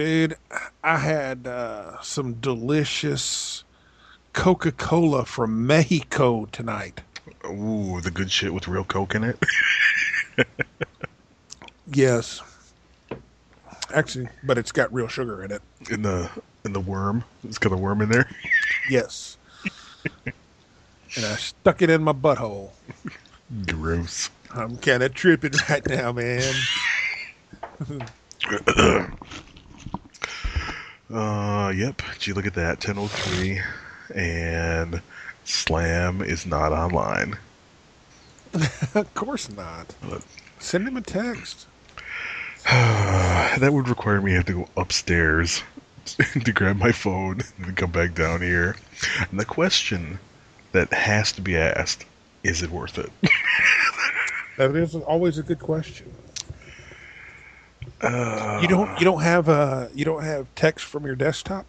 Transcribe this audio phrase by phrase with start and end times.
[0.00, 0.38] Dude,
[0.82, 3.64] I had uh, some delicious
[4.32, 7.02] Coca Cola from Mexico tonight.
[7.44, 9.38] Ooh, the good shit with real Coke in it.
[11.92, 12.40] Yes.
[13.92, 15.60] Actually, but it's got real sugar in it.
[15.90, 16.30] in the
[16.64, 17.24] in the worm.
[17.42, 18.30] It's got a worm in there.
[18.88, 19.36] Yes.
[20.24, 22.70] and I stuck it in my butthole.
[23.66, 24.30] Gross.
[24.54, 26.54] I'm kind of tripping right now, man.
[31.12, 32.02] Uh, yep.
[32.18, 32.84] Gee, look at that.
[32.86, 33.60] 1003.
[34.14, 35.02] And
[35.44, 37.36] Slam is not online.
[38.94, 39.94] of course not.
[40.08, 40.24] But-
[40.58, 41.66] Send him a text.
[42.66, 45.62] that would require me to have to go upstairs
[46.44, 48.76] to grab my phone and come back down here.
[49.30, 50.18] And the question
[50.72, 52.04] that has to be asked
[52.44, 53.10] is it worth it?
[54.56, 56.14] That is always a good question.
[58.02, 61.66] Uh, You don't you don't have uh you don't have text from your desktop?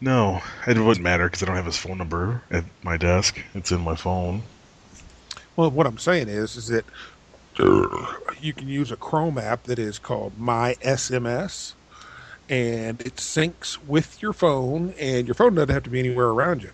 [0.00, 3.40] No, it wouldn't matter because I don't have his phone number at my desk.
[3.54, 4.42] It's in my phone.
[5.54, 6.84] Well, what I'm saying is is that
[8.40, 11.74] you can use a Chrome app that is called My SMS
[12.48, 16.62] and it syncs with your phone and your phone doesn't have to be anywhere around
[16.62, 16.70] you.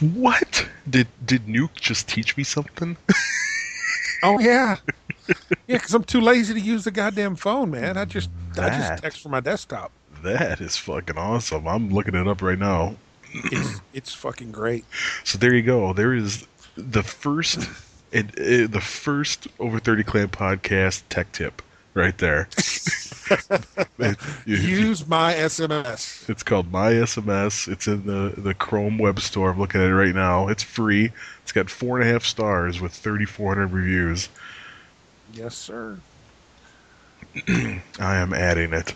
[0.00, 2.96] What did did Nuke just teach me something?
[4.22, 4.76] Oh yeah.
[5.66, 7.96] yeah, cuz I'm too lazy to use the goddamn phone, man.
[7.96, 9.92] I just I just text from my desktop.
[10.22, 11.66] That is fucking awesome.
[11.66, 12.96] I'm looking it up right now.
[13.32, 14.84] It's it's fucking great.
[15.24, 15.92] So there you go.
[15.92, 17.68] There is the first,
[18.12, 21.62] it, it, the first over thirty clan podcast tech tip
[21.94, 22.48] right there.
[24.46, 26.28] Use my SMS.
[26.28, 27.68] it's called My SMS.
[27.68, 29.50] It's in the the Chrome web store.
[29.50, 30.48] I'm looking at it right now.
[30.48, 31.10] It's free.
[31.42, 34.28] It's got four and a half stars with 3,400 reviews.
[35.32, 35.98] Yes, sir.
[37.48, 38.94] I am adding it.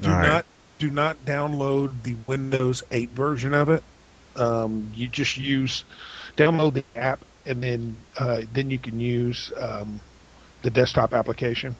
[0.00, 0.28] Do All right.
[0.28, 0.44] not
[0.78, 3.82] do not download the Windows 8 version of it.
[4.36, 5.84] Um, you just use
[6.36, 10.00] download the app, and then uh, then you can use um,
[10.62, 11.76] the desktop application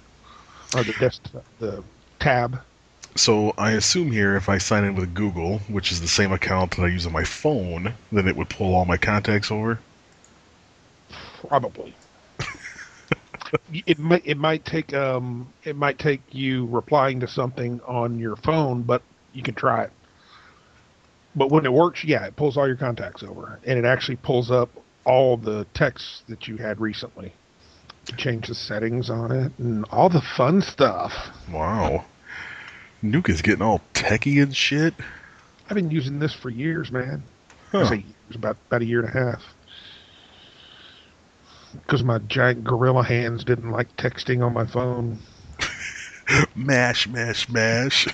[0.75, 1.83] or the desktop the
[2.19, 2.61] tab.
[3.17, 6.77] So I assume here if I sign in with Google, which is the same account
[6.77, 9.81] that I use on my phone, then it would pull all my contacts over.
[11.49, 11.95] Probably.
[13.73, 18.37] it might it might take um it might take you replying to something on your
[18.37, 19.03] phone, but
[19.33, 19.93] you can try it.
[21.35, 24.51] But when it works, yeah, it pulls all your contacts over, and it actually pulls
[24.51, 24.71] up
[25.05, 27.33] all the texts that you had recently.
[28.09, 31.13] You change the settings on it and all the fun stuff.
[31.53, 32.05] Wow.
[33.03, 34.95] Nuke is getting all techie and shit.
[35.69, 37.23] I've been using this for years, man.
[37.71, 37.81] Huh.
[37.81, 39.43] I say years, about about a year and a half.
[41.75, 45.19] Because my giant gorilla hands didn't like texting on my phone.
[46.55, 48.07] Mash, mash, mash.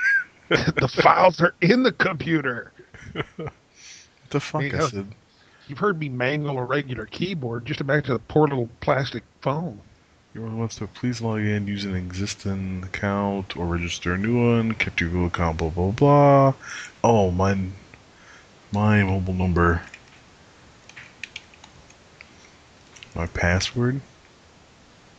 [0.50, 2.72] the files are in the computer.
[3.36, 3.52] What
[4.30, 5.06] the fuck You I know- said?
[5.66, 7.64] You've heard me mangle a regular keyboard.
[7.64, 9.80] Just imagine a poor little plastic phone.
[10.34, 14.72] Everyone wants to please log in use an existing account or register a new one.
[14.74, 16.54] Kept your Google account, blah blah blah.
[17.02, 17.56] Oh, my,
[18.72, 19.80] my mobile number,
[23.14, 24.00] my password.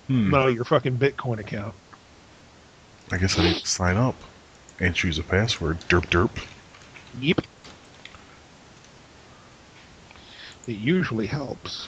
[0.07, 0.29] Hmm.
[0.29, 1.73] No, your fucking Bitcoin account.
[3.11, 4.16] I guess I need to sign up
[4.79, 5.79] and choose a password.
[5.89, 6.44] Derp derp.
[7.19, 7.41] Yep.
[10.67, 11.88] It usually helps.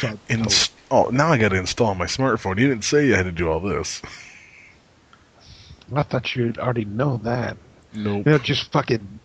[0.00, 2.58] So, Inst- oh, now I got to install my smartphone.
[2.58, 4.02] You didn't say you had to do all this.
[5.94, 7.56] I thought you'd already know that.
[7.94, 8.26] Nope.
[8.26, 9.20] You know, just fucking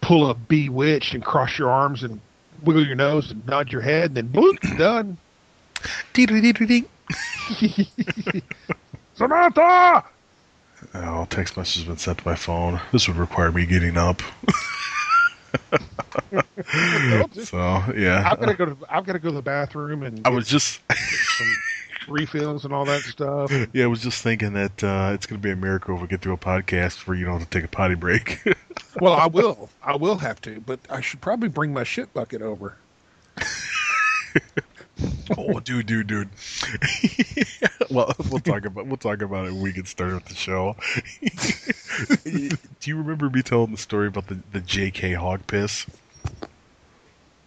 [0.00, 2.20] pull a bewitched and cross your arms and
[2.64, 5.16] wiggle your nose and nod your head, and then bloop, done.
[6.12, 6.84] Dee-dee-dee-dee-dee.
[9.14, 10.04] Samantha!
[10.94, 12.80] Oh, text message has been sent to my phone.
[12.92, 14.22] This would require me getting up.
[17.44, 20.20] so yeah, I've got to go to I've got to go to the bathroom and
[20.24, 21.56] I was just some
[22.08, 23.50] refills and all that stuff.
[23.72, 26.08] yeah, I was just thinking that uh, it's going to be a miracle if we
[26.08, 28.40] get through a podcast where you don't have to take a potty break.
[29.00, 29.70] Well, I will.
[29.84, 32.76] I will have to, but I should probably bring my shit bucket over.
[35.38, 36.28] oh, dude, dude, dude.
[37.88, 40.74] well, we'll talk about we'll talk about it when we get started with the show.
[42.80, 45.14] Do you remember me telling the story about the the J.K.
[45.14, 45.86] hog piss?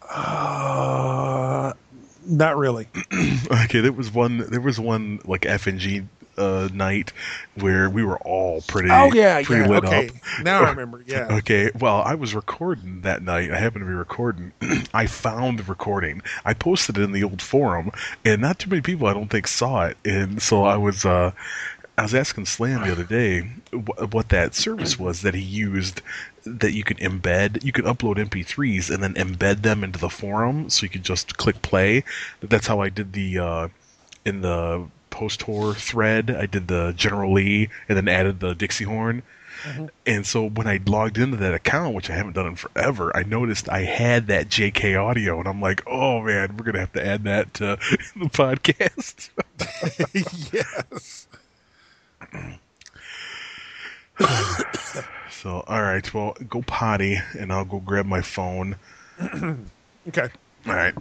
[0.09, 1.73] Uh,
[2.25, 2.87] not really.
[3.65, 4.37] okay, there was one.
[4.37, 6.03] There was one like F and G
[6.37, 7.11] uh, night
[7.55, 9.67] where we were all pretty Oh yeah, pretty yeah.
[9.69, 10.43] lit Okay, up.
[10.43, 11.03] now I remember.
[11.07, 11.27] Yeah.
[11.39, 13.51] Okay, well, I was recording that night.
[13.51, 14.51] I happened to be recording.
[14.93, 16.21] I found the recording.
[16.45, 17.91] I posted it in the old forum,
[18.25, 19.97] and not too many people, I don't think, saw it.
[20.05, 21.31] And so I was, uh,
[21.97, 23.41] I was asking Slam the other day
[24.11, 26.01] what that service was that he used
[26.45, 27.63] that you could embed.
[27.63, 31.37] You could upload MP3s and then embed them into the forum, so you could just
[31.37, 32.03] click play.
[32.41, 33.67] That's how I did the uh,
[34.25, 36.31] in the post tour thread.
[36.31, 39.23] I did the General Lee and then added the Dixie horn.
[40.05, 43.23] And so when I logged into that account, which I haven't done in forever, I
[43.23, 47.05] noticed I had that JK audio, and I'm like, "Oh man, we're gonna have to
[47.05, 47.77] add that to
[48.15, 49.29] the podcast."
[50.53, 51.27] yes.
[55.43, 58.77] so, all right, well, go potty, and I'll go grab my phone.
[60.05, 60.27] Okay.
[60.67, 60.93] All right.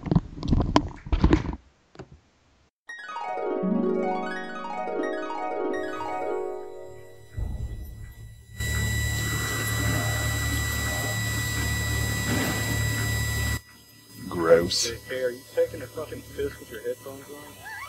[14.29, 14.93] Gross.
[15.09, 17.25] Hey, are you taking a fucking piss with your headphones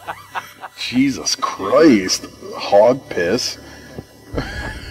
[0.08, 0.16] on?
[0.80, 2.26] Jesus Christ.
[2.56, 3.60] Hog piss.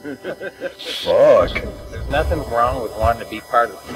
[0.00, 1.52] Fuck.
[1.90, 3.92] There's nothing wrong with wanting to be part of the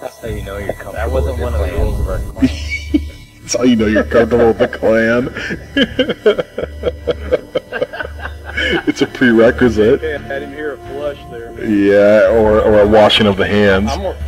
[0.00, 0.94] That's how you know you're comfortable.
[0.94, 2.48] That wasn't one of the rules of our clan.
[3.40, 5.28] That's how you know you're comfortable with the clan.
[8.88, 10.02] it's a prerequisite.
[10.02, 11.70] Okay, I didn't hear a flush there, man.
[11.70, 13.92] Yeah, or, or a washing of the hands.
[13.92, 14.14] I'm more,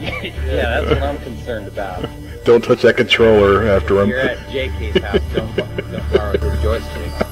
[0.00, 2.08] yeah, that's what I'm concerned about.
[2.44, 4.08] Don't touch that controller after I'm.
[4.08, 5.20] You're at JK's house.
[5.32, 7.23] Don't, don't borrow his joystick.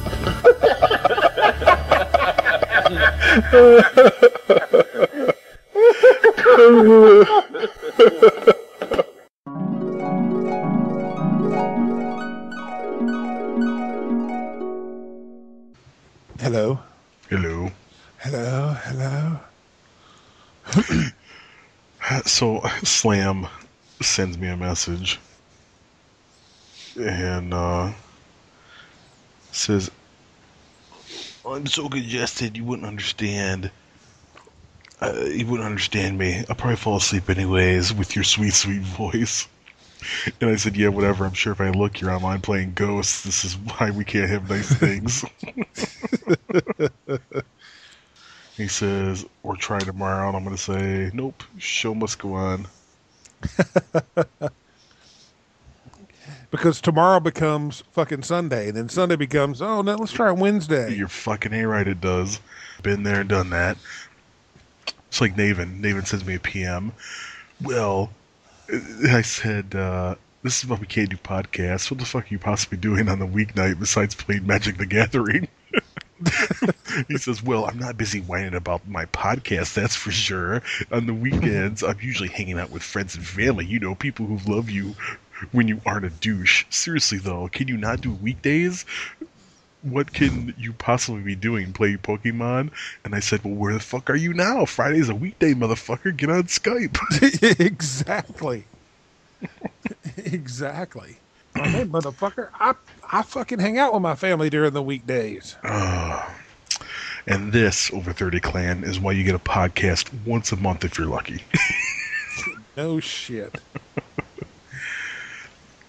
[3.33, 3.81] Hello.
[17.31, 17.71] Hello.
[18.19, 18.77] Hello.
[18.83, 19.39] Hello.
[22.27, 23.47] So Slam
[24.03, 25.19] sends me a message
[26.97, 27.93] and uh,
[29.53, 29.91] says,
[31.55, 33.71] "I'm so congested, you wouldn't understand.
[35.01, 36.45] Uh, you wouldn't understand me.
[36.49, 39.49] I'll probably fall asleep anyways with your sweet, sweet voice."
[40.41, 41.25] And I said, "Yeah, whatever.
[41.27, 43.23] I'm sure if I look, you're online playing ghosts.
[43.23, 45.25] This is why we can't have nice things."
[48.57, 52.69] He says, or try tomorrow, and I'm going to say, nope, show must go on.
[56.53, 60.95] Because tomorrow becomes fucking Sunday, and then Sunday becomes oh no, let's try Wednesday.
[60.95, 62.39] You're fucking A right, it does.
[62.83, 63.79] Been there, done that.
[65.09, 65.81] It's like Naven.
[65.81, 66.93] Naven sends me a PM.
[67.63, 68.11] Well,
[69.09, 71.91] I said, uh, this is why we can't do podcasts.
[71.91, 75.49] What the fuck are you possibly doing on the weeknight besides playing Magic the Gathering?
[77.09, 80.63] he says, Well, I'm not busy whining about my podcast, that's for sure.
[80.91, 84.39] On the weekends, I'm usually hanging out with friends and family, you know, people who
[84.53, 84.95] love you
[85.51, 86.65] when you aren't a douche.
[86.71, 88.85] Seriously, though, can you not do weekdays?
[89.83, 91.73] What can you possibly be doing?
[91.73, 92.71] Play Pokemon?
[93.05, 94.65] And I said, Well, where the fuck are you now?
[94.65, 96.17] Friday's a weekday, motherfucker.
[96.17, 96.97] Get on Skype.
[97.61, 98.65] exactly.
[100.17, 101.17] exactly.
[101.55, 102.75] Hey, motherfucker, I
[103.11, 105.57] I fucking hang out with my family during the weekdays.
[105.65, 106.35] Ah.
[107.27, 110.97] and this, Over 30 Clan, is why you get a podcast once a month if
[110.97, 111.43] you're lucky.
[112.77, 113.61] No shit.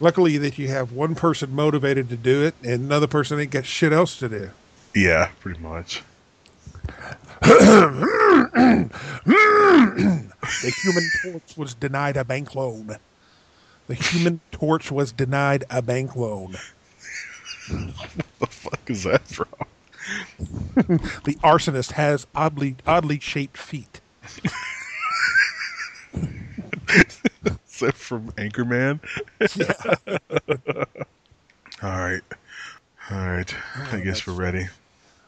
[0.04, 3.66] Luckily that you have one person motivated to do it and another person ain't got
[3.66, 4.52] shit else to do.
[4.94, 6.04] yeah, pretty much.
[10.62, 12.98] The human torch was denied a bank loan.
[13.88, 16.62] The human torch was denied a bank loan.
[17.98, 19.48] What the fuck is that from?
[21.26, 24.02] The arsonist has oddly oddly shaped feet.
[27.80, 29.00] That from Anchorman?
[31.82, 32.22] All right.
[33.10, 33.56] All right.
[33.92, 34.68] I guess we're ready.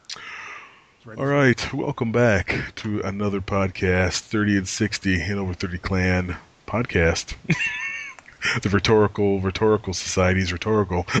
[0.08, 1.74] It's All right.
[1.74, 6.36] Welcome back to another podcast, 30 and 60 in Over 30 Clan
[6.66, 7.34] podcast.
[8.62, 11.06] the Rhetorical Rhetorical Society's rhetorical.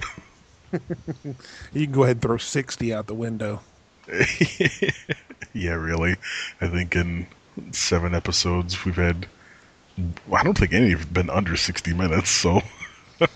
[1.72, 3.60] You can go ahead and throw sixty out the window.
[5.54, 6.16] yeah, really.
[6.60, 7.26] I think in
[7.70, 9.26] seven episodes we've had.
[10.32, 12.60] I don't think any have been under 60 minutes, so
[13.20, 13.20] You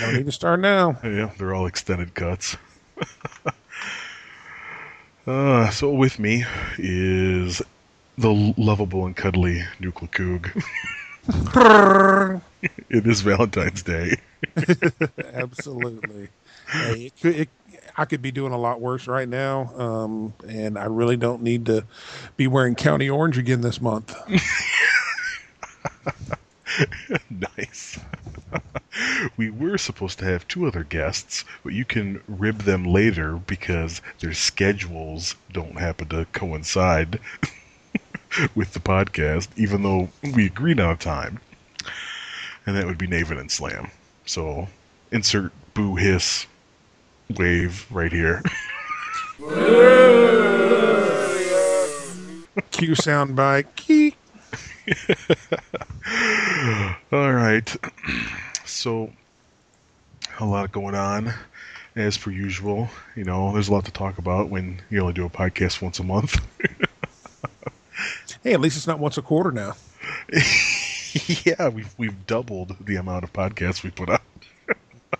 [0.00, 0.98] don't need to start now.
[1.02, 2.56] yeah, they're all extended cuts.
[5.26, 6.44] uh, so with me
[6.78, 7.60] is
[8.16, 10.64] the lovable and cuddly Nuclear Coog.
[12.90, 14.16] it is Valentine's Day.
[15.34, 16.28] Absolutely.
[16.70, 17.48] Hey, it could, it,
[17.96, 21.66] I could be doing a lot worse right now, um, and I really don't need
[21.66, 21.84] to
[22.36, 24.14] be wearing county orange again this month.
[27.30, 27.98] nice.
[29.36, 34.00] we were supposed to have two other guests, but you can rib them later because
[34.20, 37.20] their schedules don't happen to coincide
[38.54, 41.40] with the podcast, even though we agreed on a time.
[42.66, 43.90] And that would be Naven and Slam.
[44.26, 44.68] So
[45.10, 46.46] insert boo hiss
[47.36, 48.42] wave right here.
[52.70, 54.14] Cue sound by key.
[57.12, 57.76] All right.
[58.64, 59.12] So,
[60.40, 61.32] a lot going on,
[61.96, 62.88] as per usual.
[63.16, 65.98] You know, there's a lot to talk about when you only do a podcast once
[65.98, 66.40] a month.
[68.42, 69.74] hey, at least it's not once a quarter now.
[71.44, 74.22] yeah, we've we've doubled the amount of podcasts we put out.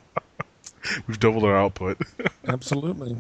[1.09, 1.99] we've doubled our output.
[2.47, 3.17] Absolutely.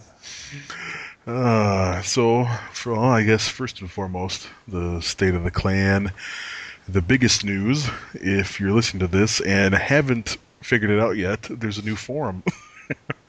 [1.28, 6.10] Uh, so, for well, I guess first and foremost, the state of the clan.
[6.88, 11.76] The biggest news, if you're listening to this and haven't figured it out yet, there's
[11.76, 12.42] a new forum.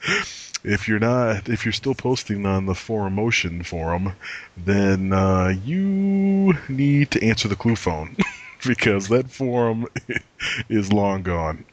[0.64, 4.14] if you're not, if you're still posting on the Forumotion forum,
[4.56, 8.16] then uh, you need to answer the clue phone
[8.66, 9.86] because that forum
[10.70, 11.66] is long gone.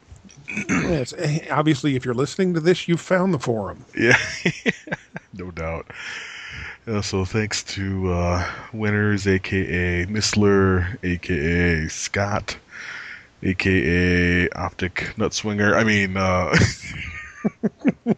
[0.68, 3.84] Yes, eh, obviously, if you're listening to this, you've found the forum.
[3.96, 4.18] Yeah,
[5.34, 5.86] no doubt.
[6.86, 12.56] Uh, so thanks to uh, Winners, aka Missler, aka Scott,
[13.42, 15.76] aka Optic Nutswinger.
[15.76, 16.56] I mean, uh,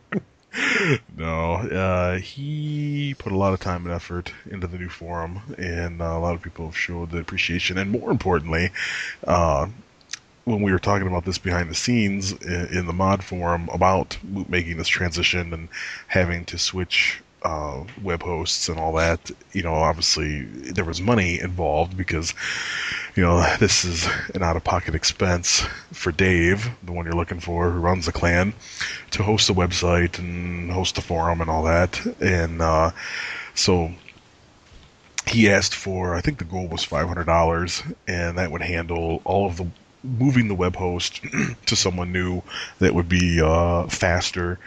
[1.16, 6.00] no, uh, he put a lot of time and effort into the new forum, and
[6.00, 7.76] uh, a lot of people have showed the appreciation.
[7.76, 8.70] And more importantly,
[9.26, 9.66] uh,
[10.50, 14.18] when we were talking about this behind the scenes in, in the mod forum about
[14.48, 15.68] making this transition and
[16.08, 21.40] having to switch uh, web hosts and all that, you know, obviously there was money
[21.40, 22.34] involved because,
[23.16, 25.60] you know, this is an out of pocket expense
[25.92, 28.52] for Dave, the one you're looking for, who runs the clan,
[29.12, 32.04] to host the website and host the forum and all that.
[32.20, 32.90] And uh,
[33.54, 33.90] so
[35.26, 39.56] he asked for, I think the goal was $500, and that would handle all of
[39.56, 39.66] the
[40.02, 41.20] moving the web host
[41.66, 42.42] to someone new
[42.78, 44.58] that would be uh, faster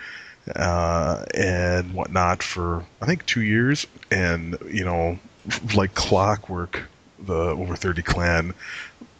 [0.56, 5.20] uh, and whatnot for I think two years, and you know,
[5.76, 6.84] like clockwork,
[7.20, 8.54] the over thirty clan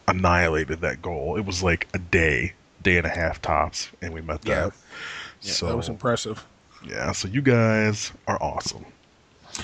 [0.06, 1.36] annihilated that goal.
[1.36, 2.52] It was like a day,
[2.82, 4.66] day and a half tops, and we met Yeah.
[4.66, 4.72] that.
[5.42, 6.44] Yeah, so that was impressive.
[6.86, 8.84] yeah, so you guys are awesome.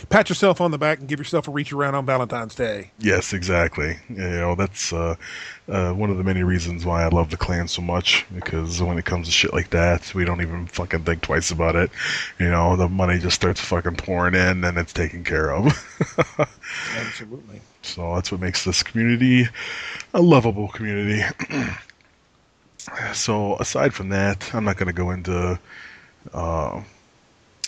[0.09, 2.90] Pat yourself on the back and give yourself a reach around on Valentine's Day.
[2.99, 3.97] Yes, exactly.
[4.09, 5.16] You know, that's uh,
[5.68, 8.25] uh, one of the many reasons why I love the clan so much.
[8.35, 11.76] Because when it comes to shit like that, we don't even fucking think twice about
[11.76, 11.90] it.
[12.38, 15.66] You know, the money just starts fucking pouring in, and it's taken care of.
[16.97, 17.61] Absolutely.
[17.82, 19.49] so that's what makes this community
[20.14, 21.23] a lovable community.
[23.12, 25.59] so aside from that, I'm not going to go into
[26.32, 26.82] uh,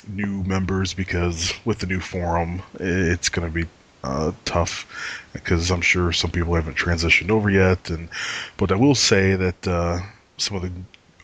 [0.08, 3.68] new members because with the new forum, it's going to be
[4.04, 4.86] uh, tough
[5.32, 7.90] because I'm sure some people haven't transitioned over yet.
[7.90, 8.08] And
[8.56, 10.00] but I will say that uh,
[10.38, 10.72] some of the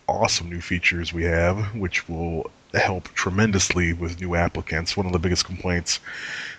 [0.06, 4.97] awesome new features we have, which will help tremendously with new applicants.
[4.97, 6.00] One of the biggest complaints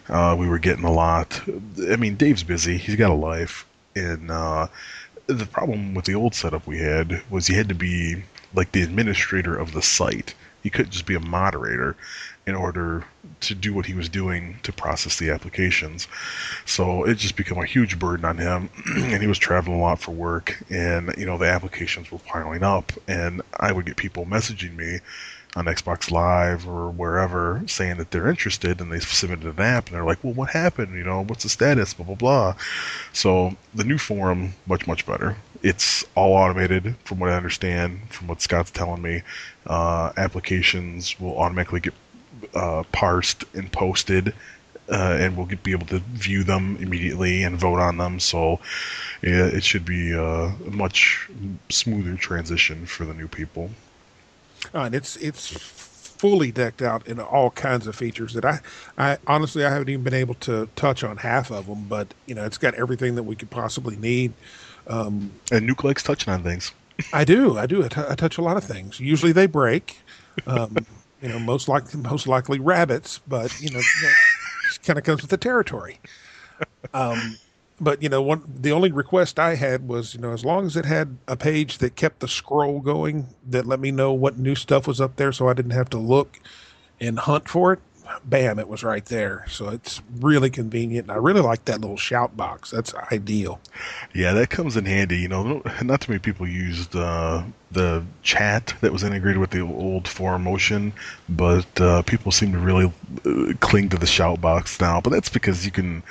[0.08, 1.42] uh, we were getting a lot.
[1.90, 4.68] I mean, Dave's busy; he's got a life, and uh,
[5.28, 8.24] the problem with the old setup we had was you had to be
[8.56, 10.34] like the administrator of the site.
[10.63, 11.96] You couldn't just be a moderator
[12.46, 13.06] in order
[13.42, 16.08] to do what he was doing to process the applications.
[16.66, 20.00] So it just became a huge burden on him, and he was traveling a lot
[20.00, 20.58] for work.
[20.70, 25.00] And you know the applications were piling up, and I would get people messaging me
[25.56, 29.96] on Xbox Live or wherever saying that they're interested, and they submitted an app, and
[29.96, 30.96] they're like, "Well, what happened?
[30.96, 31.94] You know, what's the status?
[31.94, 32.56] Blah blah blah."
[33.13, 35.38] So the new forum much much better.
[35.62, 39.24] It's all automated, from what I understand, from what Scott's telling me.
[39.68, 41.94] Uh, applications will automatically get
[42.53, 44.34] uh, parsed and posted,
[44.89, 48.20] uh, and we'll get, be able to view them immediately and vote on them.
[48.20, 48.60] So
[49.22, 51.29] it should be uh, a much
[51.70, 53.70] smoother transition for the new people.
[54.74, 55.48] Uh, and it's it's
[56.20, 58.60] fully decked out in all kinds of features that I,
[58.98, 61.86] I honestly I haven't even been able to touch on half of them.
[61.88, 64.36] But you know, it's got everything that we could possibly need.
[64.88, 66.74] Um, And Nuke likes touching on things.
[67.13, 67.84] I do, I do.
[67.84, 69.00] I, t- I touch a lot of things.
[69.00, 70.04] Usually they break.
[70.46, 70.86] Um,
[71.22, 74.18] you know, most likely most likely rabbits, but you know, that
[74.63, 76.00] just kind of comes with the territory.
[76.94, 77.39] Um,
[77.82, 80.76] but you know, one the only request I had was, you know, as long as
[80.76, 84.56] it had a page that kept the scroll going that let me know what new
[84.56, 86.40] stuff was up there, so I didn't have to look
[87.00, 87.80] and hunt for it.
[88.25, 89.46] Bam, it was right there.
[89.50, 91.08] So it's really convenient.
[91.08, 92.72] And I really like that little shout box.
[92.72, 93.60] That's ideal.
[94.13, 95.18] Yeah, that comes in handy.
[95.18, 99.62] You know, not too many people used uh, the chat that was integrated with the
[99.62, 100.92] old Forumotion,
[101.30, 102.92] but uh, people seem to really
[103.25, 105.01] uh, cling to the shout box now.
[105.01, 106.04] But that's because you can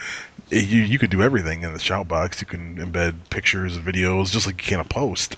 [0.51, 2.41] you you could do everything in the shout box.
[2.41, 5.37] You can embed pictures, videos, just like you can a post.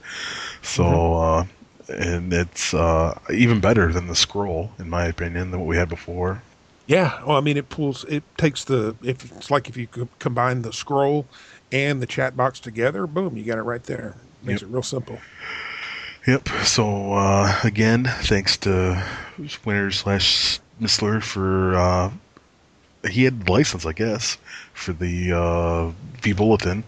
[0.62, 1.14] So.
[1.14, 1.46] Uh,
[1.88, 5.88] and it's uh, even better than the scroll, in my opinion, than what we had
[5.88, 6.40] before.
[6.90, 8.02] Yeah, well, I mean, it pulls.
[8.06, 8.96] It takes the.
[9.00, 9.86] If it's like if you
[10.18, 11.24] combine the scroll
[11.70, 14.16] and the chat box together, boom, you got it right there.
[14.42, 14.70] Makes Yep.
[14.70, 15.20] it real simple.
[16.26, 16.48] Yep.
[16.64, 19.00] So uh, again, thanks to
[19.64, 22.10] Winter slash Missler for uh,
[23.08, 24.36] he had the license, I guess,
[24.72, 25.92] for the uh,
[26.22, 26.82] vBulletin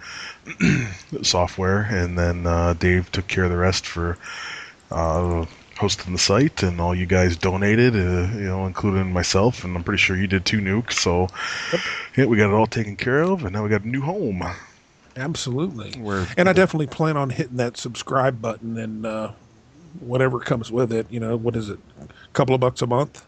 [1.25, 4.19] software, and then uh, Dave took care of the rest for
[4.91, 5.47] uh,
[5.79, 9.83] hosting the site, and all you guys donated, uh, you know, including myself, and I'm
[9.83, 10.93] pretty sure you did too, Nuke.
[10.93, 11.29] So
[12.17, 14.43] yeah, we got it all taken care of, and now we got a new home.
[15.17, 15.93] Absolutely.
[16.01, 19.33] Where And I definitely plan on hitting that subscribe button and uh,
[20.01, 21.07] whatever comes with it.
[21.11, 21.79] You know, what is it?
[22.01, 23.25] A couple of bucks a month.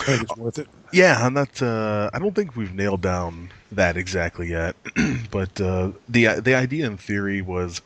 [0.00, 0.68] I think it's worth it.
[0.92, 1.60] Yeah, I'm not.
[1.60, 4.76] Uh, I don't think we've nailed down that exactly yet.
[5.30, 7.80] but uh, the the idea in theory was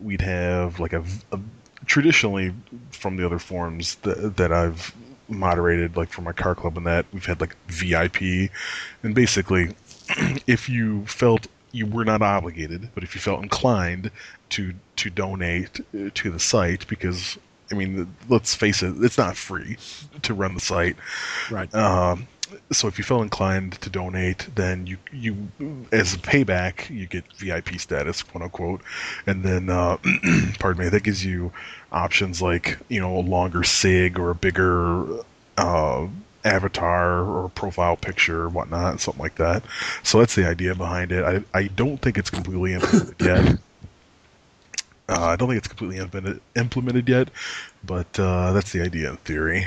[0.00, 1.38] we'd have like a, a
[1.86, 2.52] traditionally
[2.90, 4.94] from the other forums that, that I've
[5.28, 8.50] moderated, like for my car club and that we've had like VIP,
[9.02, 9.74] and basically,
[10.46, 14.10] if you felt you were not obligated, but if you felt inclined
[14.50, 15.80] to to donate
[16.14, 17.38] to the site, because
[17.70, 19.76] I mean, let's face it, it's not free
[20.22, 20.96] to run the site.
[21.50, 21.74] Right.
[21.74, 22.28] Um,
[22.70, 25.36] so if you feel inclined to donate, then you you
[25.92, 28.82] as a payback you get VIP status, quote unquote,
[29.26, 29.96] and then uh,
[30.58, 31.52] pardon me, that gives you
[31.92, 35.06] options like you know a longer sig or a bigger
[35.58, 36.06] uh,
[36.44, 39.62] avatar or profile picture or whatnot, something like that.
[40.02, 41.24] So that's the idea behind it.
[41.24, 43.58] I I don't think it's completely implemented yet.
[45.08, 47.28] Uh, I don't think it's completely implemented, implemented yet,
[47.84, 49.66] but uh, that's the idea in theory.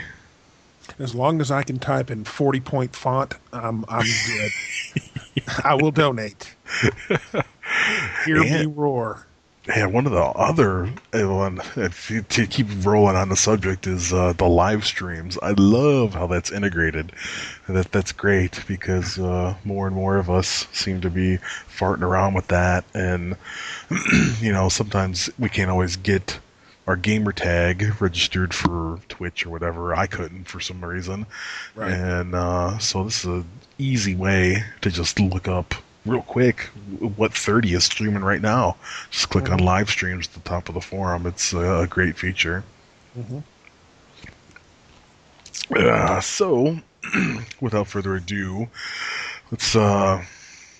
[0.99, 4.51] As long as I can type in 40 point font, I'm, I'm good.
[5.63, 6.55] I will donate.
[8.25, 9.27] Hear me roar.
[9.67, 13.87] Yeah, one of the other uh, one if you, to keep rolling on the subject
[13.87, 15.39] is uh, the live streams.
[15.41, 17.11] I love how that's integrated.
[17.67, 22.35] That that's great because uh, more and more of us seem to be farting around
[22.35, 23.37] with that, and
[24.39, 26.39] you know sometimes we can't always get
[26.87, 29.95] our gamer tag registered for Twitch or whatever.
[29.95, 31.25] I couldn't for some reason,
[31.75, 31.91] Right.
[31.91, 33.45] and uh, so this is an
[33.77, 35.73] easy way to just look up
[36.05, 36.59] real quick
[37.17, 38.75] what 30 is streaming right now.
[39.09, 41.25] Just click on live streams at the top of the forum.
[41.25, 42.63] It's a, a great feature.
[43.17, 43.43] Mhm.
[45.75, 46.77] Uh, so,
[47.61, 48.67] without further ado,
[49.51, 49.75] let's.
[49.75, 50.23] Uh,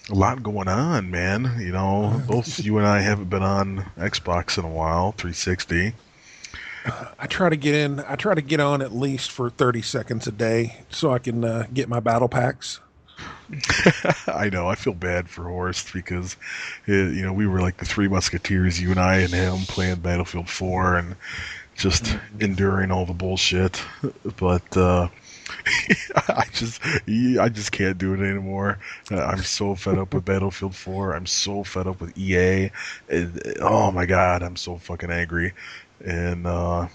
[0.09, 1.57] a lot going on, man.
[1.59, 5.93] You know, both you and I haven't been on Xbox in a while, 360.
[7.17, 7.99] I try to get in.
[8.01, 11.43] I try to get on at least for 30 seconds a day so I can
[11.43, 12.79] uh, get my battle packs.
[14.27, 14.67] I know.
[14.67, 16.35] I feel bad for Horst because,
[16.87, 19.95] uh you know, we were like the three musketeers, you and I and him playing
[19.97, 21.15] Battlefield 4 and
[21.75, 23.81] just enduring all the bullshit.
[24.37, 25.09] But uh,
[26.27, 28.79] I just, I just can't do it anymore.
[29.11, 31.15] Uh, I'm so fed up with Battlefield 4.
[31.15, 32.71] I'm so fed up with EA.
[33.61, 35.53] Oh my god, I'm so fucking angry.
[36.05, 36.87] And uh,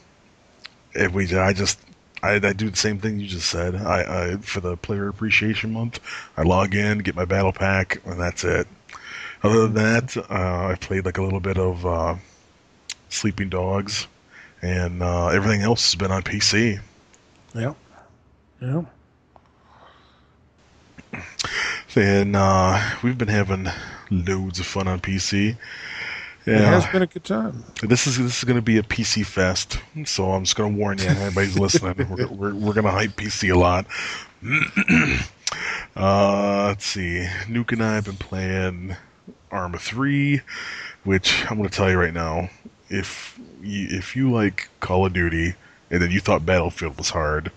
[0.95, 1.79] if we, I just.
[2.23, 3.75] I, I do the same thing you just said.
[3.75, 6.01] I, I for the player appreciation month,
[6.37, 8.69] I log in, get my battle pack, and that's it.
[9.43, 12.17] Other than that, uh, I played like a little bit of uh,
[13.09, 14.07] Sleeping Dogs,
[14.61, 16.79] and uh, everything else has been on PC.
[17.55, 17.73] Yeah.
[18.61, 18.83] Yeah.
[21.97, 23.67] And uh, we've been having
[24.11, 25.57] loads of fun on PC.
[26.47, 26.55] Yeah.
[26.55, 27.65] It has been a good time.
[27.83, 30.79] this is this is going to be a PC fest, so I'm just going to
[30.79, 32.09] warn you, everybody's listening.
[32.09, 33.87] We're, we're, we're going to hype PC a lot.
[35.97, 38.97] uh, let's see, Nuke and I have been playing
[39.51, 40.41] Arma 3,
[41.05, 42.49] which I'm going to tell you right now,
[42.89, 45.55] if you, if you like Call of Duty
[45.91, 47.53] and then you thought Battlefield was hard,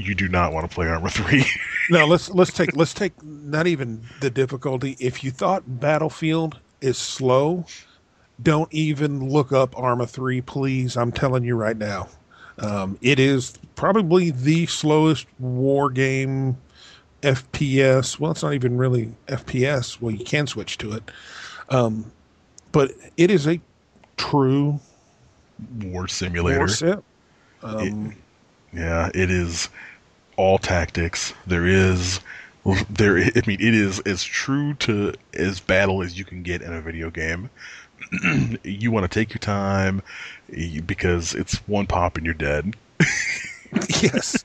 [0.00, 1.44] you do not want to play Arma 3.
[1.90, 4.96] No, let's let's take let's take not even the difficulty.
[5.00, 7.64] If you thought Battlefield is slow,
[8.42, 10.96] don't even look up Arma 3, please.
[10.96, 12.08] I'm telling you right now.
[12.58, 16.56] Um, it is probably the slowest war game
[17.22, 18.20] FPS.
[18.20, 20.00] Well, it's not even really FPS.
[20.00, 21.10] Well, you can switch to it,
[21.70, 22.12] um,
[22.70, 23.60] but it is a
[24.16, 24.78] true
[25.82, 26.58] War simulator.
[26.58, 27.02] war sim.
[27.62, 28.16] Um,
[28.72, 29.68] Yeah, it is
[30.40, 31.34] all tactics.
[31.46, 32.20] There is
[32.90, 36.72] there I mean it is as true to as battle as you can get in
[36.72, 37.50] a video game.
[38.64, 40.02] you want to take your time
[40.86, 42.74] because it's one pop and you're dead.
[44.02, 44.44] yes,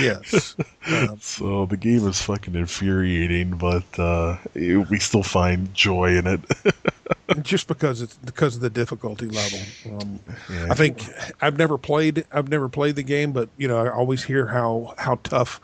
[0.00, 0.56] yes.
[0.88, 6.40] Um, So the game is fucking infuriating, but uh, we still find joy in it.
[7.42, 9.58] just because it's because of the difficulty level.
[9.86, 10.68] Um, Yeah.
[10.70, 11.02] I think
[11.40, 14.94] I've never played I've never played the game, but you know I always hear how
[14.98, 15.60] how tough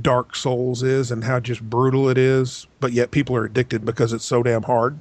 [0.00, 2.66] Dark Souls is and how just brutal it is.
[2.80, 4.98] But yet people are addicted because it's so damn hard.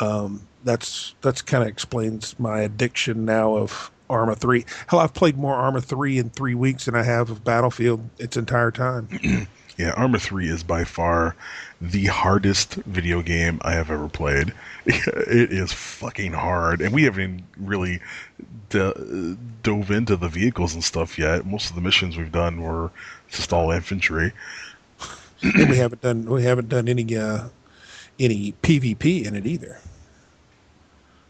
[0.00, 4.64] Um, that's that's kind of explains my addiction now of Arma three.
[4.86, 8.36] Hell, I've played more Arma three in three weeks than I have of Battlefield its
[8.36, 9.08] entire time.
[9.78, 11.34] Yeah, Arma 3 is by far
[11.80, 14.52] the hardest video game I have ever played.
[14.86, 18.00] It is fucking hard, and we haven't really
[18.68, 21.46] d- dove into the vehicles and stuff yet.
[21.46, 22.90] Most of the missions we've done were
[23.30, 24.32] just all infantry.
[25.42, 27.48] and we haven't done we haven't done any uh,
[28.18, 29.78] any PvP in it either.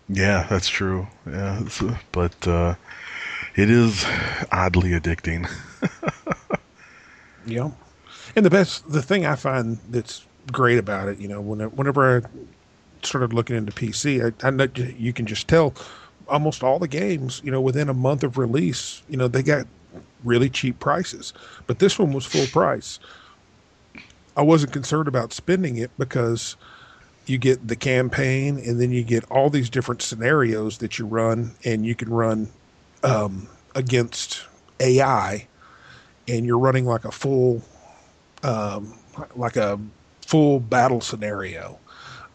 [0.08, 1.06] Yeah, that's true.
[1.26, 2.74] Yeah, it's, uh, but uh,
[3.54, 4.04] it is
[4.50, 5.48] oddly addicting.
[7.44, 7.70] Yeah.
[8.34, 12.18] And the best, the thing I find that's great about it, you know, when, whenever
[12.18, 12.22] I
[13.02, 15.74] started looking into PC, I, I know you can just tell
[16.28, 19.66] almost all the games, you know, within a month of release, you know, they got
[20.24, 21.32] really cheap prices.
[21.66, 22.98] But this one was full price.
[24.36, 26.56] I wasn't concerned about spending it because
[27.26, 31.52] you get the campaign and then you get all these different scenarios that you run
[31.64, 32.48] and you can run
[33.02, 34.44] um, against
[34.80, 35.46] AI
[36.28, 37.62] and you're running like a full
[38.42, 38.98] um,
[39.36, 39.78] like a
[40.26, 41.78] full battle scenario.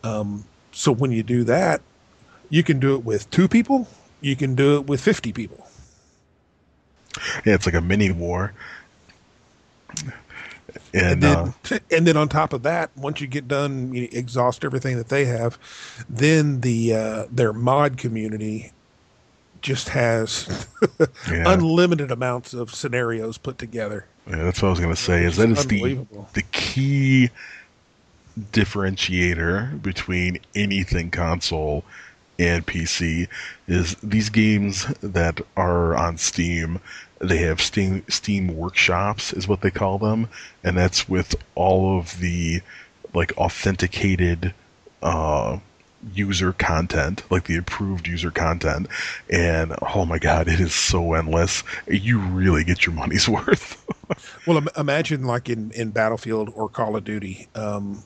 [0.04, 1.82] Um, so when you do that,
[2.50, 3.88] you can do it with two people,
[4.22, 5.68] you can do it with 50 people.
[7.46, 8.54] Yeah, it's like a mini war.
[10.94, 14.08] And, And uh, then, and then on top of that, once you get done, you
[14.12, 15.58] exhaust everything that they have,
[16.10, 18.72] then the uh, their mod community
[19.62, 20.68] just has
[21.32, 24.06] yeah, unlimited amounts of scenarios put together.
[24.30, 25.24] Yeah, that's what I was going to say.
[25.24, 27.30] Is that is the the key
[28.52, 31.84] differentiator between anything console
[32.40, 33.28] and PC
[33.68, 36.80] is these games that are on Steam.
[37.20, 40.30] They have Steam Steam workshops, is what they call them,
[40.64, 42.62] and that's with all of the
[43.14, 44.54] like authenticated
[45.02, 45.58] uh,
[46.14, 48.88] user content, like the approved user content.
[49.30, 51.64] And oh my god, it is so endless.
[51.88, 53.86] You really get your money's worth.
[54.46, 57.48] Well, imagine like in, in Battlefield or Call of Duty.
[57.56, 58.04] Um,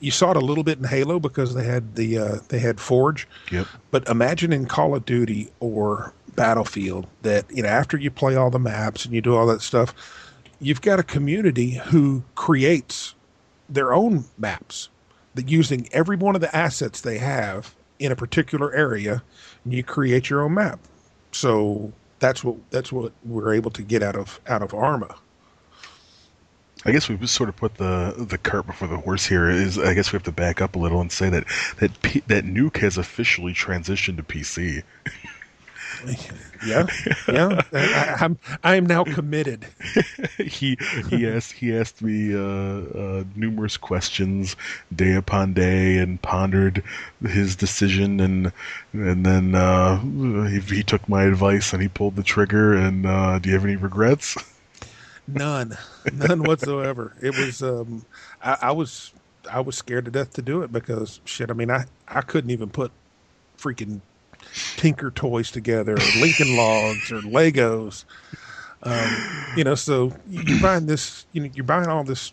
[0.00, 2.80] you saw it a little bit in Halo because they had the uh, they had
[2.80, 3.26] Forge.
[3.50, 3.66] Yep.
[3.90, 8.50] But imagine in Call of Duty or Battlefield that you know after you play all
[8.50, 9.94] the maps and you do all that stuff,
[10.60, 13.14] you've got a community who creates
[13.68, 14.88] their own maps
[15.34, 19.22] that using every one of the assets they have in a particular area,
[19.64, 20.78] and you create your own map.
[21.32, 25.14] So that's what that's what we're able to get out of out of Arma.
[26.86, 29.48] I guess we've sort of put the the cart before the horse here.
[29.48, 31.44] Is I guess we have to back up a little and say that
[31.78, 34.82] that P, that Nuke has officially transitioned to PC.
[36.64, 36.86] Yeah,
[37.28, 37.60] yeah.
[37.72, 39.66] I, I'm I am now committed.
[40.38, 40.78] he
[41.10, 44.56] he asked he asked me uh, uh, numerous questions
[44.94, 46.82] day upon day and pondered
[47.20, 48.50] his decision and
[48.94, 50.00] and then uh,
[50.48, 52.72] he, he took my advice and he pulled the trigger.
[52.72, 54.36] And uh, do you have any regrets?
[55.26, 55.76] None,
[56.12, 57.14] none whatsoever.
[57.22, 58.04] It was um,
[58.42, 59.12] I, I was
[59.50, 61.50] I was scared to death to do it because shit.
[61.50, 62.90] I mean, I I couldn't even put
[63.58, 64.00] freaking
[64.76, 68.04] Tinker toys together, or Lincoln Logs, or Legos.
[68.82, 71.26] Um, you know, so you're buying this.
[71.32, 72.32] You know, you're buying all this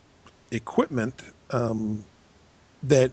[0.52, 1.22] equipment
[1.52, 2.06] um,
[2.84, 3.12] that.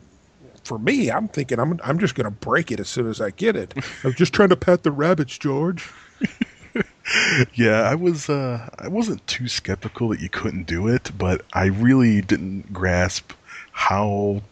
[0.64, 3.30] For me, I'm thinking I'm I'm just going to break it as soon as I
[3.30, 3.72] get it.
[4.04, 5.88] I'm just trying to pet the rabbits, George.
[7.54, 8.28] Yeah, I was.
[8.28, 13.32] Uh, I wasn't too skeptical that you couldn't do it, but I really didn't grasp
[13.72, 14.42] how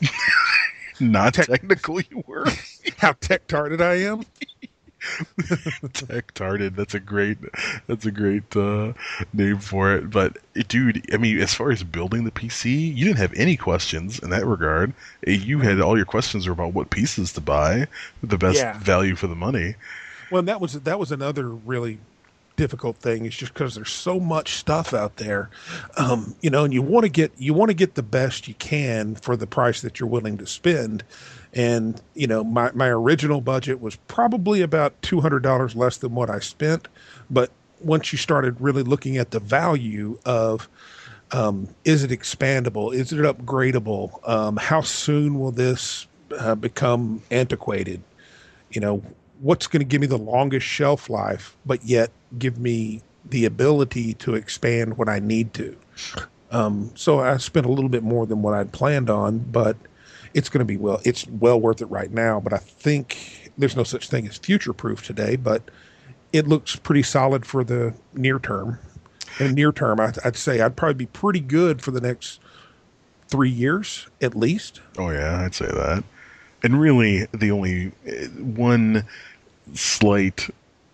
[1.00, 2.46] not Tech- technical you were.
[2.98, 4.24] How tech tarded I am.
[5.92, 6.74] Tech tarded.
[6.74, 7.38] That's a great.
[7.86, 8.92] That's a great uh,
[9.32, 10.10] name for it.
[10.10, 14.18] But dude, I mean, as far as building the PC, you didn't have any questions
[14.18, 14.92] in that regard.
[15.26, 17.86] Uh, You had all your questions were about what pieces to buy,
[18.22, 18.78] the best Yeah.
[18.78, 19.76] value for the money.
[20.30, 21.98] Well, and that was that was another really
[22.56, 25.50] difficult thing is just because there's so much stuff out there,
[25.96, 28.54] um, you know, and you want to get you want to get the best you
[28.54, 31.04] can for the price that you're willing to spend.
[31.52, 36.14] And you know, my my original budget was probably about two hundred dollars less than
[36.14, 36.88] what I spent,
[37.30, 40.68] but once you started really looking at the value of
[41.32, 42.94] um, is it expandable?
[42.94, 44.26] Is it upgradable?
[44.28, 46.06] Um, how soon will this
[46.38, 48.02] uh, become antiquated?
[48.70, 49.02] You know,
[49.40, 54.14] what's going to give me the longest shelf life, but yet give me the ability
[54.14, 55.76] to expand when I need to.
[56.50, 59.76] Um, so I spent a little bit more than what I'd planned on, but
[60.34, 61.00] it's going to be well.
[61.04, 62.40] It's well worth it right now.
[62.40, 65.62] But I think there's no such thing as future proof today, but
[66.32, 68.78] it looks pretty solid for the near term.
[69.38, 72.40] The near term, I'd, I'd say I'd probably be pretty good for the next
[73.28, 74.80] three years at least.
[74.98, 76.04] Oh yeah, I'd say that.
[76.62, 79.04] And really, the only uh, one
[79.74, 80.48] slight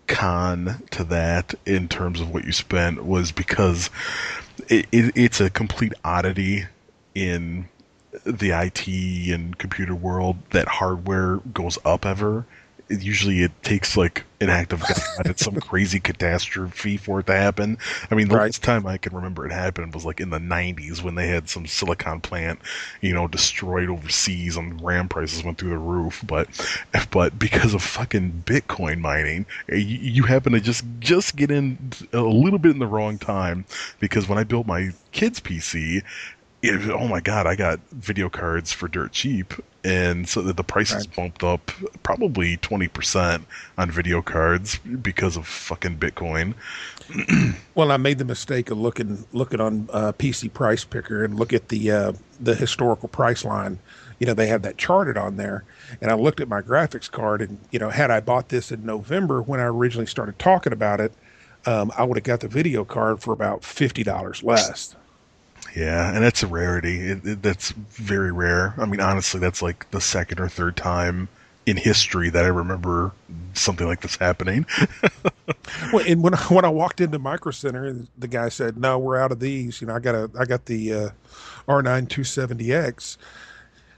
[0.07, 3.89] con to that in terms of what you spent was because
[4.67, 6.65] it, it, it's a complete oddity
[7.15, 7.67] in
[8.25, 8.87] the IT
[9.33, 12.45] and computer world that hardware goes up ever
[13.01, 17.33] usually it takes like an act of God and some crazy catastrophe for it to
[17.33, 17.77] happen.
[18.11, 18.43] I mean, the Right.
[18.45, 21.49] last time I can remember it happened was like in the 90s when they had
[21.49, 22.59] some silicon plant,
[23.01, 26.21] you know, destroyed overseas and RAM prices went through the roof.
[26.25, 26.47] But,
[27.11, 32.21] but because of fucking Bitcoin mining, you, you happen to just just get in a
[32.21, 33.65] little bit in the wrong time
[33.99, 36.03] because when I built my kids' PC.
[36.63, 37.45] It, oh my god!
[37.45, 41.15] I got video cards for dirt cheap, and so the, the prices Right.
[41.17, 41.71] bumped up
[42.03, 43.45] probably twenty percent
[43.77, 46.53] on video cards because of fucking Bitcoin.
[47.75, 51.51] Well, I made the mistake of looking looking on uh, PC Price Picker and look
[51.53, 53.79] at the uh, the historical price line.
[54.19, 55.63] You know, they have that charted on there,
[55.99, 58.85] and I looked at my graphics card, and you know, had I bought this in
[58.85, 61.11] November when I originally started talking about it,
[61.65, 64.95] um, I would have got the video card for about fifty dollars less.
[65.75, 67.09] Yeah, and that's a rarity.
[67.09, 68.75] It, it, that's very rare.
[68.77, 71.27] I mean, honestly, that's like the second or third time
[71.65, 73.11] in history that I remember
[73.53, 74.65] something like this happening.
[75.91, 79.17] Well, and when I, when I walked into Micro Center, the guy said, "No, we're
[79.17, 81.09] out of these." You know, I got a I got the uh,
[81.67, 83.17] R9 270X.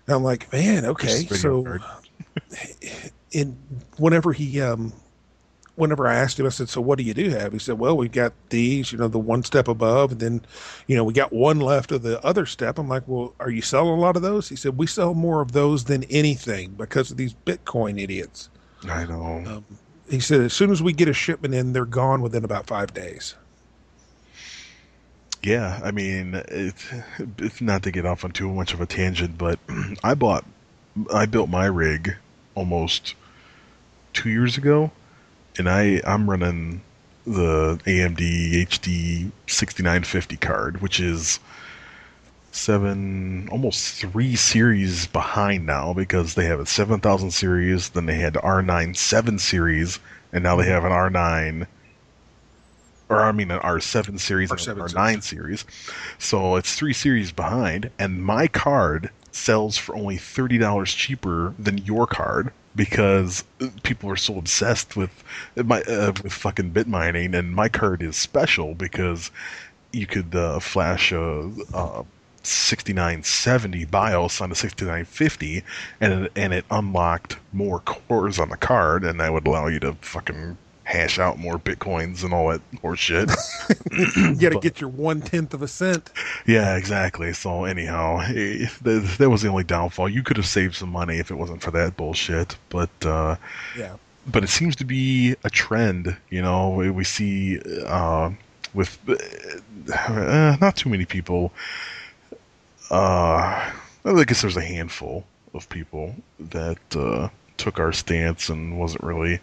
[0.08, 1.26] And I'm like, man, okay.
[1.26, 1.80] So,
[3.32, 3.58] in
[3.98, 4.94] whenever he um,
[5.76, 7.98] whenever I asked him, I said, "So what do you do have?" He said, "Well,
[7.98, 10.42] we've got these, you know, the one step above, and then,
[10.88, 13.62] you know, we got one left of the other step." I'm like, "Well, are you
[13.62, 17.12] selling a lot of those?" He said, "We sell more of those than anything because
[17.12, 18.50] of these Bitcoin idiots."
[18.88, 19.44] I know.
[19.46, 19.66] Um,
[20.10, 22.94] he said, "As soon as we get a shipment in, they're gone within about five
[22.94, 23.36] days."
[25.44, 26.74] Yeah, I mean, it,
[27.38, 29.60] it's not to get off on too much of a tangent, but
[30.04, 30.44] I bought,
[31.14, 32.16] I built my rig
[32.56, 33.14] almost
[34.14, 34.90] two years ago,
[35.58, 36.82] and I I'm running
[37.26, 41.40] the AMD HD 6950 card, which is
[42.52, 48.34] seven, almost three series behind now because they have a 7000 series, then they had
[48.34, 50.00] the R9 7 series,
[50.32, 51.68] and now they have an R9
[53.10, 55.66] or I mean an R7 series and an R7 R9 series.
[56.18, 61.78] So it's three series behind, and my card sells for only thirty dollars cheaper than
[61.80, 63.44] your card because
[63.84, 65.24] people are so obsessed with
[65.56, 69.32] my uh, with fucking bit mining, and my card is special because
[69.92, 71.52] you could uh, flash a.
[71.74, 72.06] a
[72.48, 75.64] 6970 BIOS on the 6950
[76.00, 79.80] and it, and it unlocked more cores on the card and that would allow you
[79.80, 83.30] to fucking hash out more bitcoins and all that horse shit.
[84.16, 86.12] You got to get your one tenth of a cent.
[86.46, 87.32] Yeah, exactly.
[87.34, 90.10] So anyhow, eh, th- that was the only downfall.
[90.10, 92.56] You could have saved some money if it wasn't for that bullshit.
[92.70, 93.36] But uh,
[93.78, 93.96] Yeah.
[94.28, 96.16] but it seems to be a trend.
[96.30, 98.32] You know, we, we see uh,
[98.74, 101.52] with uh, not too many people.
[102.92, 103.72] Uh,
[104.06, 109.40] I guess there's a handful of people that uh, took our stance and wasn't really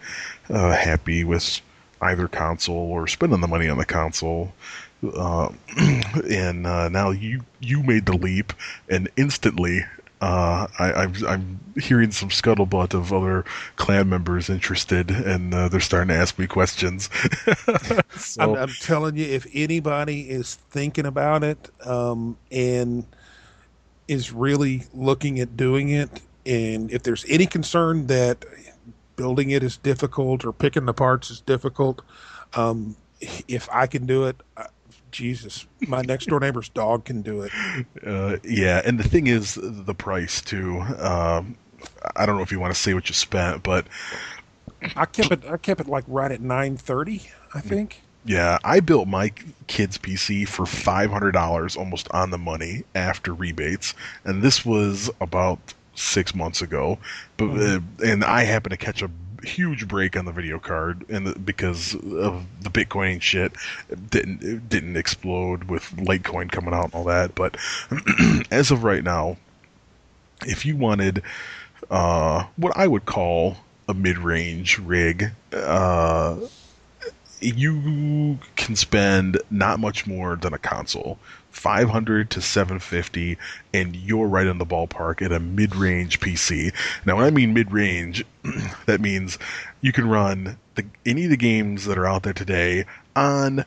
[0.51, 1.61] uh, happy with
[2.01, 4.53] either console or spending the money on the console.
[5.17, 5.51] Uh,
[6.31, 8.53] and uh, now you you made the leap,
[8.89, 9.85] and instantly
[10.23, 13.45] uh, I, I'm I'm hearing some scuttlebutt of other
[13.75, 17.11] clan members interested, and uh, they're starting to ask me questions.
[18.17, 23.05] so, I'm, I'm telling you, if anybody is thinking about it um, and
[24.07, 28.45] is really looking at doing it, and if there's any concern that
[29.17, 32.03] building it is difficult or picking the parts is difficult,
[32.55, 32.97] um,
[33.49, 34.65] if I can do it, uh,
[35.11, 37.53] Jesus, my next door neighbor's dog can do it.
[38.05, 40.81] uh, yeah, and the thing is the price too.
[40.81, 41.57] Um,
[42.17, 43.87] I don't know if you want to say what you spent, but
[44.97, 45.45] I kept it.
[45.49, 47.23] I kept it like right at nine thirty,
[47.55, 48.01] I think.
[48.25, 49.33] Yeah, I built my
[49.67, 55.11] kid's PC for five hundred dollars, almost on the money after rebates, and this was
[55.21, 56.99] about six months ago.
[57.37, 59.11] But uh, and I happened to catch a
[59.45, 63.53] huge break on the video card, and the, because of the Bitcoin shit,
[63.89, 67.35] it didn't it didn't explode with Litecoin coming out and all that.
[67.35, 67.57] But
[68.51, 69.37] as of right now,
[70.47, 71.23] if you wanted
[71.91, 73.57] uh, what I would call
[73.89, 76.37] a mid-range rig, uh,
[77.41, 81.19] you can spend not much more than a console
[81.53, 83.39] 500 to 750
[83.73, 88.25] and you're right in the ballpark at a mid-range pc now when i mean mid-range
[88.87, 89.39] that means
[89.83, 92.85] you can run the, any of the games that are out there today
[93.15, 93.65] on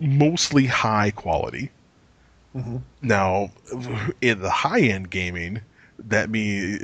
[0.00, 1.70] mostly high quality
[2.54, 2.80] Mhm.
[3.02, 3.50] now
[4.22, 5.60] in the high-end gaming
[5.98, 6.78] that means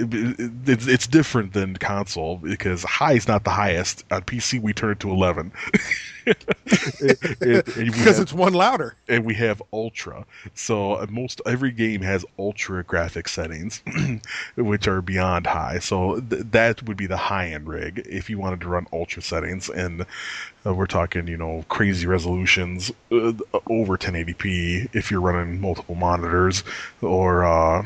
[0.69, 4.05] it's, it's different than console because high is not the highest.
[4.11, 5.53] On pc we turn it to 11
[6.27, 8.95] It- it- because have- it's one louder.
[9.09, 10.25] and we have ultra.
[10.55, 13.83] So uh, most every game has ultra graphic settings
[14.57, 15.79] which are beyond high.
[15.81, 19.23] So th- that would be the high end rig if you wanted to run ultra
[19.23, 19.69] settings.
[19.69, 20.07] And
[20.65, 23.33] uh, we're talking you know crazy resolutions uh,
[23.69, 26.63] over 1080p if you're running multiple monitors
[27.01, 27.85] or uh,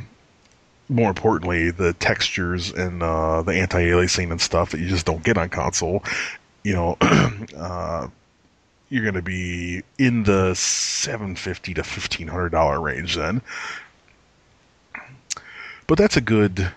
[0.89, 5.37] more importantly the textures and uh, the anti-aliasing and stuff that you just don't get
[5.37, 6.03] on console
[6.63, 6.97] you know
[7.57, 8.07] uh,
[8.89, 13.41] you're going to be in the 750 to 1500 dollar range then
[15.87, 16.71] but that's a good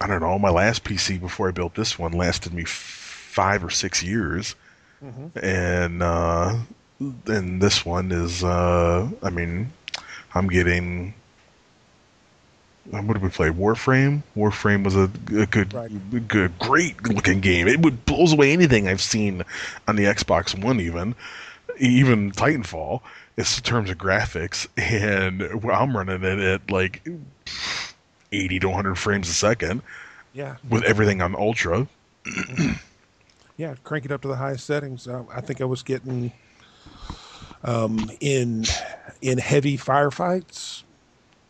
[0.00, 3.70] i don't know my last pc before i built this one lasted me five or
[3.70, 4.54] six years
[5.02, 5.30] Mhm.
[5.42, 6.58] and uh
[7.26, 9.72] and this one is uh i mean
[10.34, 11.14] i'm getting
[12.90, 13.48] what did we play?
[13.50, 14.22] Warframe.
[14.36, 16.28] Warframe was a, a good, Right.
[16.28, 17.68] good, great looking game.
[17.68, 19.42] It would blows away anything I've seen
[19.86, 21.14] on the Xbox One, even,
[21.78, 23.00] even Titanfall.
[23.36, 27.06] It's in terms of graphics, and I'm running it at like
[28.32, 29.82] 80 to 100 frames a second
[30.32, 31.86] Yeah, with everything on ultra.
[33.56, 33.74] yeah.
[33.84, 35.06] Crank it up to the highest settings.
[35.08, 36.32] Uh, I think I was getting
[37.64, 38.64] um, in
[39.22, 40.82] in heavy firefights,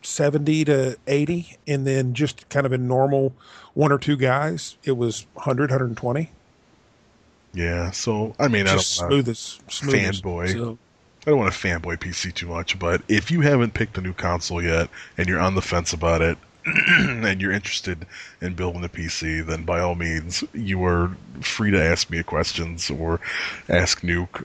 [0.01, 3.33] seventy to eighty, and then just kind of in normal
[3.73, 6.29] one or two guys, it was 100, 120.
[7.53, 7.91] Yeah.
[7.91, 9.09] So I mean, I just don't.
[9.09, 10.53] Wanna, smooth as smooth fanboy.
[10.53, 10.77] So,
[11.25, 14.13] I don't want to fanboy PC too much, but if you haven't picked a new
[14.13, 16.35] console yet and you're on the fence about it
[16.65, 18.07] and you're interested
[18.41, 22.89] in building a PC, then by all means, you are free to ask me questions
[22.89, 23.19] or
[23.69, 24.43] ask Nuke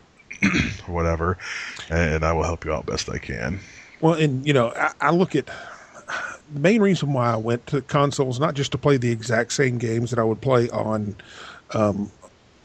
[0.86, 1.38] or whatever,
[1.88, 3.60] and I will help you out best I can.
[4.00, 5.46] Well, and you know, I, I look at
[6.52, 9.78] the main reason why I went to consoles not just to play the exact same
[9.78, 11.16] games that I would play on,
[11.74, 12.10] um,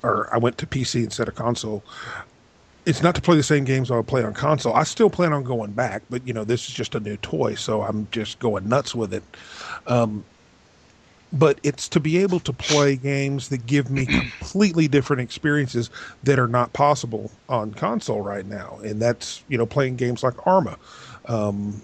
[0.03, 1.83] or I went to PC instead of console.
[2.85, 4.73] It's not to play the same games I would play on console.
[4.73, 7.55] I still plan on going back, but you know, this is just a new toy,
[7.55, 9.23] so I'm just going nuts with it.
[9.87, 10.25] Um,
[11.33, 14.05] but it's to be able to play games that give me
[14.39, 15.89] completely different experiences
[16.23, 20.35] that are not possible on console right now, and that's you know playing games like
[20.45, 20.77] Arma
[21.25, 21.81] um,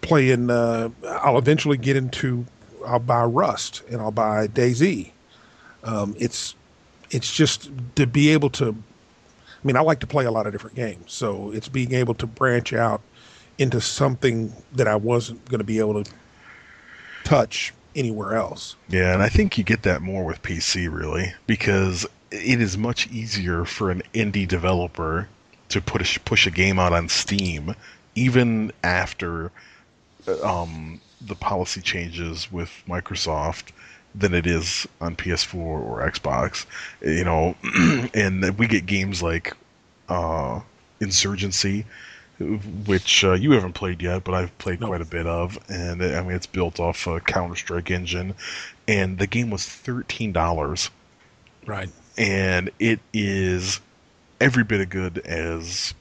[0.00, 0.50] playing.
[0.50, 2.46] Uh, I'll eventually get into.
[2.86, 5.10] I'll buy Rust and I'll buy DayZ.
[5.84, 6.54] Um, it's
[7.10, 8.68] it's just to be able to.
[8.68, 12.14] I mean, I like to play a lot of different games, so it's being able
[12.14, 13.00] to branch out
[13.58, 16.10] into something that I wasn't going to be able to
[17.24, 18.76] touch anywhere else.
[18.88, 23.08] Yeah, and I think you get that more with PC really because it is much
[23.08, 25.28] easier for an indie developer
[25.70, 27.74] to push push a game out on Steam
[28.16, 29.52] even after
[30.28, 33.72] uh, um, the policy changes with Microsoft
[34.14, 36.66] than it is on PS4 or Xbox.
[37.02, 37.56] You know,
[38.14, 39.52] and we get games like
[40.08, 40.60] uh,
[41.00, 41.86] Insurgency
[42.86, 44.86] which uh, you haven't played yet, but I've played No.
[44.86, 48.34] quite a bit of, and uh, I mean it's built off a Counter Strike engine,
[48.88, 50.90] and the game was thirteen dollars,
[51.66, 51.90] Right.
[52.18, 53.80] and it is
[54.40, 55.94] every bit as good as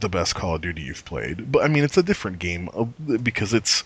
[0.00, 1.50] the best Call of Duty you've played.
[1.50, 2.84] But I mean, it's a different game uh,
[3.18, 3.84] because it's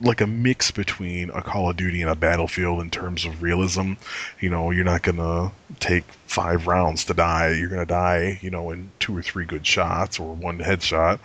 [0.00, 3.92] like a mix between a Call of Duty and a Battlefield in terms of realism.
[4.40, 7.50] You know, you're not gonna take five rounds to die.
[7.50, 11.18] You're gonna die, you know, in two or three good shots or one headshot.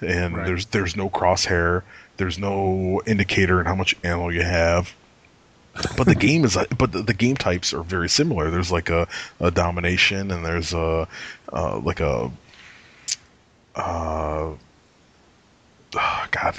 [0.00, 0.46] And Right.
[0.46, 1.82] there's there's no crosshair.
[2.16, 4.92] There's no indicator in how much ammo you have.
[5.96, 8.48] But the game is, but the, the game types are very similar.
[8.48, 9.08] There's like a,
[9.40, 11.08] a domination, and there's a
[11.52, 12.30] uh, like a
[13.76, 14.54] uh,
[15.96, 16.54] oh, God,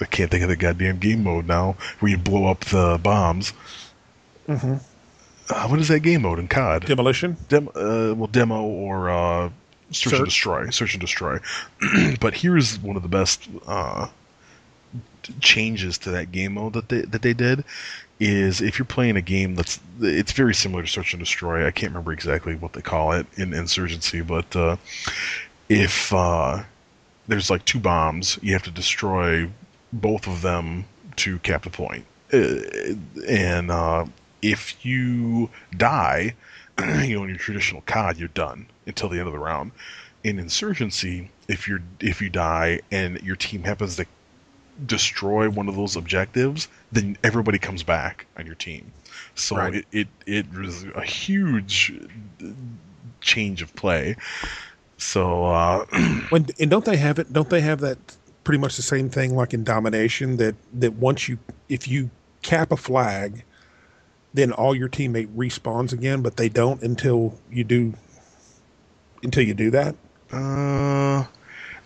[0.00, 3.52] I can't think of the goddamn game mode now where you blow up the bombs.
[4.48, 4.74] Mm-hmm.
[5.50, 6.86] uh, what is that game mode in COD?
[6.86, 7.36] Demolition.
[7.48, 9.50] Dem- uh, well, demo or uh,
[9.90, 10.70] search, and destroy.
[10.70, 11.38] Search and destroy.
[12.20, 14.08] but here's one of the best uh,
[15.40, 17.64] changes to that game mode that they that they did
[18.18, 21.66] is if you're playing a game that's it's very similar to search and destroy.
[21.66, 24.76] I can't remember exactly what they call it in insurgency, but uh,
[25.70, 26.64] if uh,
[27.28, 29.50] there's like two bombs, you have to destroy
[29.92, 32.06] both of them to cap the point.
[32.32, 32.58] Uh,
[33.28, 34.04] and uh,
[34.42, 36.34] if you die,
[36.80, 39.72] you know, in your traditional COD, you're done until the end of the round.
[40.24, 44.06] In Insurgency, if you're if you die and your team happens to
[44.86, 48.92] destroy one of those objectives, then everybody comes back on your team.
[49.34, 49.74] So Right.
[49.74, 51.92] it, it it was a huge
[53.20, 54.16] change of play.
[55.00, 55.84] So uh,
[56.28, 57.32] When and don't they have it?
[57.32, 57.98] Don't they have that
[58.44, 61.38] pretty much the same thing like in domination that that once you
[61.68, 62.10] if you
[62.42, 63.42] cap a flag,
[64.34, 67.94] then all your teammate respawns again, but they don't until you do
[69.22, 69.94] until you do that.
[70.30, 71.24] Uh,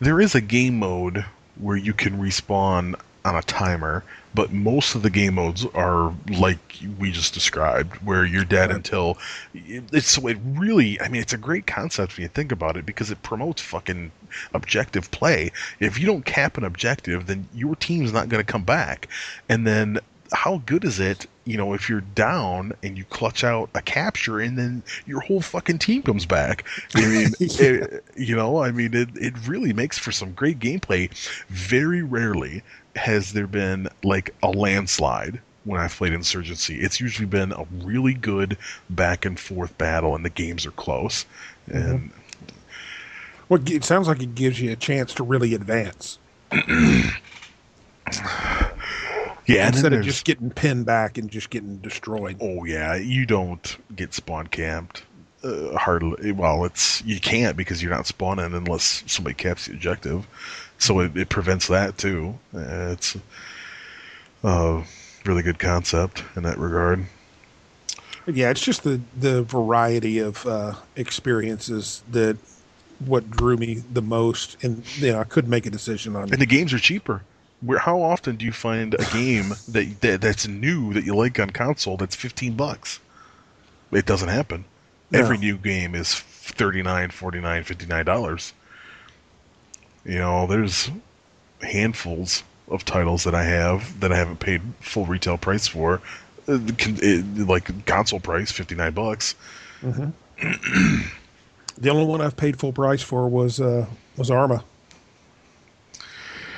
[0.00, 1.24] there is a game mode
[1.56, 2.94] where you can respawn
[3.24, 4.04] on a timer,
[4.34, 9.18] but most of the game modes are like we just described, where you're dead until
[9.54, 11.00] it's so it really.
[11.00, 14.12] I mean, it's a great concept when you think about it because it promotes fucking
[14.52, 15.52] objective play.
[15.80, 19.08] If you don't cap an objective, then your team's not going to come back,
[19.48, 19.98] and then.
[20.32, 24.40] How good is it, you know, if you're down and you clutch out a capture
[24.40, 26.64] and then your whole fucking team comes back?
[26.94, 31.10] I mean, it- you know, I mean, it, it really makes for some great gameplay.
[31.48, 32.64] Very rarely
[32.96, 36.76] has there been like a landslide when I've played Insurgency.
[36.80, 38.56] It's usually been a really good
[38.90, 41.24] back and forth battle, and the games are close.
[41.70, 42.10] And
[43.48, 46.18] Well, it sounds like it gives you a chance to really advance
[49.46, 52.36] yeah, instead of just getting pinned back and just getting destroyed.
[52.40, 55.04] Oh yeah, you don't get spawn camped.
[55.42, 56.32] Uh, hardly.
[56.32, 60.26] Well, it's you can't because you're not spawning unless somebody caps the objective.
[60.78, 62.38] So it, it prevents that too.
[62.52, 63.16] It's
[64.42, 64.84] a
[65.24, 67.06] really good concept in that regard.
[68.26, 72.36] Yeah, it's just the the variety of uh, experiences that
[73.00, 76.32] what drew me the most, and you know, I could make a decision on.
[76.32, 77.22] And the games are cheaper.
[77.60, 81.38] Where how often do you find a game that, that that's new that you like
[81.38, 83.00] on console that's 15 bucks?
[83.92, 84.64] It doesn't happen.
[85.10, 85.18] No.
[85.20, 88.52] Every new game is 39, 49, 59 dollars.
[90.04, 90.90] You know, there's
[91.60, 96.00] handfuls of titles that I have that I haven't paid full retail price for.
[96.46, 96.58] Uh,
[97.46, 99.34] like console price 59 bucks.
[99.82, 100.12] Mhm.
[101.78, 103.86] the only one I've paid full price for was uh,
[104.16, 104.62] was Arma.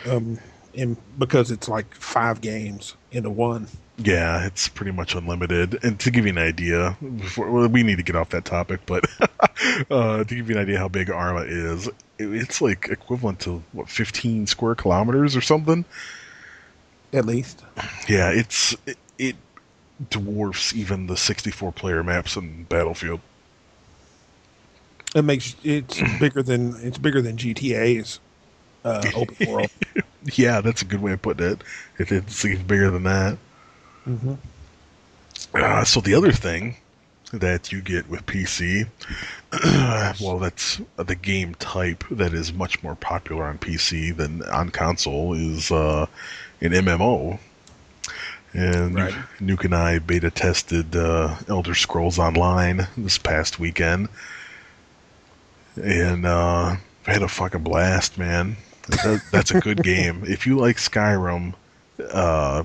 [0.09, 0.39] Um,
[0.77, 3.69] and because it's like five games into one.
[3.99, 5.83] Yeah, it's pretty much unlimited.
[5.83, 8.81] And to give you an idea, before, well, we need to get off that topic,
[8.85, 9.05] but
[9.91, 11.89] uh, to give you an idea how big Arma is,
[12.19, 15.85] it's like equivalent to what 15 square kilometers or something.
[17.13, 17.65] At least,
[18.09, 19.37] Yeah, it's it, it
[20.11, 23.21] dwarfs even the 64 player maps in Battlefield.
[25.15, 28.21] it makes it's bigger than it's bigger than GTA's
[28.85, 29.71] uh, open world.
[30.35, 31.63] Yeah, that's a good way of putting it.
[31.99, 33.39] It, it's even bigger than that.
[34.07, 34.37] hmm
[35.55, 36.77] Uh, so the other thing
[37.33, 38.85] that you get with PC,
[40.21, 45.35] well, that's the game type that is much more popular on PC than on console
[45.35, 46.07] is uh,
[46.61, 47.39] an MMO.
[48.53, 49.15] And Right.
[49.41, 54.09] Nuke and I beta tested uh, Elder Scrolls Online this past weekend,
[55.77, 56.77] and uh,
[57.07, 58.57] I had a fucking blast, man.
[58.89, 60.23] That, that's a good game.
[60.27, 61.53] If you like Skyrim,
[62.11, 62.63] uh,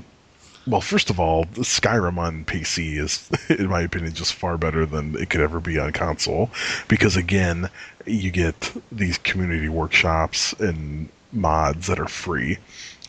[0.67, 5.15] well, first of all, Skyrim on PC is, in my opinion, just far better than
[5.15, 6.49] it could ever be on console.
[6.87, 7.69] Because again,
[8.05, 12.57] you get these community workshops and mods that are free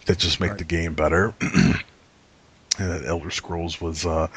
[0.06, 0.58] that just make Right.
[0.58, 1.34] the game better.
[2.78, 4.28] and Elder Scrolls was uh,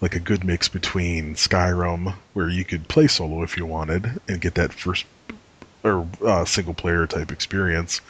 [0.00, 4.40] like a good mix between Skyrim, where you could play solo if you wanted and
[4.40, 5.04] get that first
[5.84, 8.00] or uh, single player type experience,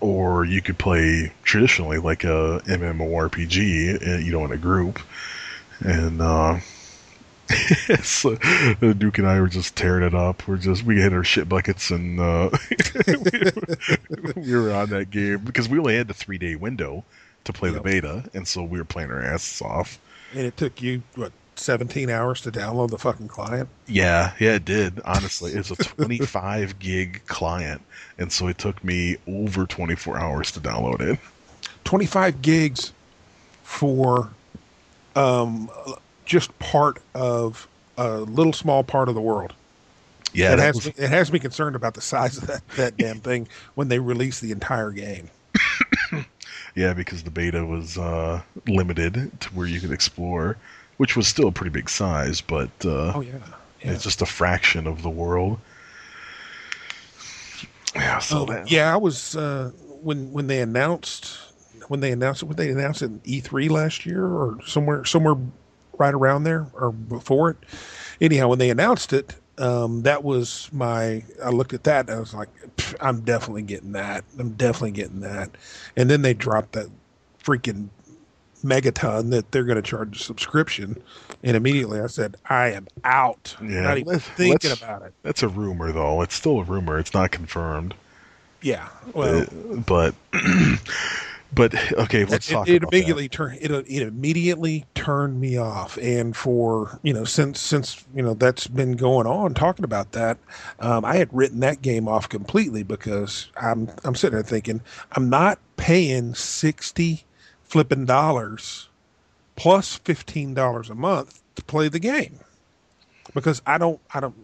[0.00, 5.00] or you could play traditionally like a MMORPG, uh, you know, in a group.
[5.80, 6.60] And uh,
[8.02, 8.36] so
[8.80, 10.46] Duke and I were just tearing it up.
[10.46, 12.50] We're just we had our shit buckets and uh,
[14.36, 17.04] we were on that game because we only had the three day window
[17.44, 19.98] to play the beta, and so we were playing our asses off.
[20.32, 23.68] And it took you what seventeen hours to download the fucking client.
[23.86, 25.00] Yeah, yeah, it did.
[25.04, 27.82] Honestly, it's a 25 gig client,
[28.18, 31.18] and so it took me over 24 hours to download it.
[31.84, 32.92] 25 gigs
[33.64, 34.30] for
[35.16, 35.68] um
[36.24, 37.66] just part of
[37.98, 39.52] a little small part of the world.
[40.32, 42.96] Yeah, it has was- me, it has me concerned about the size of that, that
[42.96, 45.28] damn thing when they release the entire game.
[46.76, 50.56] yeah, because the beta was uh, limited to where you could explore,
[51.00, 53.38] which was still a pretty big size, but uh, Oh yeah,
[53.82, 53.92] yeah.
[53.92, 55.58] it's just a fraction of the world.
[57.94, 59.70] Yeah, so Oh, that, yeah, I was uh,
[60.02, 61.38] when when they announced
[61.88, 62.46] when they announced it.
[62.46, 65.36] When they announced it in E3 last year or somewhere somewhere
[65.98, 67.56] right around there or before it.
[68.20, 71.24] Anyhow, when they announced it, um, that was my.
[71.42, 72.50] I looked at that and I was like,
[73.00, 74.22] I'm definitely getting that.
[74.38, 75.52] I'm definitely getting that.
[75.96, 76.88] And then they dropped that
[77.42, 77.88] freaking
[78.62, 81.00] megaton that they're going to charge a subscription,
[81.42, 83.56] and immediately I said, I am out.
[83.62, 85.12] Yeah, Not even let's- thinking let's- about it.
[85.22, 86.22] that's a rumor, though.
[86.22, 86.98] It's still a rumor.
[86.98, 87.94] It's not confirmed.
[88.62, 88.88] Yeah.
[89.14, 89.42] Well.
[89.42, 90.14] Uh, but
[91.52, 95.96] but okay, let's it, talk it about immediately turned it, it immediately turned me off
[95.98, 100.38] and for you know since since you know that's been going on talking about that
[100.78, 104.80] um, i had written that game off completely because i'm i'm sitting there thinking
[105.12, 107.24] i'm not paying 60
[107.70, 108.88] flipping dollars
[109.56, 112.38] plus $15 a month to play the game
[113.34, 114.34] because i don't i don't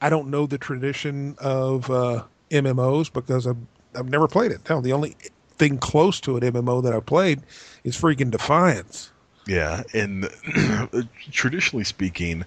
[0.00, 3.56] i don't know the tradition of uh mmos because i've
[3.96, 5.16] i've never played it no the only
[5.60, 7.42] thing close to an MMO that I've played
[7.84, 9.10] is freaking Defiance.
[9.46, 10.28] Yeah, and
[11.30, 12.44] traditionally speaking,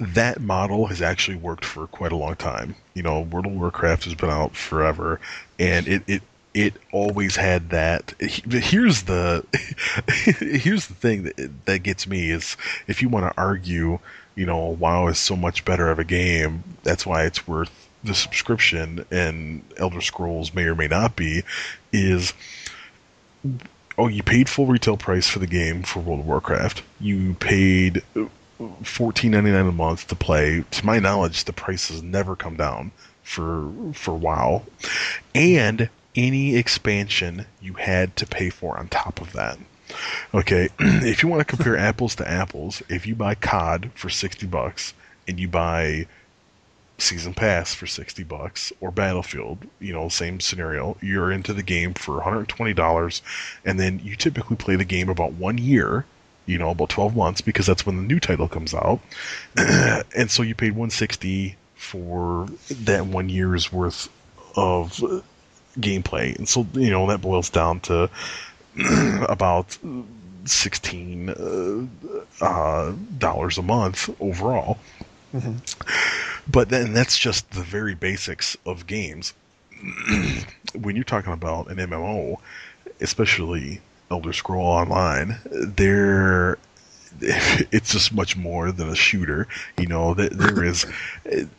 [0.00, 2.74] that model has actually worked for quite a long time.
[2.94, 5.20] You know, World of Warcraft has been out forever,
[5.58, 6.22] and it it
[6.58, 8.14] it always had that.
[8.20, 9.44] Here's the
[10.40, 12.56] here's the thing that that gets me is
[12.88, 14.00] if you want to argue,
[14.34, 16.64] you know, WoW is so much better of a game.
[16.82, 17.70] That's why it's worth
[18.02, 21.44] the subscription, and Elder Scrolls may or may not be.
[21.92, 22.32] Is
[23.96, 26.82] oh, you paid full retail price for the game for World of Warcraft.
[26.98, 28.02] You paid
[28.82, 30.64] fourteen ninety nine a month to play.
[30.72, 32.90] To my knowledge, the price has never come down
[33.22, 34.64] for for WoW,
[35.36, 35.88] and
[36.18, 39.56] any expansion you had to pay for on top of that.
[40.34, 44.46] Okay, if you want to compare apples to apples, if you buy COD for sixty
[44.46, 44.92] bucks
[45.28, 46.06] and you buy
[47.00, 51.94] season pass for 60 bucks or battlefield you know same scenario you're into the game
[51.94, 53.20] for $120
[53.64, 56.04] and then you typically play the game about one year
[56.46, 58.98] you know about 12 months because that's when the new title comes out
[59.56, 64.08] and so you paid 160 for that one year's worth
[64.56, 65.22] of
[65.80, 66.36] gameplay.
[66.36, 68.10] And so you know that boils down to
[69.28, 69.76] about
[70.44, 74.78] 16 uh, uh, dollars a month overall.
[76.50, 79.34] But then that's just the very basics of games.
[80.74, 82.36] when you're talking about an MMO,
[83.00, 86.58] especially Elder Scroll Online, there
[87.20, 89.46] it's just much more than a shooter.
[89.78, 90.86] You know, there is.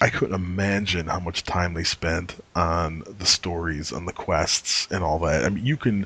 [0.02, 5.04] I couldn't imagine how much time they spent on the stories, on the quests, and
[5.04, 5.44] all that.
[5.46, 6.06] I mean, you can.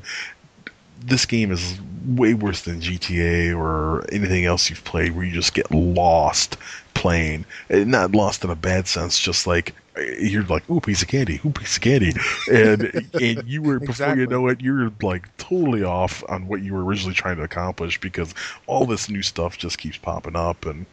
[1.06, 5.54] This game is way worse than GTA or anything else you've played, where you just
[5.54, 6.58] get lost
[6.94, 7.46] playing.
[7.70, 11.40] Eh, Not lost in a bad sense, just like you're like, "Ooh, piece of candy!
[11.46, 12.14] Ooh, piece of candy!"
[12.52, 16.74] and and you were before you know it, you're like totally off on what you
[16.74, 18.34] were originally trying to accomplish because
[18.68, 20.86] all this new stuff just keeps popping up, and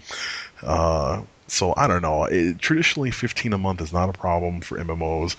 [0.63, 2.25] uh, so I don't know.
[2.25, 5.37] It, traditionally, fifteen a month is not a problem for MMOs.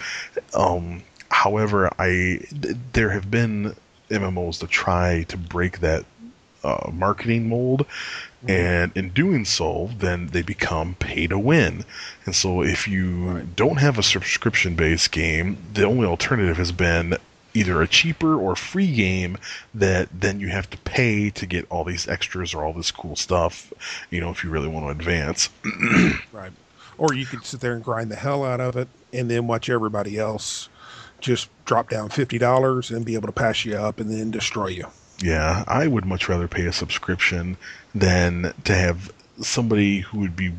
[0.56, 3.76] Um, however, I th- there have been
[4.10, 6.06] MMOs to try to break that
[6.64, 7.86] uh, marketing mold,
[8.44, 8.50] Mm-hmm.
[8.50, 11.86] and in doing so, then they become pay to win.
[12.26, 17.18] And so, if you don't have a subscription based game, the only alternative has been
[17.54, 19.38] either a cheaper or free game
[19.76, 23.16] that then you have to pay to get all these extras or all this cool
[23.16, 23.72] stuff,
[24.10, 25.50] you know, if you really want to advance.
[26.32, 26.52] Right.
[26.98, 29.70] Or you could sit there and grind the hell out of it and then watch
[29.70, 30.70] everybody else
[31.20, 34.86] just drop down $50 and be able to pass you up and then destroy you.
[35.22, 37.58] Yeah, I would much rather pay a subscription
[37.94, 39.12] than to have
[39.42, 40.52] somebody who would be.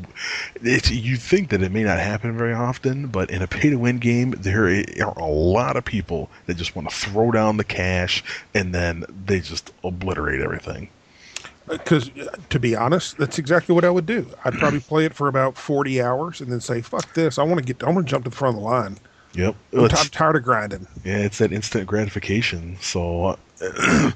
[0.61, 3.99] You think that it may not happen very often, but in a pay to win
[3.99, 8.23] game, there are a lot of people that just want to throw down the cash
[8.53, 10.89] and then they just obliterate everything.
[11.67, 14.27] Because uh, to be honest, that's exactly what I would do.
[14.43, 17.37] I'd probably play it for about 40 hours and then say, fuck this.
[17.37, 18.97] I want to get, I want to jump to the front of the line.
[19.35, 19.55] Yep.
[19.73, 20.87] I'm, t- I'm tired of grinding.
[21.03, 22.77] Yeah, it's that instant gratification.
[22.81, 23.37] So, and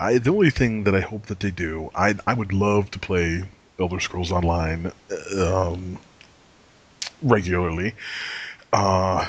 [0.00, 2.98] I, the only thing that I hope that they do, I I would love to
[2.98, 3.44] play
[3.78, 4.92] Elder Scrolls Online
[5.36, 5.98] um,
[7.22, 7.94] regularly.
[8.72, 9.26] Uh,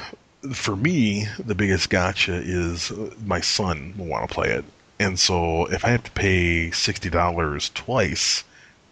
[0.53, 2.91] for me, the biggest gotcha is
[3.25, 4.65] my son will want to play it,
[4.99, 8.43] and so if I have to pay sixty dollars twice,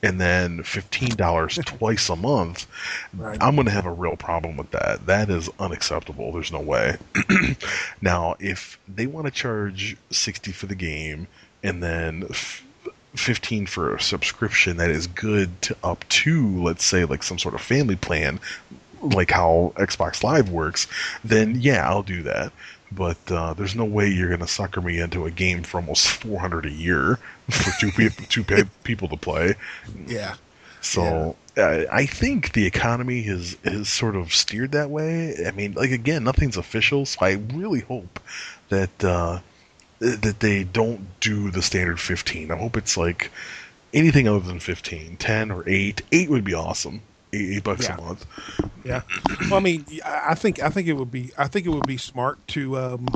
[0.02, 2.68] and then fifteen dollars twice a month,
[3.14, 3.38] Right.
[3.42, 5.06] I'm going to have a real problem with that.
[5.06, 6.32] That is unacceptable.
[6.32, 6.98] There's no way.
[8.02, 11.28] now, if they want to charge sixty for the game
[11.64, 12.64] and then f-
[13.16, 17.56] fifteen for a subscription that is good to up to, let's say, like some sort
[17.56, 18.40] of family plan,
[19.02, 20.88] like how Xbox Live works,
[21.24, 22.52] then yeah, I'll do that.
[22.92, 26.08] But uh, there's no way you're going to sucker me into a game for almost
[26.24, 27.20] 400 a year
[27.50, 29.56] for two people two pe- people to play.
[30.08, 30.36] Yeah.
[30.82, 35.36] So uh, I think the economy has has sort of steered that way.
[35.46, 38.20] I mean, like again, nothing's official, so I really hope
[38.70, 39.40] that uh,
[40.00, 42.52] that they don't do the standard 15.
[42.52, 43.32] I hope it's like
[43.94, 46.02] anything other than 15, 10 or 8.
[46.12, 47.02] 8 would be awesome.
[47.34, 47.98] 8, bucks Yeah.
[47.98, 48.26] a month.
[48.84, 49.02] Yeah.
[49.50, 51.88] Well, I mean, I I think I think it would be I think it would
[51.88, 53.08] be smart to um,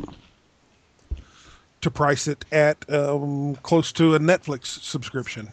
[1.81, 5.49] to price it at um, close to a Netflix subscription.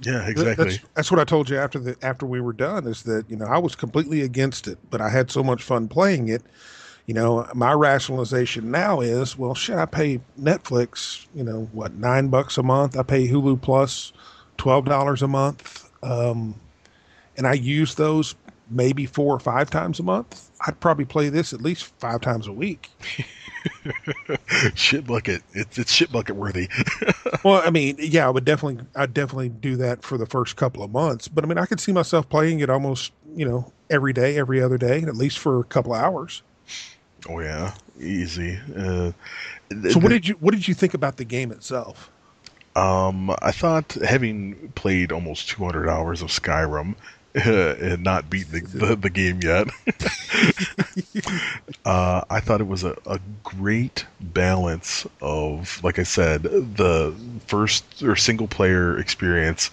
[0.00, 0.64] Yeah, exactly.
[0.64, 2.86] That's, that's what I told you after the after we were done.
[2.86, 5.88] Is that you know I was completely against it, but I had so much fun
[5.88, 6.42] playing it.
[7.06, 11.26] You know, my rationalization now is, well, shit, I pay Netflix.
[11.34, 12.96] You know, what nine bucks a month?
[12.98, 14.12] I pay Hulu Plus
[14.58, 16.60] twelve dollars a month, um,
[17.36, 18.34] and I use those
[18.70, 20.50] maybe four or five times a month.
[20.66, 22.90] I'd probably play this at least five times a week.
[24.74, 25.42] shit bucket.
[25.52, 26.68] It's it's shit bucket worthy.
[27.44, 30.82] Well, I mean, yeah, I would definitely, I'd definitely do that for the first couple
[30.82, 31.28] of months.
[31.28, 34.60] But I mean, I could see myself playing it almost, you know, every day, every
[34.60, 36.42] other day, at least for a couple of hours.
[37.28, 38.58] oh yeah, easy.
[38.76, 39.12] Uh,
[39.90, 42.10] So, what did you, what did you think about the game itself?
[42.74, 46.94] Um, I thought having played almost 200 hours of Skyrim
[47.44, 49.68] and not beat the, the, the game yet,
[51.84, 57.14] uh, I thought it was a, a great balance of, like I said, the
[57.46, 59.70] first or single player experience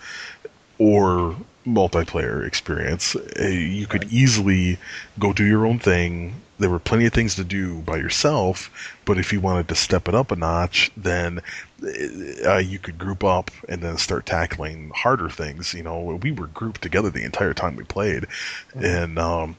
[0.78, 3.16] or multiplayer experience.
[3.16, 4.78] Uh, You could easily
[5.20, 6.41] go do your own thing.
[6.59, 8.70] There were plenty of things to do by yourself,
[9.05, 11.41] but if you wanted to step it up a notch, then
[12.45, 15.74] uh, you could group up and then start tackling harder things.
[15.74, 18.28] You know, we were grouped together the entire time we played,
[18.76, 19.57] and um,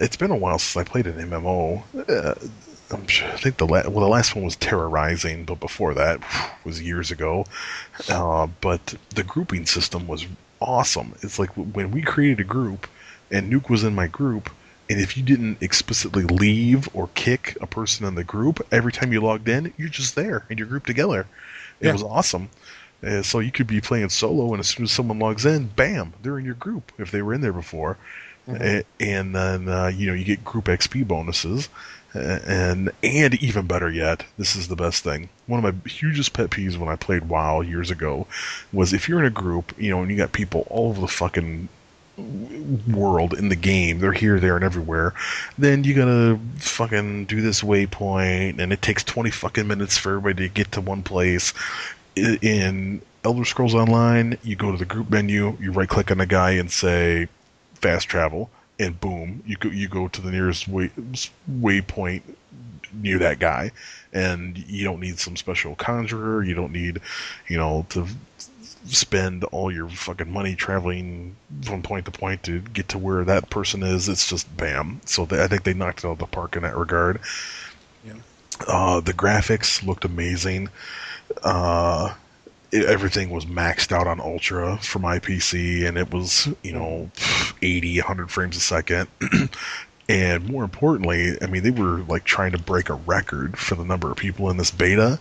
[0.00, 1.82] it's been a while since I played an MMO.
[2.08, 2.34] Uh,
[2.90, 5.94] I'm sure, I think the la- well, the last one was TERA Rising, but before
[5.94, 6.20] that
[6.64, 7.46] was years ago.
[8.10, 10.26] Uh, but the grouping system was
[10.62, 11.14] awesome.
[11.22, 12.86] It's like when we created a group,
[13.30, 14.50] and Nuke was in my group.
[14.90, 19.12] And if you didn't explicitly leave or kick a person in the group, every time
[19.12, 21.26] you logged in, you're just there and you're grouped together.
[21.80, 21.92] It Yeah.
[21.92, 22.50] was awesome.
[23.02, 26.12] Uh, so you could be playing solo, and as soon as someone logs in, bam,
[26.22, 27.96] they're in your group if they were in there before.
[28.48, 31.68] A- and then uh, you know you get group XP bonuses,
[32.14, 35.28] and and even better yet, this is the best thing.
[35.46, 38.26] One of my hugest pet peeves when I played WoW years ago
[38.72, 41.08] was if you're in a group, you know, and you got people all over the
[41.08, 41.68] fucking
[42.88, 43.98] world in the game.
[43.98, 45.14] They're here, there, and everywhere.
[45.56, 50.48] Then you gotta fucking do this waypoint, and it takes twenty fucking minutes for everybody
[50.48, 51.54] to get to one place.
[52.14, 56.26] In Elder Scrolls Online, you go to the group menu, you right click on a
[56.26, 57.28] guy and say
[57.74, 60.90] fast travel, and boom, you go you go to the nearest way,
[61.50, 62.22] waypoint
[62.92, 63.70] near that guy,
[64.12, 66.42] and you don't need some special conjurer.
[66.42, 67.00] You don't need,
[67.48, 68.06] you know, to
[68.86, 73.48] spend all your fucking money traveling from point to point to get to where that
[73.50, 74.08] person is.
[74.08, 75.00] It's just bam.
[75.04, 77.20] So they, I think they knocked it out of the park in that regard.
[78.04, 78.14] Yeah.
[78.66, 80.68] Uh, the graphics looked amazing.
[81.42, 82.14] Uh,
[82.72, 87.10] it- everything was maxed out on ultra for my PC, and it was you know
[87.62, 89.08] 80, 100 frames a second.
[90.08, 93.84] and more importantly, I mean they were like trying to break a record for the
[93.84, 95.20] number of people in this beta,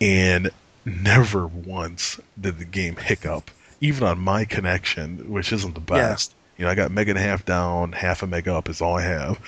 [0.00, 0.50] and
[0.84, 6.08] never once did the game hiccup, even on my connection, which isn't the Yeah.
[6.10, 6.32] best.
[6.56, 8.96] You know, I got mega and a half down, half a mega up is all
[8.96, 9.38] I have.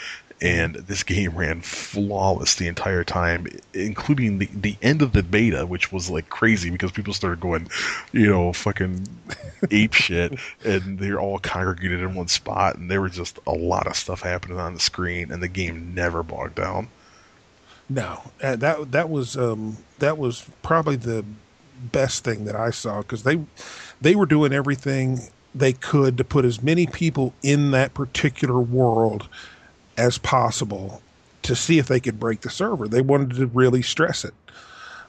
[0.41, 5.67] And this game ran flawless the entire time, including the, the end of the beta,
[5.67, 7.69] which was like crazy because people started going,
[8.13, 9.09] you know, fucking
[9.73, 13.89] ape shit, and they're all congregated in one spot, and there was just a lot
[13.89, 16.89] of stuff happening on the screen, and the game never bogged down.
[17.89, 21.25] No, uh, that that was um, that was probably the
[21.91, 23.41] best thing that I saw because they
[24.01, 25.21] they were doing everything
[25.55, 29.29] they could to put as many people in that particular world
[29.99, 31.03] as possible
[31.43, 32.89] to see if they could break the server.
[32.89, 34.35] They wanted to really stress it.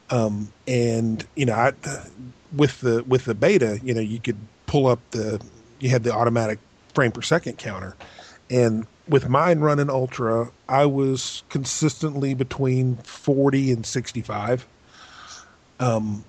[0.09, 1.73] Um, and you know, I,
[2.51, 5.41] with the with the beta, you know, you could pull up the
[5.79, 6.59] you had the automatic
[6.93, 7.95] frame per second counter,
[8.49, 14.65] and with mine running ultra, I was consistently between forty and sixty five.
[15.79, 16.25] Um,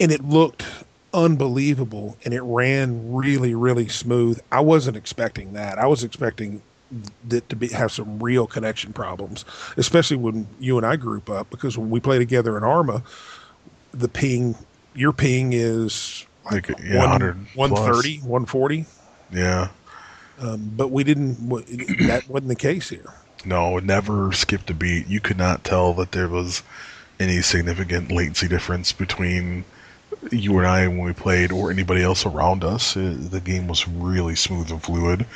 [0.00, 0.64] and it looked
[1.24, 4.40] unbelievable and it ran really really smooth.
[4.52, 5.78] I wasn't expecting that.
[5.78, 6.62] I was expecting
[7.28, 9.44] that to be have some real connection problems,
[9.76, 13.02] especially when you and I group up because when we play together in Arma,
[13.92, 14.54] the ping
[14.94, 17.70] your ping is like Like, yeah, one- 100 plus.
[17.70, 18.86] 130, 140.
[19.32, 19.68] Yeah.
[20.40, 21.36] Um, but we didn't.
[22.06, 23.12] That wasn't the case here.
[23.44, 25.06] No, it never skipped a beat.
[25.08, 26.62] You could not tell that there was
[27.20, 29.64] any significant latency difference between
[30.30, 32.96] you and I when we played or anybody else around us.
[32.96, 35.26] It, the game was really smooth and fluid.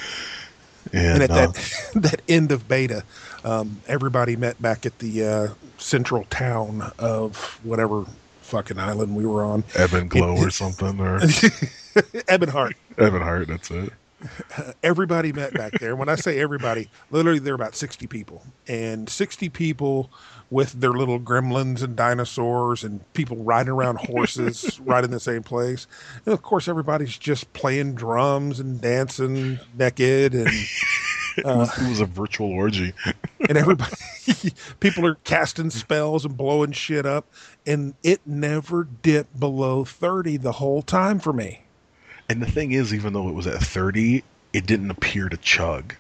[0.93, 3.05] And And, at uh, that that end of beta,
[3.45, 8.05] um, everybody met back at the uh, central town of whatever
[8.43, 9.65] fucking island we were on.
[9.75, 11.19] Evan Glow or something, or
[12.29, 12.75] Ebonheart.
[12.99, 13.93] Evan Hart, that's it.
[14.83, 15.97] Everybody met back there.
[15.97, 20.11] When I say everybody, literally there were about sixty people, and sixty people
[20.53, 25.43] with their little gremlins and dinosaurs and people riding around horses right in the same
[25.43, 25.87] place.
[26.27, 30.49] And of course, everybody's just playing drums and dancing naked and.
[30.49, 30.69] It
[31.47, 32.93] Uh, was, it was a virtual orgy.
[33.49, 33.97] and everybody
[34.81, 37.25] people are casting spells and blowing shit up
[37.67, 41.63] and it never dipped below 30 the whole time for me
[42.29, 44.23] And the thing is, even though it was at 30,
[44.53, 45.95] it didn't appear to chug.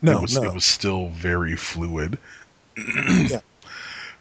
[0.00, 2.18] no it was, no it was still very fluid.
[2.78, 3.40] Yeah.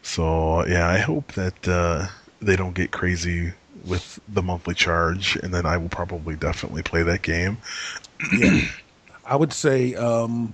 [0.04, 2.08] So yeah, I hope that uh,
[2.42, 3.54] they don't get crazy
[3.86, 7.58] with the monthly charge, and then I will probably definitely play that game.
[8.38, 8.62] yeah.
[9.26, 10.54] i would say um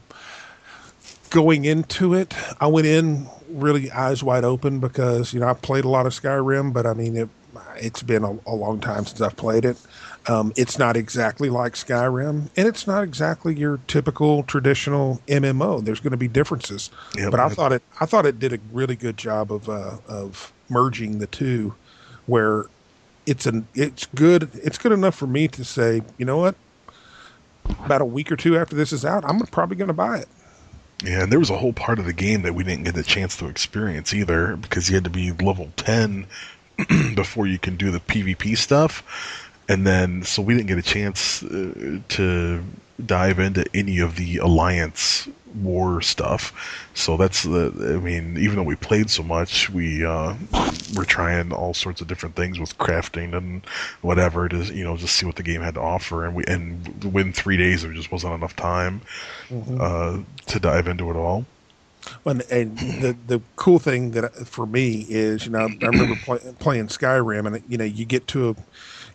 [1.31, 5.83] going into it i went in really eyes wide open because you know i played
[5.83, 7.29] a lot of skyrim but i mean it
[7.77, 9.77] it's been a, a long time since i've played it
[10.27, 15.99] um, it's not exactly like skyrim and it's not exactly your typical traditional mmo there's
[15.99, 18.95] going to be differences Yeah, but I thought it I thought it did a really
[18.95, 21.73] good job of uh, of merging the two,
[22.25, 22.65] where
[23.25, 26.55] it's an it's good it's good enough for me to say you know what
[27.83, 30.27] about a week or two after this is out I'm probably going to buy it.
[31.03, 33.03] Yeah, and there was a whole part of the game that we didn't get the
[33.03, 36.25] chance to experience either because you had to be level 10
[37.15, 39.03] before you can do the PvP stuff.
[39.67, 42.63] And then, so we didn't get a chance uh, to
[43.05, 46.53] dive into any of the Alliance war stuff.
[46.93, 50.35] So that's the, I mean, even though we played so much, we uh,
[50.95, 53.65] were trying all sorts of different things with crafting and
[54.01, 56.25] whatever to, you know, just see what the game had to offer.
[56.25, 59.01] And we, and within three days, there just wasn't enough time
[59.79, 61.45] uh, to dive into it all.
[62.25, 66.39] And, and the the cool thing that for me is, you know, I remember play,
[66.59, 68.55] playing Skyrim, and you know, you get to a,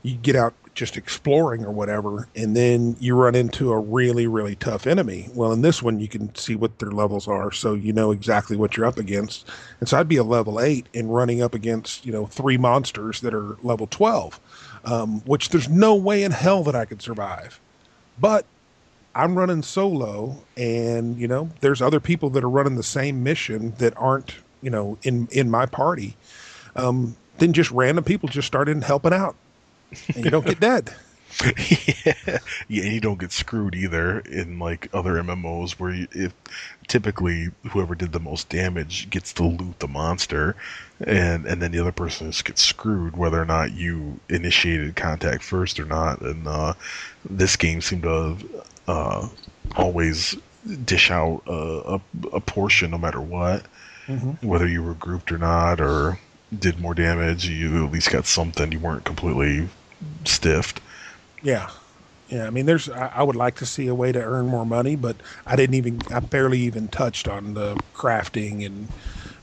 [0.03, 4.55] you get out just exploring or whatever, and then you run into a really really
[4.57, 5.29] tough enemy.
[5.35, 8.57] Well, in this one, you can see what their levels are, so you know exactly
[8.57, 9.49] what you're up against.
[9.81, 13.21] And so I'd be a level eight and running up against you know three monsters
[13.21, 14.41] that are level twelve,
[14.85, 17.61] um, which there's no way in hell that I could survive.
[18.19, 18.47] But
[19.15, 23.75] I'm running solo, and you know, there's other people that are running the same mission
[23.79, 26.17] that aren't, you know, in in my party.
[26.77, 29.35] Um, then just random people just started helping out,
[30.15, 30.95] and you don't get dead.
[31.45, 32.15] yeah,
[32.69, 36.35] yeah, and you don't get screwed either in like other MMOs where you, if
[36.89, 40.57] typically whoever did the most damage gets to loot the monster,
[41.07, 45.43] and and then the other person just gets screwed whether or not you initiated contact
[45.45, 46.21] first or not.
[46.21, 46.75] And uh,
[47.29, 48.37] this game seemed to
[48.89, 49.29] uh,
[49.77, 50.37] always
[50.85, 51.53] dish out a,
[51.95, 52.01] a,
[52.35, 53.65] a portion no matter what,
[54.43, 56.19] whether you were grouped or not, or
[56.59, 57.49] did more damage.
[57.49, 58.73] You at least got something.
[58.73, 59.69] You weren't completely
[60.25, 60.81] stiffed.
[61.43, 61.71] Yeah,
[62.27, 62.47] yeah.
[62.47, 62.89] I mean, there's.
[62.89, 65.75] I, I would like to see a way to earn more money, but I didn't
[65.75, 66.05] even.
[66.13, 68.91] I barely even touched on the crafting and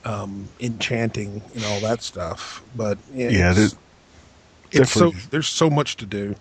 [0.03, 2.63] um, enchanting and all that stuff.
[2.75, 3.71] But yeah, Yeah, it's, there-
[4.71, 6.35] it's so there's so much to do.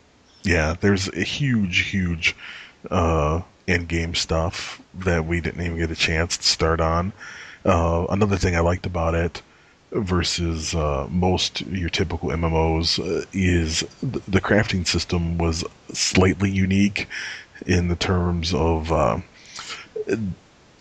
[0.45, 2.37] Yeah, there's a huge, huge
[2.91, 7.13] uh, in-game stuff that we didn't even get a chance to start on.
[7.65, 9.43] Uh, another thing I liked about it
[9.97, 17.09] versus uh, most your typical MMOs uh, is th- the crafting system was slightly unique
[17.67, 19.19] in the terms of uh,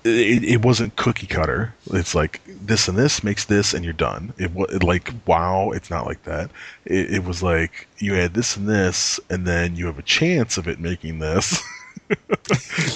[0.04, 1.74] it, it wasn't cookie cutter.
[1.92, 4.34] It's like this and this makes this, and you're done.
[4.38, 6.52] It was like wow, it's not like that.
[6.86, 10.58] It, it was like you add this and this, and then you have a chance
[10.58, 11.62] of it making this.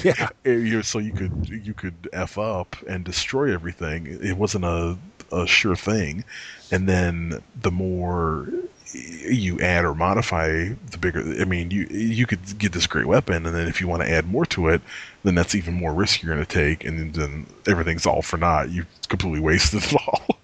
[0.03, 0.29] Yeah,
[0.83, 4.05] so you could you could f up and destroy everything.
[4.21, 4.97] It wasn't a
[5.31, 6.23] a sure thing,
[6.71, 8.47] and then the more
[8.93, 11.19] you add or modify, the bigger.
[11.39, 14.09] I mean, you you could get this great weapon, and then if you want to
[14.09, 14.81] add more to it,
[15.23, 18.69] then that's even more risk you're going to take, and then everything's all for naught.
[18.69, 20.41] You completely wasted it all.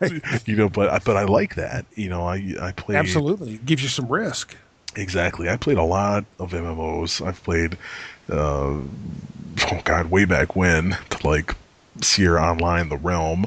[0.00, 0.22] Right.
[0.46, 1.84] you know, but I- but I like that.
[1.94, 3.54] You know, I I play Absolutely.
[3.54, 4.56] It gives you some risk.
[4.96, 5.48] Exactly.
[5.48, 7.20] I played a lot of MMOs.
[7.20, 7.76] I've played,
[8.30, 11.54] uh, oh god, way back when to like
[12.00, 13.46] Sierra Online, The Realm,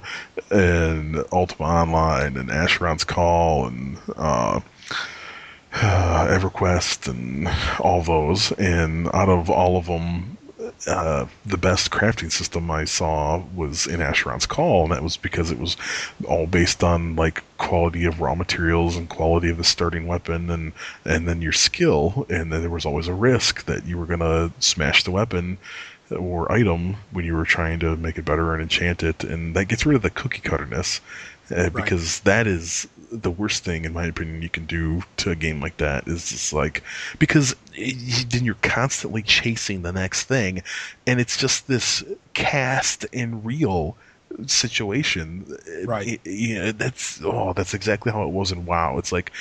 [0.50, 4.60] and Ultima Online, and Asheron's Call, and uh,
[5.72, 8.52] EverQuest, and all those.
[8.54, 10.38] And out of all of them,
[10.88, 15.52] uh, the best crafting system I saw was in Asheron's Call, and that was because
[15.52, 15.76] it was
[16.26, 20.74] all based on like quality of raw materials and quality of the starting weapon, and
[21.06, 24.52] and then your skill, and then there was always a risk that you were gonna
[24.60, 25.58] smash the weapon
[26.12, 29.66] or item when you were trying to make it better and enchant it, and that
[29.66, 31.02] gets rid of the cookie cutterness,
[31.56, 35.36] uh, because that is the worst thing in my opinion you can do to a
[35.36, 36.84] game like that is just like
[37.20, 40.62] because it, then you're constantly chasing the next thing
[41.06, 42.04] and it's just this
[42.34, 43.96] cast and reel
[44.46, 45.58] situation.
[45.86, 46.08] Right.
[46.08, 48.98] It- yeah that's oh that's exactly how it was in wow.
[48.98, 49.32] It's like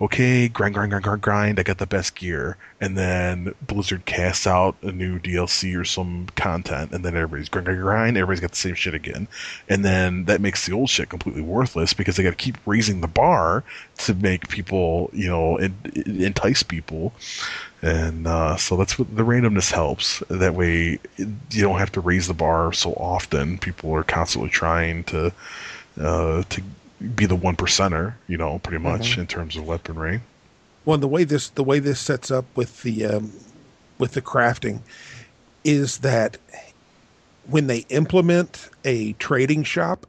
[0.00, 2.56] okay grind grind grind grind grind i got the best gear.
[2.80, 7.66] And then blizzard casts out a new dlc or some content and then everybody's grind
[7.66, 9.28] grind grind everybody's got the same shit again.
[9.68, 13.00] And then that makes the old shit completely worthless because they got to keep raising
[13.00, 13.62] the bar
[13.98, 17.12] to make people you know entice people
[17.82, 20.22] and uh, so that's what the randomness helps.
[20.28, 23.58] That way you don't have to raise the bar so often.
[23.58, 25.32] People are constantly trying to
[26.00, 26.62] uh, to
[27.14, 30.20] be the one percenter you know pretty much in terms of weaponry.
[30.84, 33.32] Well, the way this the way this sets up with the um,
[33.98, 34.80] with the crafting
[35.64, 36.36] is that
[37.48, 40.06] when they implement a trading shop,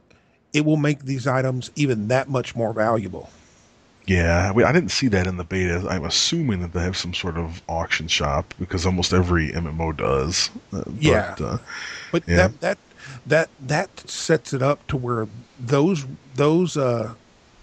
[0.52, 3.30] it will make these items even that much more valuable.
[4.06, 5.86] Yeah, I didn't see that in the beta.
[5.88, 10.50] I'm assuming that they have some sort of auction shop because almost every MMO does.
[10.70, 11.34] But, Yeah.
[11.40, 11.58] uh,
[12.10, 12.48] But Yeah.
[12.48, 12.78] that that
[13.26, 15.28] that that sets it up to where
[15.58, 17.14] those those uh,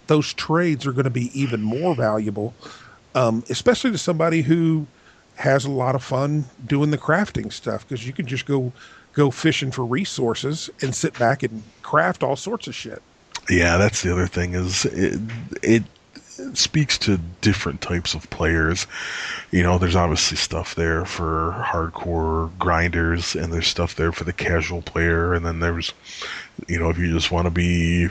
[0.07, 2.55] those trades are going to be even more valuable,
[3.15, 4.87] um, especially to somebody who
[5.35, 8.73] has a lot of fun doing the crafting stuff because you can just go
[9.13, 13.03] go fishing for resources and sit back and craft all sorts of shit.
[13.49, 15.19] yeah, that's the other thing is it,
[15.63, 15.83] it
[16.53, 18.87] speaks to different types of players.
[19.51, 24.33] You know, there's obviously stuff there for hardcore grinders, and there's stuff there for the
[24.33, 25.93] casual player, and then there's,
[26.67, 28.09] you know, if you just want to be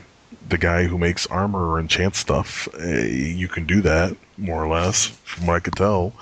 [0.49, 4.69] the guy who makes armor or enchant stuff, eh, you can do that more or
[4.69, 6.13] less, from what I could tell.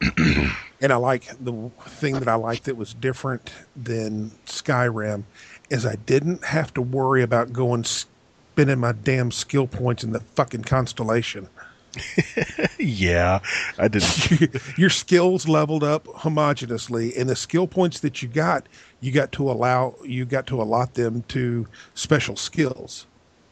[0.80, 5.24] And I like the thing that I liked that was different than Skyrim
[5.70, 7.84] is I didn't have to worry about going
[8.58, 11.48] spending my damn skill points in the fucking constellation.
[12.80, 13.38] yeah,
[13.78, 14.56] I didn't.
[14.76, 18.68] Your skills leveled up homogeneously, and the skill points that you got,
[19.00, 23.06] you got to allow you got to allot them to special skills.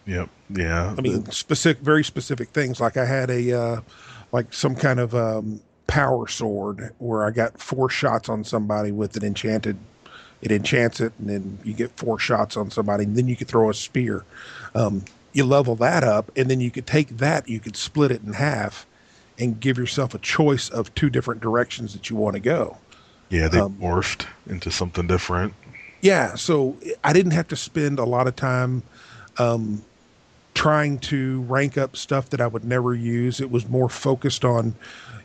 [0.07, 0.29] Yep.
[0.51, 0.93] Yeah.
[0.99, 2.81] I mean, specific, very specific things.
[2.81, 3.81] Like I had a, uh,
[4.33, 9.17] like some kind of um, power sword where I got four shots on somebody with
[9.17, 9.77] an enchanted.
[10.43, 13.49] It enchants it, and then you get four shots on somebody, and then you could
[13.49, 14.25] throw a spear.
[14.77, 18.23] Um, you level that up, and then you could take that, you could split it
[18.23, 18.87] in half,
[19.39, 22.79] and give yourself a choice of two different directions that you want to go.
[23.29, 25.53] yeah, they um, morphed into something different.
[26.01, 28.83] Yeah, so I didn't have to spend a lot of time
[29.39, 29.83] um,
[30.55, 33.41] trying to rank up stuff that I would never use.
[33.41, 34.75] It was more focused on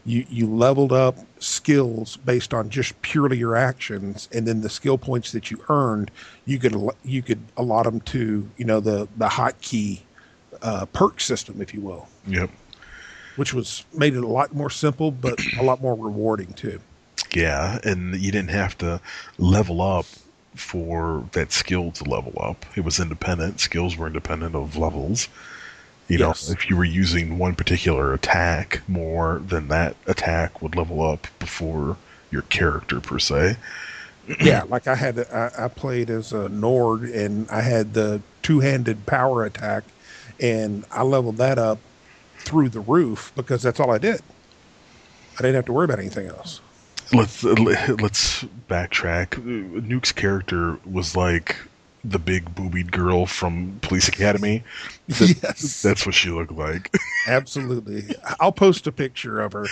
[0.06, 0.26] you.
[0.30, 5.32] You leveled up skills based on just purely your actions, and then the skill points
[5.32, 6.12] that you earned,
[6.46, 10.00] you could you could allot them to you know the the hotkey
[10.62, 12.50] uh, perk system, if you will, Yep.
[13.36, 16.80] which was made it a lot more simple, but a lot more rewarding too.
[17.34, 19.00] Yeah, and you didn't have to
[19.38, 20.06] level up
[20.56, 22.66] for that skill to level up.
[22.76, 23.60] It was independent.
[23.62, 25.30] Skills were independent of levels.
[26.12, 26.28] You Yes.
[26.46, 31.28] know, if you were using one particular attack more, then that attack would level up
[31.40, 32.00] before
[32.32, 33.58] your character per se.
[34.40, 39.06] yeah, like I had, I, I played as a Nord, and I had the two-handed
[39.06, 39.94] power attack,
[40.40, 41.80] and I leveled that up
[42.40, 44.22] through the roof because that's all I did.
[45.38, 46.62] I didn't have to worry about anything else.
[47.14, 47.54] Let's uh,
[48.00, 49.42] let's backtrack.
[49.42, 49.88] Mm-hmm.
[49.88, 51.58] Nuke's character was like
[52.04, 54.64] the big boobied girl from Police Academy.
[55.08, 56.94] That- yes, That's what she looked like.
[57.28, 58.16] absolutely.
[58.40, 59.66] I'll post a picture of her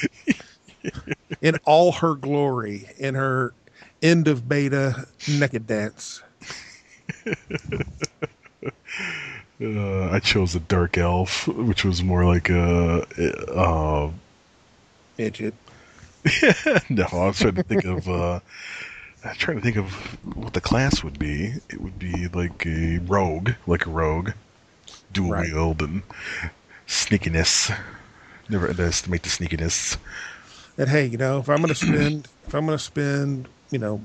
[1.41, 3.53] in all her glory in her
[4.01, 6.21] end of beta naked dance.
[9.61, 13.05] Uh, I chose a dark elf, which was more like a.
[13.53, 14.09] Uh,
[15.17, 15.53] Midget.
[16.89, 18.07] no, I was trying to think of.
[18.07, 18.39] Uh,
[19.23, 19.91] I'm trying to think of
[20.35, 21.53] what the class would be.
[21.69, 24.31] It would be like a rogue, like a rogue.
[25.11, 25.51] dual Right.
[25.51, 26.03] wield and
[26.87, 27.75] sneakiness.
[28.49, 29.97] Never underestimate the sneakiness.
[30.77, 33.79] And hey, you know, if I'm going to spend, if I'm going to spend, you
[33.79, 34.01] know,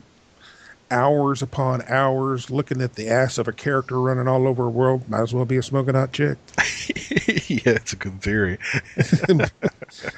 [0.90, 5.08] hours upon hours looking at the ass of a character running all over a world,
[5.08, 6.38] might as well be a smoking hot chick.
[7.48, 8.58] yeah, it's a good theory.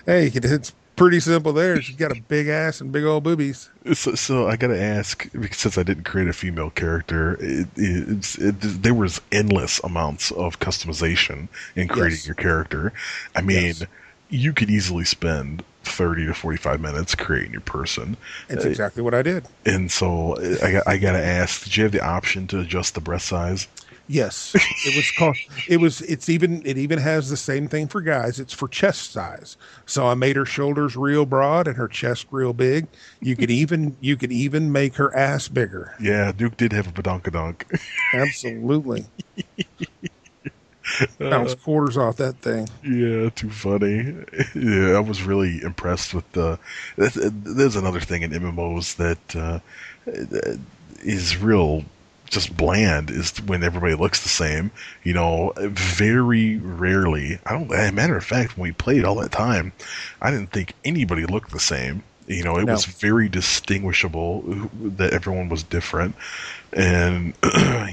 [0.07, 1.81] hey, it's pretty simple there.
[1.81, 3.71] She's got a big ass and big old boobies.
[3.95, 8.39] So, so I gotta ask because since I didn't create a female character, it, it,
[8.39, 12.27] it, there was endless amounts of customization in creating Yes.
[12.27, 12.93] your character.
[13.37, 13.85] I mean, Yes.
[14.31, 18.17] you could easily spend thirty to forty-five minutes creating your person,
[18.49, 19.47] It's Uh, exactly what I did.
[19.65, 23.27] and so I, I gotta ask: Did you have the option to adjust the breast
[23.27, 23.69] size?
[24.09, 25.37] Yes, it was called.
[25.69, 26.01] It was.
[26.03, 26.65] It's even.
[26.65, 28.39] It even has the same thing for guys.
[28.39, 29.57] It's for chest size.
[29.85, 32.87] So I made her shoulders real broad and her chest real big.
[33.21, 33.97] You could even.
[34.01, 35.95] You could even make her ass bigger.
[36.01, 37.63] Yeah, Duke did have a badonkadonk.
[38.15, 39.07] Absolutely.
[41.21, 42.69] Uh, Bounce quarters off that thing.
[42.85, 44.15] Yeah, too funny.
[44.55, 46.59] Yeah, I was really impressed with the.
[46.97, 49.59] There's another thing in MMOs that uh,
[51.03, 51.85] is real,
[52.27, 53.11] just bland.
[53.11, 54.71] Is when everybody looks the same.
[55.05, 57.39] You know, very rarely.
[57.47, 57.73] I don't.
[57.73, 59.73] As a matter of fact, when we played all that time,
[60.21, 62.03] I didn't think anybody looked the same.
[62.27, 62.73] You know, it No.
[62.73, 64.43] was very distinguishable
[64.97, 66.17] that everyone was different,
[66.73, 67.35] and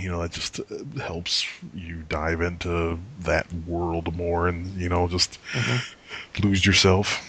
[0.01, 0.59] you know that just
[0.99, 6.47] helps you dive into that world more, and you know just mm-hmm.
[6.47, 7.21] lose yourself.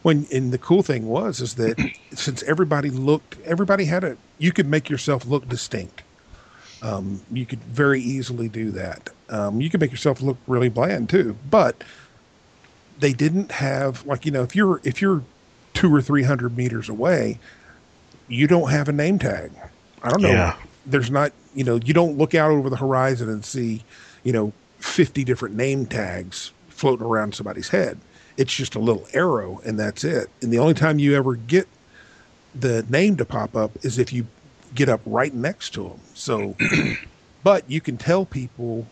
[0.00, 1.76] When and the cool thing was is that
[2.14, 4.16] since everybody looked, everybody had a.
[4.38, 6.03] You could make yourself look distinct.
[6.84, 9.08] Um, you could very easily do that.
[9.30, 11.82] Um, you could make yourself look really bland too, but
[12.98, 15.22] they didn't have like you know if you're if you're
[15.72, 17.38] two or three hundred meters away,
[18.28, 19.50] you don't have a name tag.
[20.02, 20.28] I don't know.
[20.28, 20.56] Yeah.
[20.84, 23.82] There's not you know you don't look out over the horizon and see
[24.22, 27.98] you know fifty different name tags floating around somebody's head.
[28.36, 30.28] It's just a little arrow and that's it.
[30.42, 31.66] And the only time you ever get
[32.54, 34.26] the name to pop up is if you
[34.74, 36.00] get up right next to them.
[36.14, 36.56] So,
[37.42, 38.86] but you can tell people,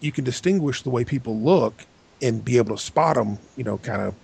[0.00, 1.86] you can distinguish the way people look
[2.22, 4.14] and be able to spot them, you know, kind of,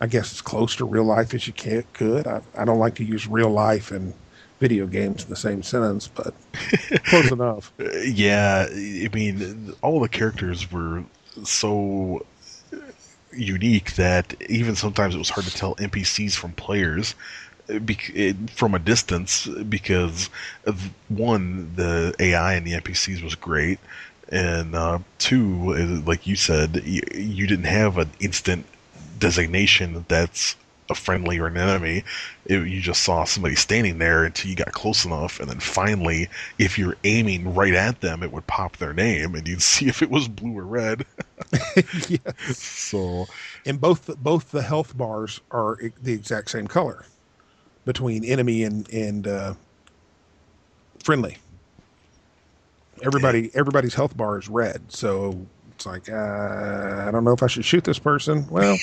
[0.00, 2.26] I guess as close to real life as you can, could.
[2.26, 4.14] I, I don't like to use real life and
[4.60, 6.34] video games in the same sentence, but
[7.06, 7.72] close enough.
[7.80, 11.04] Uh, Yeah, I mean, all the characters were
[11.44, 12.26] so
[13.32, 17.14] unique that even sometimes it was hard to tell NPCs from players
[18.50, 20.30] from a distance because
[21.08, 23.78] one, the AI and the NPCs was great,
[24.28, 25.74] and uh, two,
[26.06, 28.66] like you said, you, you didn't have an instant
[29.18, 30.56] designation that's
[30.88, 32.04] a friendly or an enemy.
[32.46, 36.28] It, you just saw somebody standing there until you got close enough, and then finally,
[36.58, 40.02] if you're aiming right at them, it would pop their name, and you'd see if
[40.02, 41.06] it was blue or red.
[42.08, 42.58] yes.
[42.58, 43.28] So
[43.64, 47.04] And both both the health bars are the exact same color
[47.84, 49.54] between enemy and and uh,
[51.02, 51.36] friendly.
[53.02, 57.46] Everybody everybody's health bar is red, so it's like uh, I don't know if I
[57.46, 58.46] should shoot this person.
[58.50, 58.76] Well,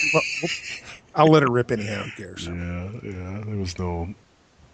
[1.15, 2.03] I'll let it rip anyhow.
[2.03, 2.47] Who cares?
[2.47, 4.13] yeah, yeah, there was no,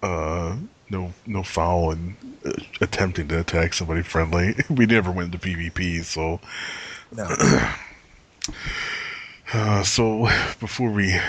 [0.02, 0.56] uh,
[0.90, 2.16] no, no foul in
[2.46, 4.56] uh, attempting to attack somebody friendly.
[4.70, 6.40] We never went into PvP, so.
[7.12, 7.28] No.
[9.52, 10.28] Uh, so
[10.60, 11.22] before we uh,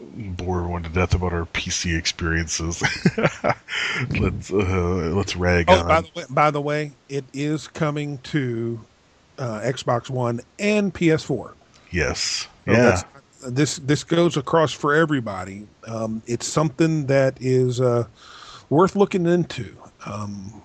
[0.00, 2.82] bore everyone to death about our PC experiences,
[4.18, 5.86] let's uh, let's rag Oh, on.
[5.86, 8.80] by the way, by the way, it is coming to
[9.38, 11.54] uh, Xbox One and PS4.
[11.90, 13.02] yes, So yeah,
[13.48, 15.68] this this goes across for everybody.
[15.86, 18.06] Um, it's something that is uh,
[18.68, 19.76] worth looking into.
[20.06, 20.62] Um,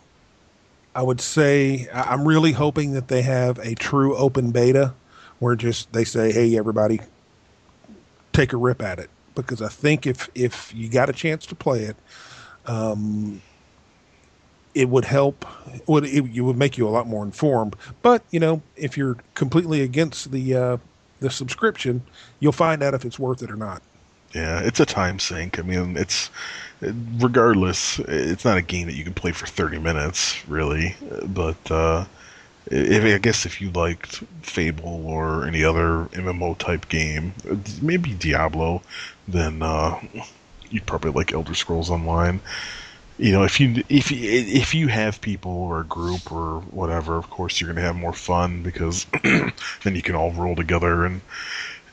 [0.95, 4.93] I would say I'm really hoping that they have a true open beta
[5.39, 6.99] where just they say, "Hey, everybody,
[8.33, 11.55] take a rip at it," because I think if if you got a chance to
[11.55, 11.95] play it,
[12.65, 13.41] um,
[14.73, 15.45] it would help.
[15.87, 17.75] Would it, it would make you a lot more informed.
[18.01, 20.77] But you know, if you're completely against the uh,
[21.19, 22.03] the subscription,
[22.39, 23.81] you'll find out if it's worth it or not.
[24.33, 24.59] yeah.
[24.59, 25.59] It's a time sink.
[25.59, 26.29] I mean, it's
[26.81, 27.99] regardless.
[27.99, 30.95] It's not a game that you can play for thirty minutes, really.
[31.25, 32.05] But uh,
[32.67, 37.33] if I guess if you liked Fable or any other MMO type game,
[37.81, 38.81] maybe Diablo,
[39.27, 39.99] then uh,
[40.69, 42.39] you'd probably like Elder Scrolls Online.
[43.17, 47.15] You know, if you if you, if you have people or a group or whatever,
[47.15, 51.21] of course you're gonna have more fun because then you can all roll together and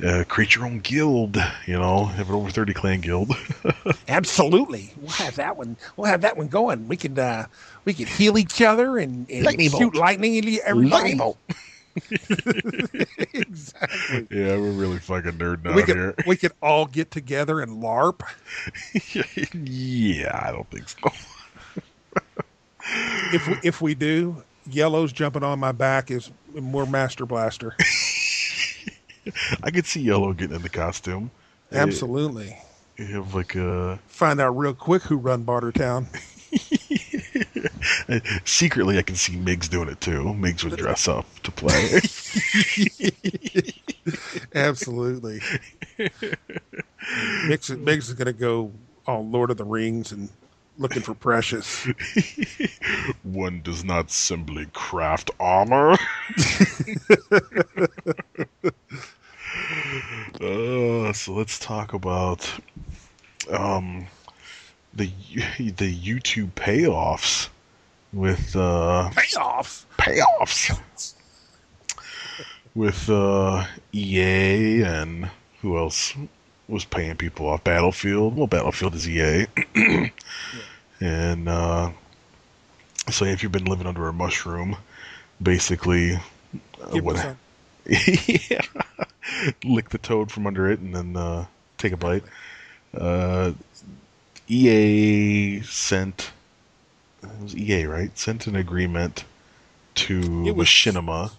[0.05, 1.37] uh, create your own guild.
[1.67, 3.31] You know, have an over thirty clan guild.
[4.09, 5.77] Absolutely, we'll have that one.
[5.97, 6.89] We'll have that one going.
[6.89, 7.47] We could uh,
[7.85, 9.95] we could heal each other and, and Lightning shoot bolt.
[9.95, 10.91] lightning into everybody.
[10.91, 11.39] Lightning bolt.
[13.35, 14.27] exactly.
[14.31, 16.15] yeah, we're really fucking out We could here.
[16.27, 18.23] we could all get together and LARP.
[19.55, 21.11] yeah, I don't think so.
[23.33, 27.77] If we, if we do, yellow's jumping on my back is more Master Blaster.
[29.63, 31.31] I could see Yellow getting in the costume.
[31.71, 32.57] Absolutely.
[32.97, 36.07] You have like a Find out real quick who run Bartertown.
[38.45, 40.33] Secretly, I can see Miggs doing it too.
[40.35, 41.95] Miggs would dress up to play.
[44.55, 45.41] Absolutely.
[47.47, 48.73] Miggs, is- is going to go
[49.07, 50.29] on Lord of the Rings and
[50.79, 51.87] looking for Precious.
[53.23, 55.93] One does not simply craft armor.
[60.41, 62.51] uh, so let's talk about
[63.51, 64.07] um,
[64.95, 65.11] the
[65.59, 67.49] the YouTube payoffs
[68.13, 69.85] with uh, Payoffs.
[69.99, 71.15] payoffs
[72.75, 76.15] with uh, EA and who else
[76.69, 77.65] was paying people off?
[77.65, 78.37] Battlefield.
[78.37, 79.47] Well, Battlefield is EA,
[81.01, 81.91] and uh,
[83.11, 84.77] so if you've been living under a mushroom,
[85.43, 87.37] basically, uh, what?
[87.87, 88.61] yeah,
[89.65, 91.47] lick the toad from under it and then uh,
[91.79, 92.25] take a bite.
[92.97, 93.53] Uh,
[94.49, 96.31] EA sent
[97.23, 99.25] it was EA right sent an agreement
[99.97, 101.31] to It was- Machinima.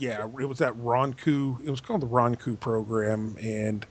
[0.00, 1.58] Yeah, it was that Ronku.
[1.64, 3.84] It was called the Ronku program, and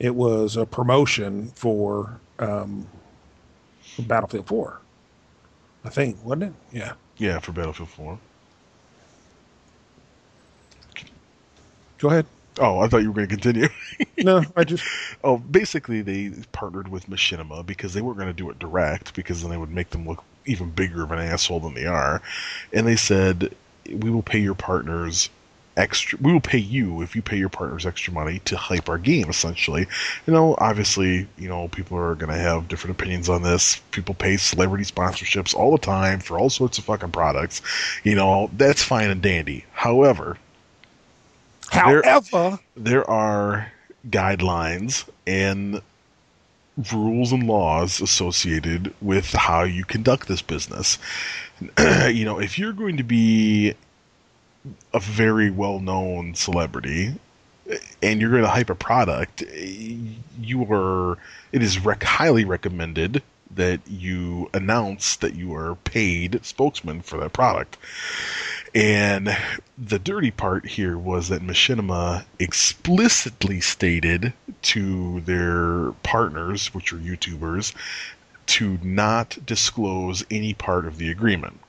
[0.00, 2.84] it was a promotion for um,
[4.00, 4.80] Battlefield 4.
[5.84, 6.52] I think, wasn't it?
[6.76, 6.92] Yeah.
[7.16, 8.18] Yeah, for Battlefield 4.
[11.98, 12.26] Go ahead.
[12.58, 13.68] Oh, I thought you were going to continue.
[14.18, 14.84] No, I just
[15.24, 19.42] Oh, basically, they partnered with Machinima because they weren't going to do it direct because
[19.42, 22.22] then they would make them look even bigger of an asshole than they are.
[22.72, 23.54] And they said,
[23.90, 25.28] "We will pay your partners
[25.76, 26.18] extra.
[26.20, 29.28] We will pay you if you pay your partners extra money to hype our game."
[29.30, 29.86] Essentially,
[30.26, 33.80] you know, obviously, you know, people are going to have different opinions on this.
[33.90, 37.62] People pay celebrity sponsorships all the time for all sorts of fucking products.
[38.04, 39.64] You know, that's fine and dandy.
[39.72, 40.36] However,
[41.72, 43.72] There- however, there are
[44.10, 45.80] guidelines and
[46.92, 50.98] rules and laws associated with how you conduct this business.
[52.08, 53.74] you know, if you're going to be
[54.94, 57.14] a very well known celebrity
[57.68, 59.96] eh, and you're going to hype a product, eh,
[60.40, 61.18] you are,
[61.52, 63.22] it is rec- highly recommended
[63.54, 67.76] that you announce that you are paid spokesman for that product.
[68.74, 69.36] And
[69.76, 77.74] the dirty part here was that Machinima explicitly stated to their partners, which are YouTubers,
[78.46, 81.60] to not disclose any part of the agreement.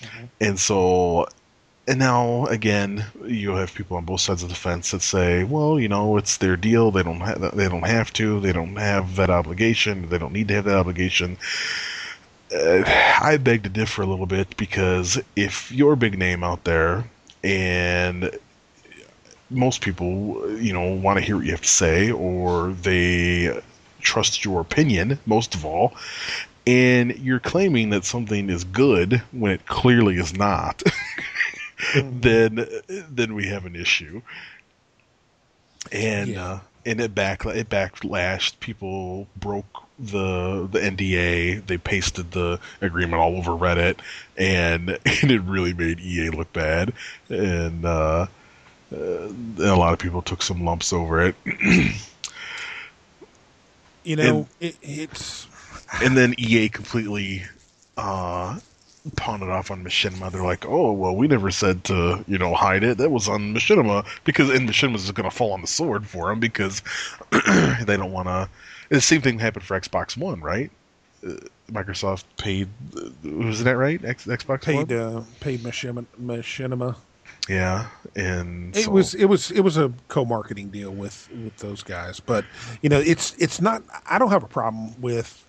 [0.00, 0.24] Mm-hmm.
[0.40, 1.28] And so,
[1.88, 5.80] and now again, you have people on both sides of the fence that say, "Well,
[5.80, 6.90] you know, it's their deal.
[6.92, 8.38] They don't have they don't have to.
[8.40, 10.08] They don't have that obligation.
[10.10, 11.38] They don't need to have that obligation."
[12.54, 12.82] Uh,
[13.20, 17.04] I beg to differ a little bit because if you're a big name out there
[17.42, 18.30] and
[19.50, 23.60] most people, you know, want to hear what you have to say or they
[24.00, 25.94] trust your opinion most of all,
[26.66, 30.82] and you're claiming that something is good when it clearly is not,
[32.02, 32.66] then
[33.10, 34.22] then we have an issue.
[35.92, 36.38] And Yeah.
[36.38, 38.60] uh, and it back it backlashed.
[38.60, 41.66] People broke the the NDA.
[41.66, 43.98] They pasted the agreement all over Reddit,
[44.36, 46.92] and, and it really made EA look bad.
[47.28, 48.26] And uh,
[48.92, 51.34] uh, and a lot of people took some lumps over it.
[54.04, 55.46] you know, it, it's
[56.02, 57.44] and then EA completely
[57.96, 58.58] uh,
[59.16, 60.30] pawned it off on Machinima.
[60.32, 62.98] They're like, "Oh, well, we never said to you know hide it.
[62.98, 66.28] That was on Machinima because and Machinima's is going to fall on the sword for
[66.28, 66.82] them because
[67.30, 68.48] they don't want to."
[68.88, 70.70] The same thing happened for Xbox One, right?
[71.26, 71.32] Uh,
[71.70, 72.68] Microsoft paid.
[72.96, 74.04] Uh, was that right?
[74.04, 74.98] X, Xbox paid One.
[74.98, 76.06] uh, paid Machinima.
[76.22, 76.96] Machinima.
[77.48, 77.86] Yeah,
[78.16, 82.18] and It so- was it was it was a co-marketing deal with with those guys,
[82.20, 82.44] but
[82.82, 83.82] you know it's it's not.
[84.08, 85.44] I don't have a problem with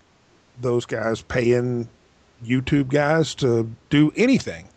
[0.60, 1.88] those guys paying
[2.44, 4.68] YouTube guys to do anything.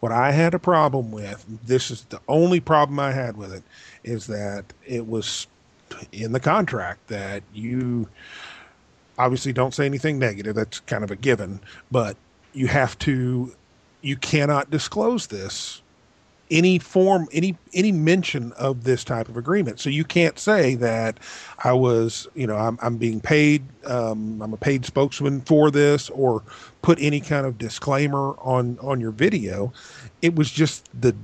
[0.00, 3.62] What I had a problem with, this is the only problem I had with it,
[4.02, 5.46] is that it was
[6.12, 8.08] in the contract that you
[9.18, 10.54] obviously don't say anything negative.
[10.54, 11.60] That's kind of a given,
[11.90, 12.16] but
[12.52, 13.54] you have to,
[14.02, 15.80] you cannot disclose this
[16.50, 19.80] any form, any any mention of this type of agreement.
[19.80, 21.18] So you can't say that
[21.62, 26.10] I was, you know, I'm, I'm being paid, um, I'm a paid spokesman for this,
[26.10, 26.42] or
[26.82, 29.72] put any kind of disclaimer on on your video.
[30.22, 31.14] It was just the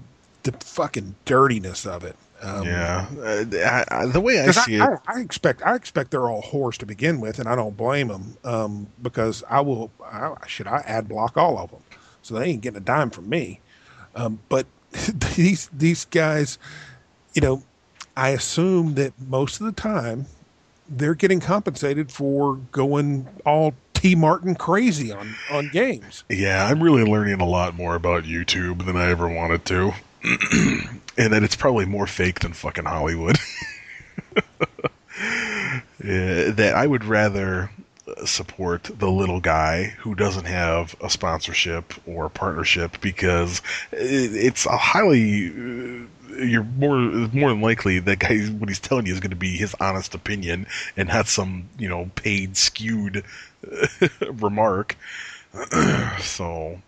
[0.42, 2.16] the fucking dirtiness of it.
[2.42, 5.74] Um, yeah, uh, I, I, the way I see I, it, I, I expect I
[5.74, 9.60] expect they're all whores to begin with, and I don't blame them um, because I
[9.60, 9.90] will.
[10.02, 11.82] I, should I ad block all of them,
[12.22, 13.60] so they ain't getting a dime from me.
[14.14, 14.66] Um, but
[15.36, 16.58] these these guys,
[17.34, 17.62] you know,
[18.16, 20.26] I assume that most of the time
[20.88, 26.24] they're getting compensated for going all T Martin crazy on on games.
[26.28, 29.92] yeah, I'm really learning a lot more about YouTube than I ever wanted to,
[31.16, 33.38] and that it's probably more fake than fucking Hollywood.
[36.02, 37.70] Yeah, that I would rather uh,
[38.24, 43.62] support the little guy who doesn't have a sponsorship or a partnership because
[43.92, 46.06] it, it's a highly uh,
[46.38, 46.98] you're more
[47.32, 50.14] more than likely that guy what he's telling you is going to be his honest
[50.14, 50.66] opinion
[50.96, 53.24] and not some you know paid skewed
[54.32, 54.96] remark.
[56.20, 56.80] So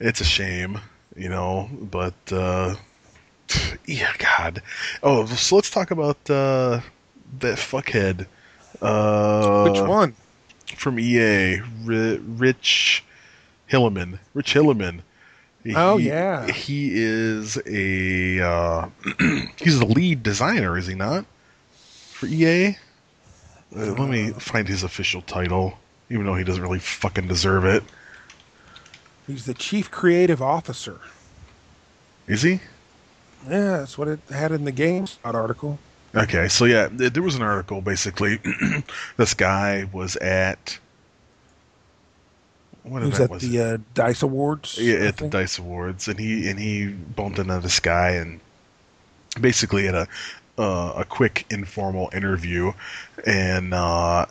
[0.00, 0.80] it's a shame
[1.14, 2.74] you know but uh
[3.86, 4.62] yeah god.
[5.02, 6.80] Oh so let's talk about uh
[7.38, 8.26] that fuckhead
[8.82, 10.14] uh Which one?
[10.76, 13.04] from EA, R- Rich
[13.70, 14.18] Hilleman.
[14.34, 15.00] Rich Hilleman.
[15.74, 16.50] Oh, He- yeah.
[16.50, 18.88] he is a uh,
[19.56, 21.26] he's the lead designer, is he not?
[22.12, 22.76] For EA.
[23.76, 25.74] Uh, let me find his official title,
[26.08, 27.84] even though he doesn't really fucking deserve it.
[29.26, 31.00] He's the chief creative officer.
[32.26, 32.60] Is he?
[33.48, 35.78] Yeah, that's what it had in the games article.
[36.14, 38.40] Okay, so yeah, there was an article basically.
[39.16, 40.78] this guy was at
[42.82, 44.78] what He was event at was the uh, Dice Awards.
[44.78, 45.28] yeah, I at the.
[45.28, 48.40] Dice Awards, and he and he bumped into this guy and
[49.40, 50.08] basically had a
[50.58, 52.72] uh, a quick informal interview,
[53.26, 54.26] and uh,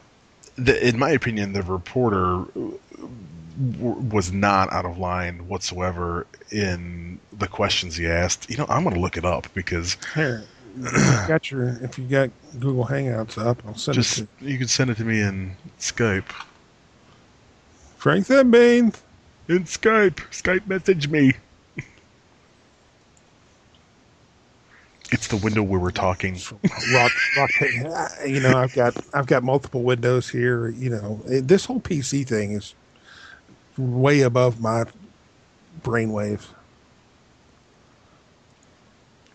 [0.57, 7.47] the, in my opinion, the reporter w- was not out of line whatsoever in the
[7.47, 8.49] questions he asked.
[8.49, 11.97] You know, I'm going to look it up because Here, if you got your if
[11.97, 12.29] you got
[12.59, 15.55] Google Hangouts up, I'll send just it to you can send it to me in
[15.79, 16.31] Skype.
[17.97, 18.95] Frank Thembane.
[19.49, 21.33] In Skype, Skype message me.
[25.11, 26.35] It's the window where we're talking.
[26.35, 27.49] Uh, rock, rock,
[28.27, 30.69] you know, I've got I've got multiple windows here.
[30.69, 32.75] You know, uh, this whole PC thing is
[33.77, 34.85] way above my
[35.81, 36.45] brainwave.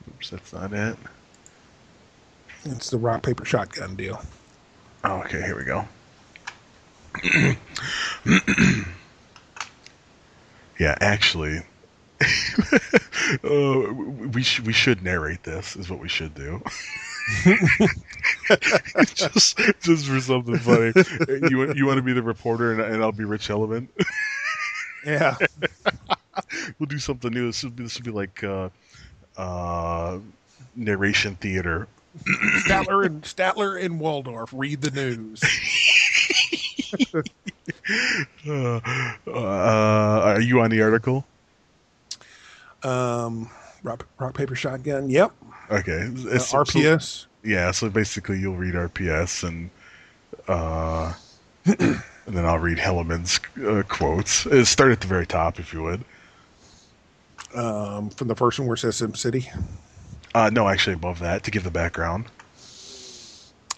[0.08, 0.96] Oops, that's not it.
[2.64, 4.22] It's the rock paper shotgun deal.
[5.04, 5.86] Oh, okay, here we go.
[10.78, 11.58] yeah, actually,
[13.44, 13.92] uh,
[14.32, 15.76] we should we should narrate this.
[15.76, 16.62] Is what we should do.
[19.14, 20.92] just just for something funny.
[21.50, 23.88] You want you want to be the reporter and, and I'll be Rich Hilleman.
[25.06, 25.36] Yeah,
[26.78, 27.46] we'll do something new.
[27.46, 28.70] This would be this would be like uh,
[29.36, 30.18] uh,
[30.74, 31.88] narration theater.
[32.66, 35.42] Statler and Statler and Waldorf read the news.
[38.46, 38.80] Uh,
[39.26, 41.24] uh, are you on the article?
[42.82, 43.50] Um,
[43.82, 45.08] rock, rock paper shotgun.
[45.10, 45.32] Yep.
[45.70, 46.06] Okay.
[46.06, 47.26] Uh, It's- so- RPS.
[47.42, 49.70] yeah, so basically you'll read RPS and
[50.48, 51.12] uh,
[51.64, 54.46] and then I'll read Hilleman's uh, quotes.
[54.68, 56.04] Start at the very top if you would.
[57.54, 59.46] um, from the first one where it says SimCity.
[60.34, 62.26] Uh, no, actually above that to give the background.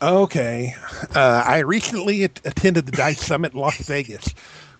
[0.02, 0.74] Okay.
[1.14, 4.34] Uh, I recently at- attended the DICE Summit in Las Vegas,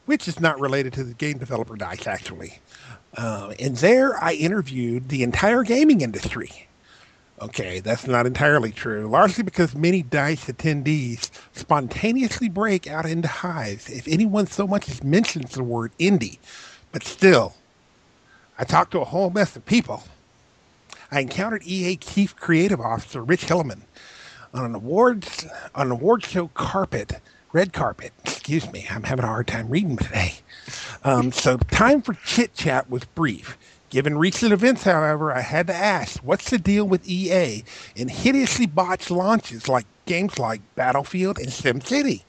[0.07, 2.59] which is not related to the game developer DICE, actually.
[3.16, 6.51] Uh, and there I interviewed the entire gaming industry.
[7.43, 13.90] Okay, that's not entirely true, largely because many DICE attendees spontaneously break out into hives
[13.90, 16.39] if anyone so much as mentions the word indie.
[16.93, 17.55] But still,
[18.59, 20.03] I talked to a whole mess of people.
[21.10, 23.82] I encountered EA Chief Creative Officer Rich Hilleman
[24.54, 27.12] on an awards on an award show carpet,
[27.52, 28.12] red carpet.
[28.24, 30.34] Excuse me, I'm having a hard time reading today.
[31.04, 33.58] Um, so time for chit chat was brief.
[33.90, 37.64] Given recent events, however, I had to ask, what's the deal with EA
[37.96, 42.24] and hideously botched launches like games like Battlefield and SimCity?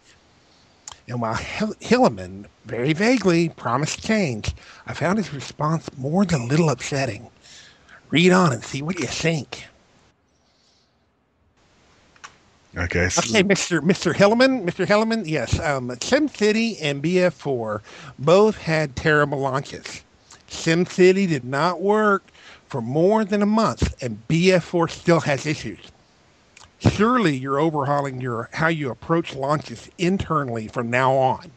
[1.08, 4.54] And while Hill- Hilleman very vaguely promised change,
[4.86, 7.30] I found his response more than a little upsetting.
[8.10, 9.66] Read on and see what you think.
[12.78, 13.10] Okay.
[13.10, 13.80] so- Okay, Mr.
[13.82, 14.14] Mr.
[14.14, 14.86] Hilleman, Mr.
[14.86, 15.60] Hilleman, yes.
[15.60, 17.82] Um, SimCity and BF4
[18.20, 20.04] both had terrible launches.
[20.50, 22.24] SimCity did not work
[22.70, 25.80] for more than a month, and BF4 still has issues.
[26.80, 31.52] Surely you're overhauling your how you approach launches internally from now on.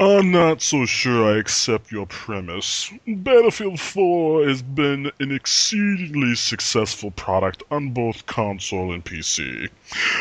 [0.00, 2.90] I'm not so sure I accept your premise.
[3.06, 9.70] Battlefield 4 has been an exceedingly successful product on both console and PC.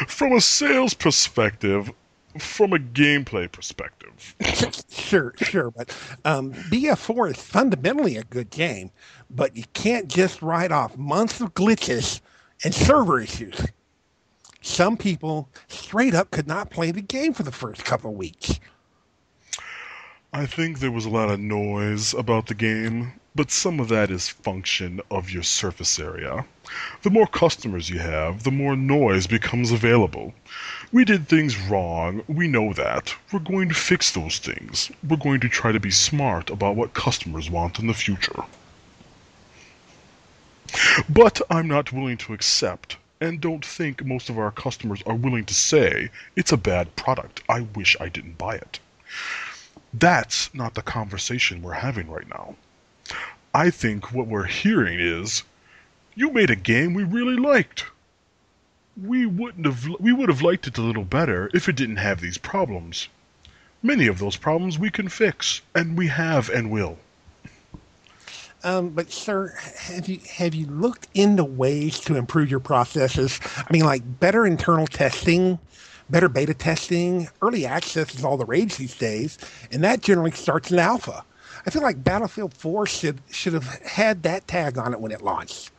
[0.07, 1.91] From a sales perspective,
[2.37, 4.35] from a gameplay perspective.
[4.89, 5.89] sure, sure, but
[6.23, 8.91] um, BF4 is fundamentally a good game,
[9.31, 12.21] but you can't just write off months of glitches
[12.63, 13.59] and server issues.
[14.61, 18.59] Some people straight up could not play the game for the first couple weeks.
[20.35, 24.09] I think there was a lot of noise about the game, but some of that
[24.09, 26.43] is function of your surface area.
[27.03, 30.33] The more customers you have, the more noise becomes available.
[30.91, 33.13] We did things wrong, we know that.
[33.31, 34.89] We're going to fix those things.
[35.07, 38.41] We're going to try to be smart about what customers want in the future.
[41.07, 45.45] But I'm not willing to accept, and don't think most of our customers are willing
[45.45, 47.43] to say, it's a bad product.
[47.47, 48.79] I wish I didn't buy it.
[49.93, 52.55] That's not the conversation we're having right now.
[53.53, 55.43] I think what we're hearing is,
[56.15, 57.85] you made a game we really liked.
[59.01, 62.21] We wouldn't have we would have liked it a little better if it didn't have
[62.21, 63.07] these problems.
[63.81, 66.97] Many of those problems we can fix, and we have and will.
[68.63, 73.39] Um, but sir, have you have you looked into ways to improve your processes?
[73.57, 75.59] I mean, like better internal testing,
[76.13, 77.27] better beta testing.
[77.41, 79.39] Early access is all the rage these days,
[79.71, 81.25] and that generally starts in alpha.
[81.65, 85.23] I feel like Battlefield 4 should should have had that tag on it when it
[85.23, 85.71] launched.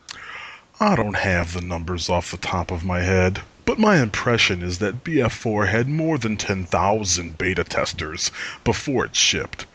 [0.81, 4.79] I don't have the numbers off the top of my head, but my impression is
[4.79, 8.33] that BF4 had more than 10,000 beta testers
[8.65, 9.67] before it shipped.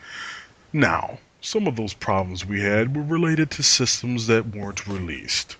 [0.74, 5.56] Now, some of those problems we had were related to systems that weren't released.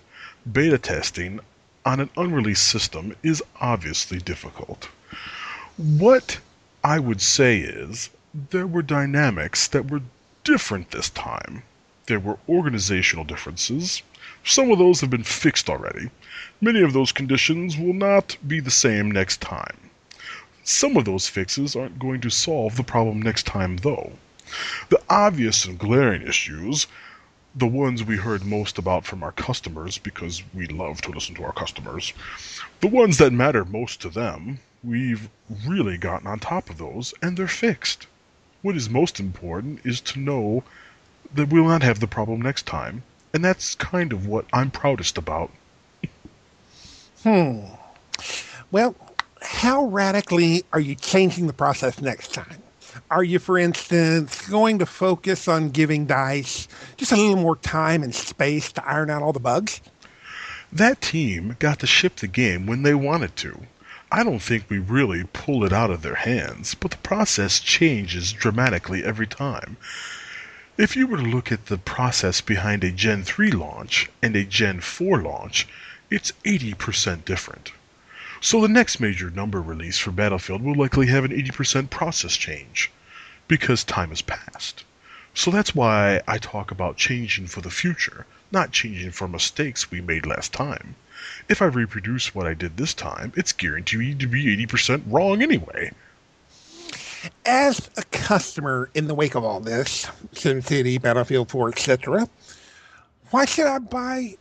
[0.51, 1.39] Beta testing
[1.85, 4.89] on an unreleased system is obviously difficult.
[5.77, 6.39] What
[6.83, 8.09] I would say is
[8.49, 10.01] there were dynamics that were
[10.43, 11.63] different this time.
[12.07, 14.01] There were organizational differences.
[14.43, 16.09] Some of those have been fixed already.
[16.59, 19.77] Many of those conditions will not be the same next time.
[20.63, 24.13] Some of those fixes aren't going to solve the problem next time, though.
[24.89, 26.87] The obvious and glaring issues,
[27.55, 31.43] the ones we heard most about from our customers because we love to listen to
[31.43, 32.13] our customers,
[32.79, 35.29] the ones that matter most to them, we've
[35.67, 38.07] really gotten on top of those and they're fixed.
[38.61, 40.63] What is most important is to know
[41.33, 43.03] that we'll not have the problem next time,
[43.33, 45.51] and that's kind of what I'm proudest about.
[47.23, 47.65] Hmm.
[48.71, 48.95] Well,
[49.41, 52.61] how radically are you changing the process next time?
[53.11, 58.03] Are you, for instance, going to focus on giving DICE just a little more time
[58.03, 59.81] and space to iron out all the bugs?
[60.71, 63.67] That team got to ship the game when they wanted to.
[64.13, 68.31] I don't think we really pulled it out of their hands, but the process changes
[68.31, 69.75] dramatically every time.
[70.77, 74.45] If you were to look at the process behind a Gen 3 launch and a
[74.45, 75.67] Gen 4 launch,
[76.09, 77.73] it's 80% different.
[78.39, 82.89] So the next major number release for Battlefield will likely have an 80% process change,
[83.51, 84.85] because time has passed.
[85.33, 89.99] So that's why I talk about changing for the future, not changing for mistakes we
[89.99, 90.95] made last time.
[91.49, 95.91] If I reproduce what I did this time, it's guaranteed to be 80% wrong anyway.
[97.45, 102.29] As a customer in the wake of all this, SimCity, Battlefield 4, etc.,
[103.31, 104.37] why should I buy?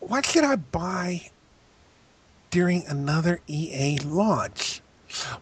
[0.00, 1.30] Why should I buy
[2.50, 4.82] during another EA launch?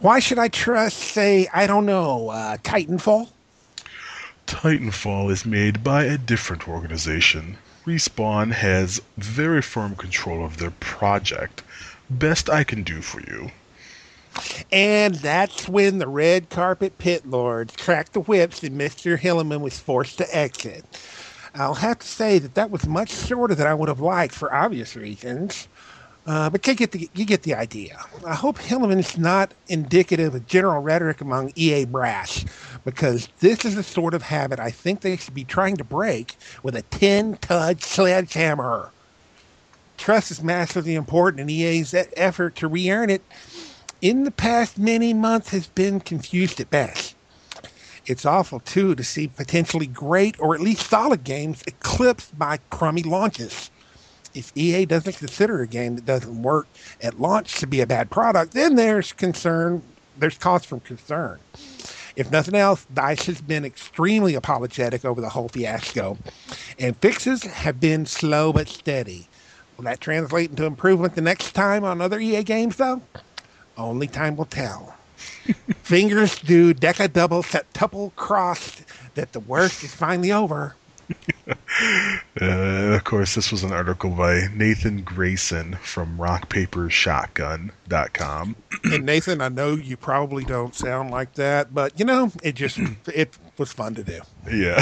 [0.00, 3.28] Why should I trust, say, I don't know, uh, Titanfall?
[4.46, 7.58] Titanfall is made by a different organization.
[7.86, 11.62] Respawn has very firm control of their project.
[12.10, 13.50] Best I can do for you.
[14.70, 19.18] And that's when the red carpet pit lords cracked the whips and Mr.
[19.18, 20.84] Hilleman was forced to exit.
[21.54, 24.54] I'll have to say that that was much shorter than I would have liked for
[24.54, 25.66] obvious reasons.
[26.28, 27.98] Uh, but you get the you get the idea.
[28.26, 32.44] I hope Hilleman is not indicative of general rhetoric among EA brass,
[32.84, 36.36] because this is the sort of habit I think they should be trying to break
[36.62, 38.90] with a ten-ton sledgehammer.
[39.96, 43.22] Trust is massively important, and EA's effort to re-earn it
[44.02, 47.16] in the past many months has been confused at best.
[48.04, 53.02] It's awful too to see potentially great or at least solid games eclipsed by crummy
[53.02, 53.70] launches
[54.34, 56.68] if EA doesn't consider a game that doesn't work
[57.00, 59.82] at launch to be a bad product, then there's concern,
[60.16, 61.40] there's cause for concern.
[62.16, 66.18] If nothing else, Dice has been extremely apologetic over the whole fiasco,
[66.78, 69.30] and fixes have been slow but steady.
[69.76, 73.02] Will that translate into improvement the next time on other EA games, though?
[73.76, 74.98] Only time will tell.
[75.84, 78.84] Fingers do deca double set, septuple crossed
[79.14, 80.76] that the worst is finally over.
[82.40, 88.56] Uh, of course, this was an article by Nathan Grayson from RockPaperShotgun.com.
[88.84, 92.78] And Nathan, I know you probably don't sound like that, but you know, it just
[93.06, 94.20] it was fun to do.
[94.52, 94.80] Yeah.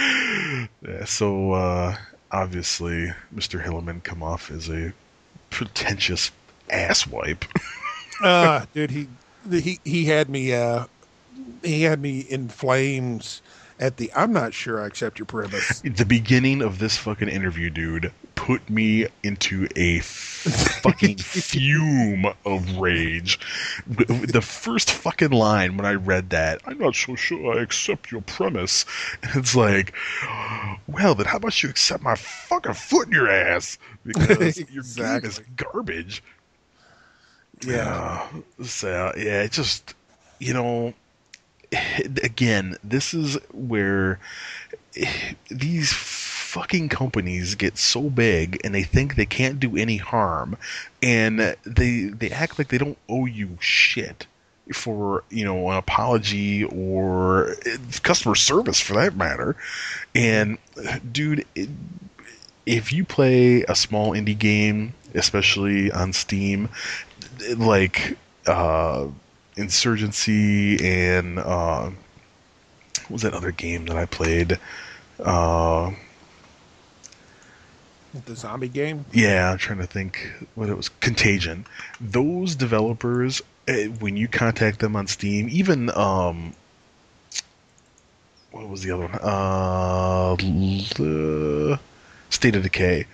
[0.82, 1.96] yeah so uh,
[2.32, 3.62] obviously, Mr.
[3.62, 4.92] Hillerman come off as a
[5.50, 6.30] pretentious
[6.70, 7.44] asswipe.
[8.22, 9.08] Uh, dude, he
[9.50, 10.84] he he had me uh
[11.64, 13.42] he had me in flames
[13.82, 15.80] at the I'm not sure I accept your premise.
[15.84, 23.40] the beginning of this fucking interview, dude, put me into a fucking fume of rage.
[23.86, 28.20] The first fucking line when I read that, I'm not so sure I accept your
[28.20, 28.84] premise.
[29.34, 29.94] It's like,
[30.86, 33.78] well, then how about you accept my fucking foot in your ass?
[34.06, 36.22] Because your game is garbage.
[37.66, 38.28] Yeah.
[38.58, 39.94] Uh, so yeah, it just
[40.38, 40.92] you know,
[42.22, 44.18] again, this is where
[45.50, 50.56] these fucking companies get so big and they think they can't do any harm,
[51.02, 54.26] and they they act like they don't owe you shit
[54.72, 57.56] for you know an apology or
[58.02, 59.56] customer service for that matter.
[60.14, 60.58] And
[61.12, 61.70] dude, it,
[62.66, 66.68] if you play a small indie game, especially on Steam,
[67.56, 68.16] like
[68.46, 69.06] uh,
[69.56, 71.90] Insurgency and uh,
[73.02, 74.58] what was that other game that I played?
[75.22, 75.92] Uh,
[78.26, 79.04] The zombie game.
[79.12, 80.88] yeah, I'm trying to think what it was.
[81.00, 81.66] Contagion.
[82.00, 86.54] Those developers, eh, when you contact them on Steam, even um,
[88.50, 89.18] what was the other one?
[89.22, 90.36] Uh,
[91.74, 91.76] uh,
[92.30, 93.06] State of Decay.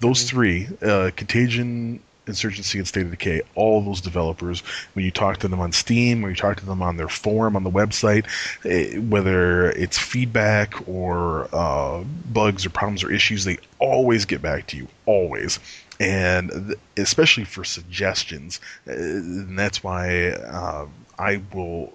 [0.00, 4.60] Those three, uh, Contagion, Insurgency, and State of Decay, all those developers,
[4.94, 7.56] when you talk to them on Steam or you talk to them on their forum
[7.56, 8.26] on the website,
[8.64, 14.66] eh, whether it's feedback or uh, bugs or problems or issues, they always get back
[14.68, 14.88] to you.
[15.06, 15.58] Always.
[16.00, 18.60] And th- especially for suggestions.
[18.86, 20.86] eh, And that's why uh,
[21.18, 21.92] I will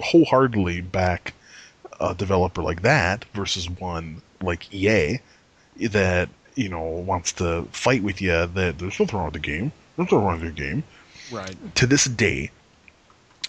[0.00, 1.34] wholeheartedly back
[2.00, 5.20] a developer like that versus one like EA
[5.90, 6.28] that
[6.58, 10.10] you know wants to fight with you that there's nothing wrong with the game there's
[10.10, 10.82] nothing wrong with the game
[11.30, 11.54] Right.
[11.76, 12.50] to this day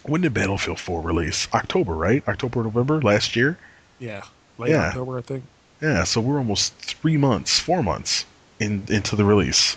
[0.03, 3.57] when did battlefield 4 release october right october november last year
[3.99, 4.23] Yeah.
[4.57, 4.87] Late Yeah.
[4.89, 5.43] October, I think.
[5.81, 8.25] yeah so we're almost three months four months
[8.59, 9.75] in into the release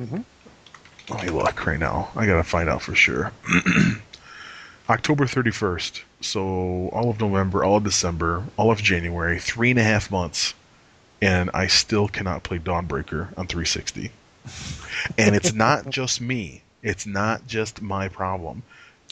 [0.00, 0.24] Mhm.
[1.08, 3.32] let me look right now i gotta find out for sure
[4.88, 9.82] october 31st so all of november all of december all of january three and a
[9.82, 10.54] half months
[11.22, 14.10] and i still cannot play dawnbreaker on 360
[15.18, 18.62] and it's not just me it's not just my problem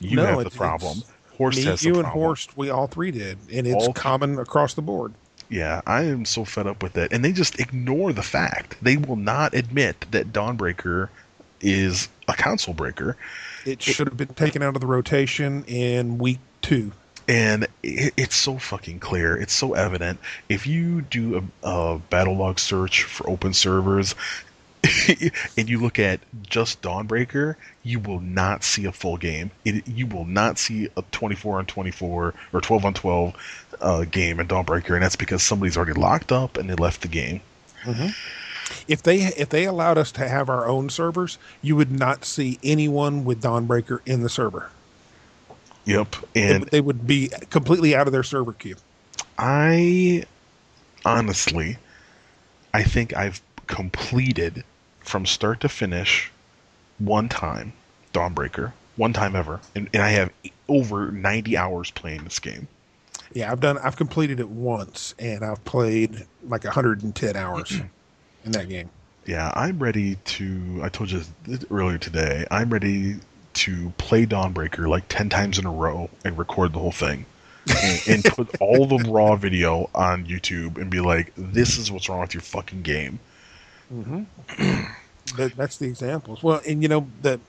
[0.00, 2.68] you No, have the it's- problem it's horst Me, has you, the and Horst, we
[2.70, 5.12] all three did, and it's All- common across the board.
[5.48, 7.12] Yeah, I am so fed up with it.
[7.12, 8.76] And they just ignore the fact.
[8.82, 11.08] They will not admit that Dawnbreaker
[11.60, 13.16] is a console breaker.
[13.64, 16.90] It should have been taken out of the rotation in week two.
[17.28, 19.36] And it, it's so fucking clear.
[19.36, 20.18] It's so evident.
[20.48, 24.14] If you do a, a Battlelog search for open servers
[25.56, 29.50] and you look at just Dawnbreaker, you will not see a full game.
[29.64, 33.34] It, you will not see a 24 on 24 or 12 on 12
[33.80, 34.94] uh, game in Dawnbreaker.
[34.94, 37.40] And that's because somebody's already locked up and they left the game.
[38.86, 42.58] If they if they allowed us to have our own servers, you would not see
[42.62, 44.70] anyone with Dawnbreaker in the server.
[45.88, 46.16] Yep.
[46.34, 48.76] And they would be completely out of their server queue.
[49.38, 50.24] I
[51.04, 51.78] honestly,
[52.74, 54.64] I think I've completed
[55.00, 56.30] from start to finish
[56.98, 57.72] one time
[58.12, 60.30] Dawnbreaker, one time ever, and, and I have
[60.68, 62.68] over 90 hours playing this game.
[63.32, 63.78] Yeah, I've done.
[63.78, 67.80] I've completed it once, and I've played like 110 hours
[68.44, 68.90] in that game.
[69.26, 70.80] Yeah, I'm ready to.
[70.82, 71.22] I told you
[71.70, 72.46] earlier today.
[72.50, 73.16] I'm ready
[73.58, 77.26] to play Dawnbreaker like 10 times in a row and record the whole thing.
[77.82, 82.08] and, and put all the raw video on YouTube and be like, "This is what's
[82.08, 83.20] wrong with your fucking game."
[83.92, 84.22] Mm-hmm.
[85.36, 86.42] that, that's the examples.
[86.42, 87.40] Well, and you know that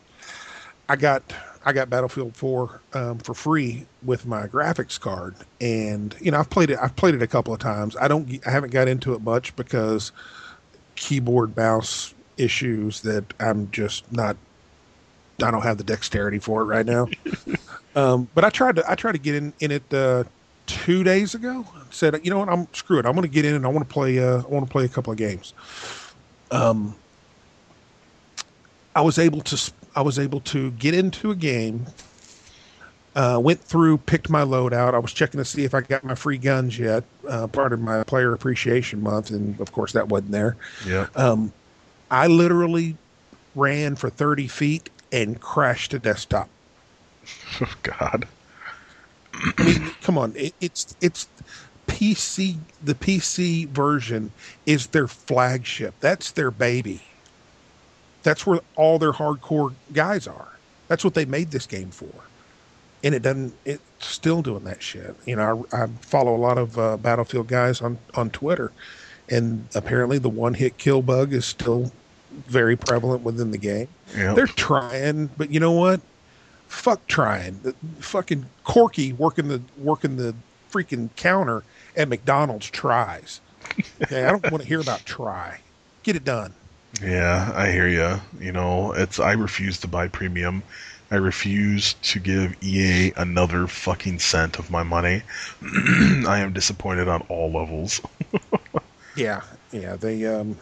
[0.90, 1.24] I got
[1.66, 6.50] I got Battlefield 4 um, for free with my graphics card, and you know I've
[6.50, 6.80] played it.
[6.82, 7.96] I've played it a couple of times.
[7.98, 8.40] I don't.
[8.46, 10.12] I haven't got into it much because
[10.96, 14.38] keyboard mouse issues that I'm just not.
[15.44, 17.08] I don't have the dexterity for it right now.
[17.96, 20.24] Um, but I tried to I tried to get in in it uh,
[20.68, 21.66] two days ago.
[21.90, 23.06] Said you know what I'm screw it.
[23.06, 24.20] I'm going to get in and I want to play.
[24.20, 25.54] Uh, I want to play a couple of games.
[26.52, 26.96] Um,
[28.96, 31.86] I was able to I was able to get into a game.
[33.16, 34.94] Uh, went through, picked my load out.
[34.94, 37.82] I was checking to see if I got my free guns yet, uh, part of
[37.82, 40.56] my player appreciation month, and of course that wasn't there.
[40.86, 41.08] Yeah.
[41.16, 41.52] Um,
[42.12, 42.96] I literally
[43.56, 46.50] ran for 30 feet and crash the desktop.
[47.62, 48.28] Oh God.
[49.34, 51.28] I mean, come on, it, it's it's
[51.88, 52.58] PC.
[52.84, 54.32] The PC version
[54.66, 55.94] is their flagship.
[56.00, 57.02] That's their baby.
[58.24, 60.50] That's where all their hardcore guys are.
[60.88, 62.14] That's what they made this game for.
[63.04, 63.54] And it doesn't.
[63.66, 65.16] It's still doing that shit.
[65.26, 68.72] You know, I, I follow a lot of uh, Battlefield guys on on Twitter,
[69.30, 71.92] and apparently the one hit kill bug is still
[72.32, 73.88] very prevalent within the game.
[74.16, 74.34] Yeah.
[74.34, 76.02] They're trying, but you know what?
[76.68, 77.60] Fuck trying.
[77.64, 80.36] The fucking Corky working the working the
[80.72, 81.64] freaking counter
[81.96, 83.42] at McDonald's tries.
[84.04, 85.60] Okay, I don't want to hear about try.
[86.04, 86.54] Get it done.
[87.02, 88.20] Yeah, I hear you.
[88.40, 90.64] You know, it's I refuse to buy premium.
[91.12, 95.24] I refuse to give EA another fucking cent of my money.
[96.28, 98.02] I am disappointed on all levels.
[99.16, 99.42] Yeah,
[99.72, 99.96] yeah.
[99.98, 100.58] They um,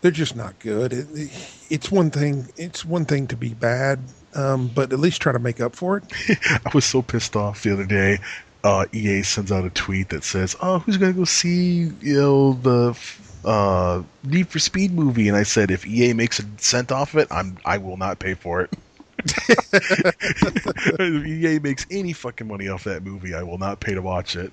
[0.00, 0.92] they're just not good.
[0.92, 1.30] It,
[1.70, 2.48] it's one thing.
[2.56, 4.00] It's one thing to be bad,
[4.34, 6.04] um, but at least try to make up for it.
[6.50, 8.18] I was so pissed off the other day.
[8.62, 12.52] Uh, EA sends out a tweet that says, "Oh, who's gonna go see you know
[12.54, 12.98] the
[13.44, 17.20] uh, Need for Speed movie?" And I said, "If EA makes a cent off of
[17.20, 18.70] it, I'm I will not pay for it."
[19.72, 24.36] if EA makes any fucking money off that movie, I will not pay to watch
[24.36, 24.52] it.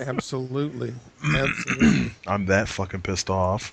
[0.00, 0.92] Absolutely,
[1.24, 2.12] absolutely.
[2.26, 3.72] I'm that fucking pissed off.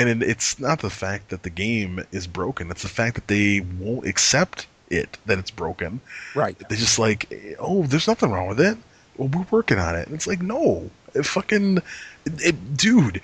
[0.00, 3.26] And it, it's not the fact that the game is broken; it's the fact that
[3.28, 6.00] they won't accept it that it's broken.
[6.34, 6.56] Right.
[6.68, 8.78] They're just like, "Oh, there's nothing wrong with it.
[9.16, 11.78] Well, we're working on it." And it's like, no, it fucking,
[12.24, 13.20] it, dude.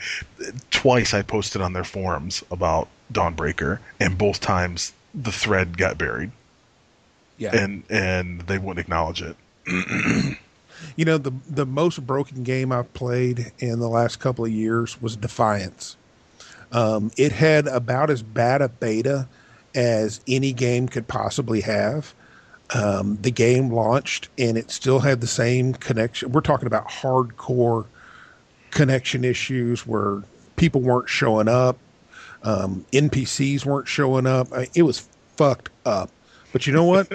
[0.71, 6.31] Twice I posted on their forums about Dawnbreaker, and both times the thread got buried,
[7.39, 7.57] Yeah.
[7.57, 9.37] and and they wouldn't acknowledge it.
[10.95, 15.01] You know, the the most broken game I've played in the last couple of years
[15.01, 15.97] was Defiance.
[16.73, 19.27] Um, it had about as bad a beta
[19.75, 22.13] as any game could possibly have.
[22.75, 26.33] Um, the game launched and it still had the same connection.
[26.33, 27.85] We're talking about hardcore
[28.73, 30.23] connection issues where
[30.57, 31.79] people weren't showing up,
[32.43, 34.53] um, NPCs weren't showing up.
[34.53, 35.07] I- It was
[35.37, 36.11] fucked up.
[36.53, 37.09] But you know what?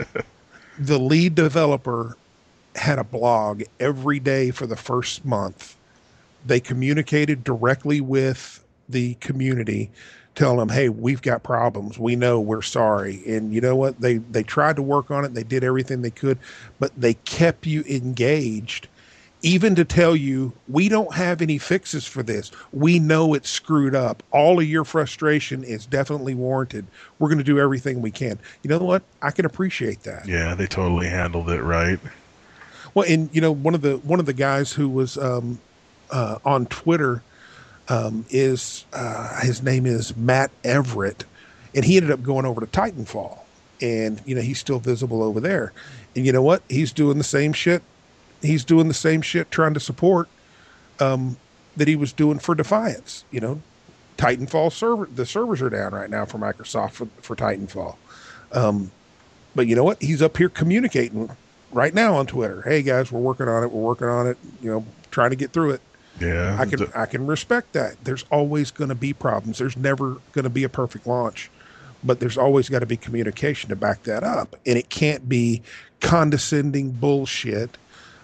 [0.80, 2.15] the lead developer
[2.76, 5.76] had a blog every day for the first month.
[6.45, 8.61] They communicated directly with
[8.92, 9.90] the community,
[10.36, 12.00] telling them, "Hey, we've got problems.
[12.00, 12.40] We know.
[12.40, 14.00] We're sorry." And you know what?
[14.02, 15.34] They they tried to work on it.
[15.34, 16.38] They did everything they could,
[16.80, 18.88] but they kept you engaged,
[19.42, 22.52] even to tell you, "We don't have any fixes for this.
[22.72, 24.24] We know it's screwed up.
[24.32, 26.86] All of your frustration is definitely warranted.
[27.20, 29.04] We're going to do everything we can." You know what?
[29.22, 30.28] I can appreciate that.
[30.28, 32.00] Yeah, they totally handled it right.
[32.94, 35.60] Well, and you know, one of the one of the guys who was um,
[36.12, 37.22] uh, on Twitter
[37.92, 41.26] um, is uh, his name is Matt Everett,
[41.76, 43.40] and he ended up going over to Titanfall,
[43.82, 45.74] and you know he's still visible over there,
[46.16, 46.64] and you know what?
[46.70, 47.84] He's doing the same shit.
[48.42, 50.30] He's doing the same shit, trying to support
[51.02, 51.36] um,
[51.76, 53.26] that he was doing for Defiance.
[53.30, 53.62] You know,
[54.18, 57.98] Titanfall server the servers are down right now for Microsoft for, for Titanfall.
[58.54, 58.90] Um,
[59.54, 60.02] but you know what?
[60.02, 61.30] He's up here communicating
[61.74, 62.62] right now on Twitter.
[62.62, 63.72] Hey guys, we're working on it.
[63.72, 64.38] We're working on it.
[64.62, 65.82] You know, trying to get through it.
[66.20, 67.96] Yeah, I can I can respect that.
[68.04, 69.58] There's always going to be problems.
[69.58, 71.50] There's never going to be a perfect launch,
[72.04, 75.62] but there's always got to be communication to back that up, and it can't be
[76.00, 77.78] condescending bullshit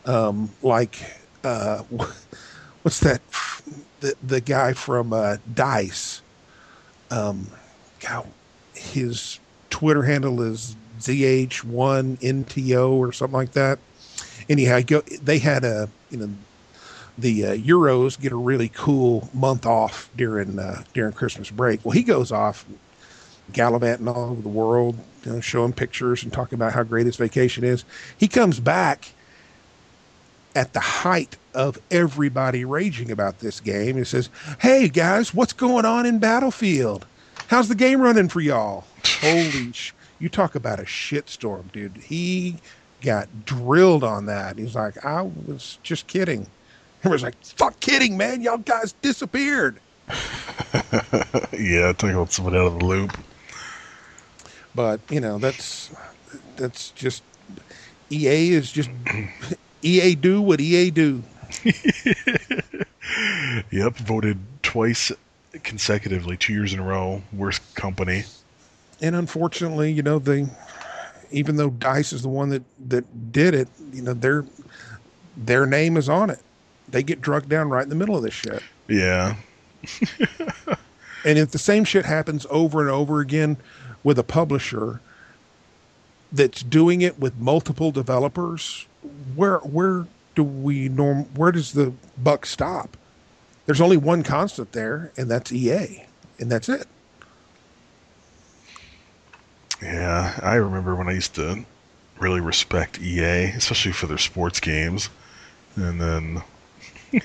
[0.07, 0.97] um, like
[1.43, 1.77] uh,
[2.81, 3.21] what's that?
[3.99, 6.21] The the guy from uh, Dice.
[7.09, 7.47] Um,
[7.99, 8.27] God,
[8.73, 9.39] his
[9.69, 13.79] Twitter handle is ZH1NTO or something like that.
[14.49, 16.29] Anyhow, go, they had a, you know,
[17.17, 21.83] the uh, Euros get a really cool month off during uh, during Christmas break.
[21.83, 22.65] Well, he goes off
[23.53, 27.15] gallivanting all over the world, you know, showing pictures and talking about how great his
[27.15, 27.85] vacation is.
[28.17, 29.11] He comes back
[30.55, 33.97] at the height of everybody raging about this game.
[33.97, 34.29] He says,
[34.59, 37.05] "Hey guys, what's going on in Battlefield?
[37.47, 38.85] How's the game running for y'all?
[39.21, 39.93] Holy sh!
[40.19, 41.97] You talk about a shitstorm, dude.
[41.97, 42.57] He
[43.01, 44.57] got drilled on that.
[44.57, 46.47] He's like, I was just kidding.
[47.03, 48.41] Everyone's like, "Fuck kidding, man!
[48.41, 49.79] Y'all guys disappeared."
[51.53, 53.17] yeah, taking someone out of the loop.
[54.75, 55.91] But you know, that's
[56.55, 57.23] that's just
[58.09, 58.89] EA is just
[59.81, 61.23] EA do what EA do.
[63.71, 65.11] Yep, voted twice
[65.63, 68.25] consecutively, two years in a row, worst company.
[69.01, 70.45] and unfortunately, you know, they
[71.31, 74.45] even though Dice is the one that that did it, you know, their
[75.35, 76.39] their name is on it.
[76.89, 78.63] They get drugged down right in the middle of this shit.
[78.87, 79.35] Yeah,
[81.25, 83.57] And if the same shit happens over and over again
[84.03, 85.01] with a publisher
[86.31, 88.85] that's doing it with multiple developers,
[89.35, 90.05] where where
[90.35, 92.95] do we norm where does the buck stop?
[93.65, 96.05] There's only one constant there, and that's EA.
[96.39, 96.87] And that's it.
[99.81, 100.39] yeah.
[100.41, 101.65] I remember when I used to
[102.19, 105.09] really respect EA, especially for their sports games,
[105.75, 106.41] and then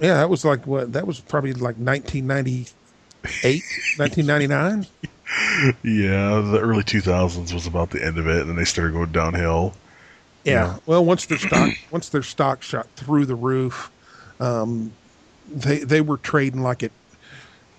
[0.00, 3.62] Yeah, that was like what that was probably like 1998,
[3.96, 4.86] 1999.
[5.84, 9.12] yeah, the early 2000s was about the end of it, and then they started going
[9.12, 9.74] downhill.
[10.44, 10.52] Yeah.
[10.52, 10.76] Yeah.
[10.86, 13.90] Well, once their stock once their stock shot through the roof,
[14.40, 14.92] um,
[15.48, 16.92] they they were trading like at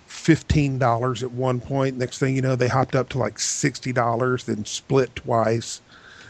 [0.08, 1.98] fifteen dollars at one point.
[1.98, 5.82] Next thing you know, they hopped up to like sixty dollars, then split twice,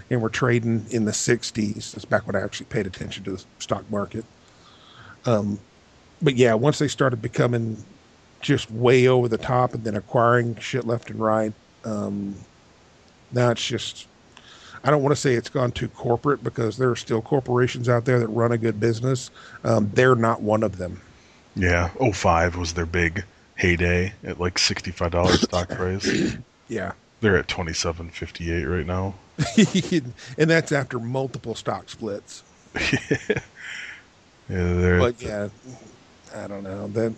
[0.10, 1.92] and were trading in the sixties.
[1.92, 4.26] That's back when I actually paid attention to the stock market.
[5.26, 5.60] Um,
[6.22, 7.78] but yeah, once they started becoming
[8.42, 11.54] just way over the top and then acquiring shit left and right,
[11.86, 12.36] um,
[13.32, 14.08] now it's just
[14.84, 18.04] I don't want to say it's gone too corporate because there are still corporations out
[18.06, 19.32] there that run a good business.
[19.64, 21.02] Um, they're not one of them.
[21.56, 23.24] Yeah, 05 was their big
[23.56, 26.36] heyday at like $65 stock price.
[26.68, 26.94] Yeah.
[27.22, 29.16] They're at 27.58 right now.
[30.38, 32.44] and that's after multiple stock splits.
[34.50, 35.50] Yeah, But yeah,
[36.36, 37.16] I don't know that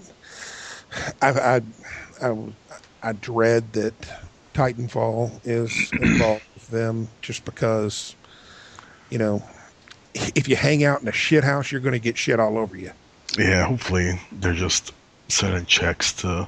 [1.22, 1.62] I I
[2.28, 2.34] I,
[3.02, 4.08] I dread that
[4.54, 8.16] Titanfall is involved with them just because
[9.10, 9.44] you know
[10.14, 12.78] if you hang out in a shit house, you're going to get shit all over
[12.78, 12.92] you.
[13.38, 14.94] Yeah, hopefully they're just
[15.30, 16.48] sending checks to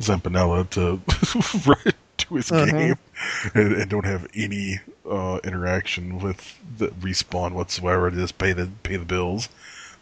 [0.00, 1.00] Zampanella to
[2.18, 2.52] to his Uh-huh.
[2.52, 2.96] game
[3.54, 8.10] and, and don't have any uh, interaction with the Respawn whatsoever.
[8.10, 9.48] Just pay the pay the bills.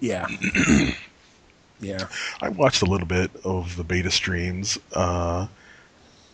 [0.02, 0.26] Yeah.
[1.80, 2.08] yeah.
[2.40, 5.46] I watched a little bit of the beta streams, uh,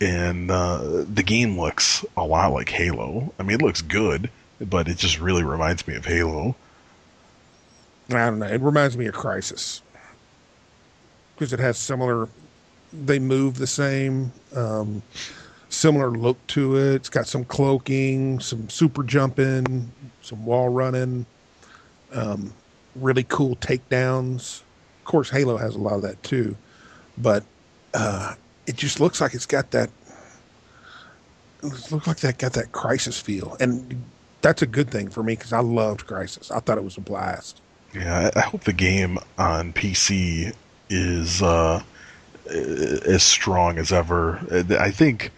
[0.00, 3.32] and uh, the game looks a lot like Halo.
[3.38, 6.56] I mean, it looks good, but it just really reminds me of Halo.
[8.08, 8.46] I don't know.
[8.46, 9.82] It reminds me of Crysis
[11.34, 12.26] because it has similar.
[12.90, 15.02] They move the same, um,
[15.68, 16.94] similar look to it.
[16.94, 19.92] It's got some cloaking, some super jumping,
[20.22, 21.26] some wall running,
[22.14, 22.54] um,
[23.02, 24.60] really cool takedowns.
[25.00, 26.56] Of course, Halo has a lot of that too,
[27.16, 27.44] but
[27.94, 28.34] uh,
[28.66, 29.90] it just looks like it's got that.
[31.62, 34.04] It looks like that got that Crysis feel, and
[34.42, 36.54] that's a good thing for me because I loved Crysis.
[36.54, 37.60] I thought it was a blast.
[37.94, 40.54] Yeah, I hope the game on PC
[40.90, 41.82] is uh,
[42.48, 44.38] as strong as ever.
[44.78, 45.32] I think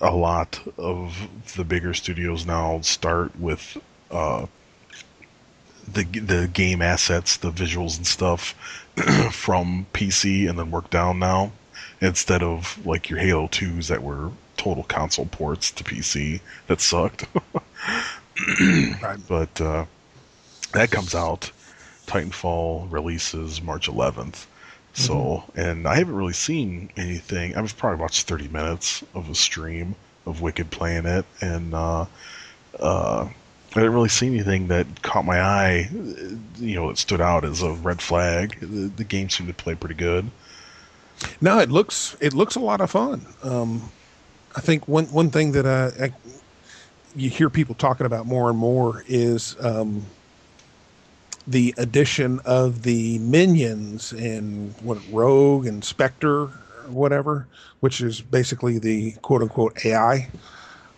[0.00, 1.16] a lot of
[1.56, 3.76] the bigger studios now start with
[4.10, 4.46] uh,
[5.92, 8.54] the the game assets, the visuals and stuff
[9.32, 11.52] from PC, and then work down now
[12.00, 17.26] instead of like your Halo 2s that were total console ports to PC that sucked.
[19.02, 19.18] Right.
[19.28, 19.84] But uh,
[20.72, 21.50] that comes out.
[22.06, 24.46] Titanfall releases March 11th.
[24.94, 27.54] So, and I haven't really seen anything.
[27.54, 29.94] I've probably watched 30 minutes of a stream
[30.26, 32.06] of Wicked playing it, and uh,
[32.78, 33.28] uh,
[33.72, 35.88] I didn't really see anything that caught my eye,
[36.58, 38.58] you know, that stood out as a red flag.
[38.60, 40.28] The, the game seemed to play pretty good.
[41.40, 43.26] No, it looks it looks a lot of fun.
[43.42, 43.90] Um,
[44.56, 46.12] I think one one thing that I, I
[47.14, 50.06] you hear people talking about more and more is um,
[51.46, 56.50] the addition of the minions and what Rogue and Spectre
[56.92, 57.46] whatever,
[57.80, 60.28] which is basically the quote unquote AI,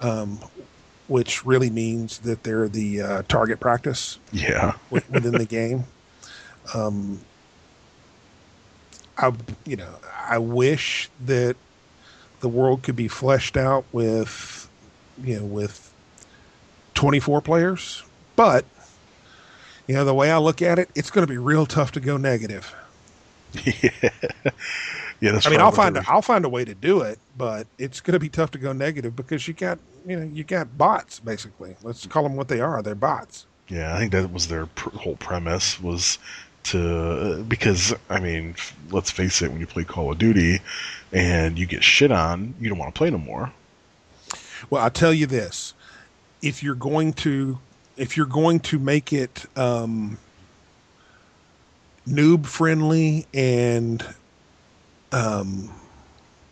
[0.01, 0.39] um,
[1.13, 4.73] which really means that they're the uh, target practice Yeah.
[4.89, 5.85] within the game.
[6.73, 7.21] Um,
[9.19, 9.31] I,
[9.67, 9.95] you know,
[10.27, 11.55] I wish that
[12.41, 14.71] the world could be fleshed out with,
[15.23, 15.93] you know, with
[16.95, 18.03] 24 players,
[18.35, 18.65] but
[19.87, 22.01] you know, the way I look at it, it's going to be real tough to
[22.01, 22.75] go negative.
[23.83, 23.91] yeah.
[25.23, 27.69] Yeah, that's I mean, I'll find a, I'll find a way to do it, but
[27.79, 30.77] it's going to be tough to go negative because you got, you know, you got
[30.77, 31.77] bots basically.
[31.85, 32.83] Let's call them what they are.
[32.83, 33.47] They're bots.
[33.69, 36.19] Yeah, I think that was their pr- whole premise was
[36.65, 38.57] to because I mean,
[38.91, 40.61] let's face it, when you play Call of Duty
[41.13, 43.53] and you get shit on, you don't want to play no more.
[44.71, 45.73] Well, I'll tell you this:
[46.43, 47.61] if you're going to
[47.97, 50.19] if you're going to make it um,
[52.09, 54.05] noob friendly and
[55.13, 55.71] um,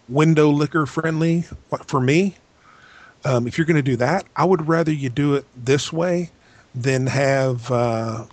[0.09, 1.45] window liquor friendly,
[1.87, 2.37] for me,
[3.25, 6.31] um, if you're going to do that, I would rather you do it this way
[6.75, 8.25] than have uh,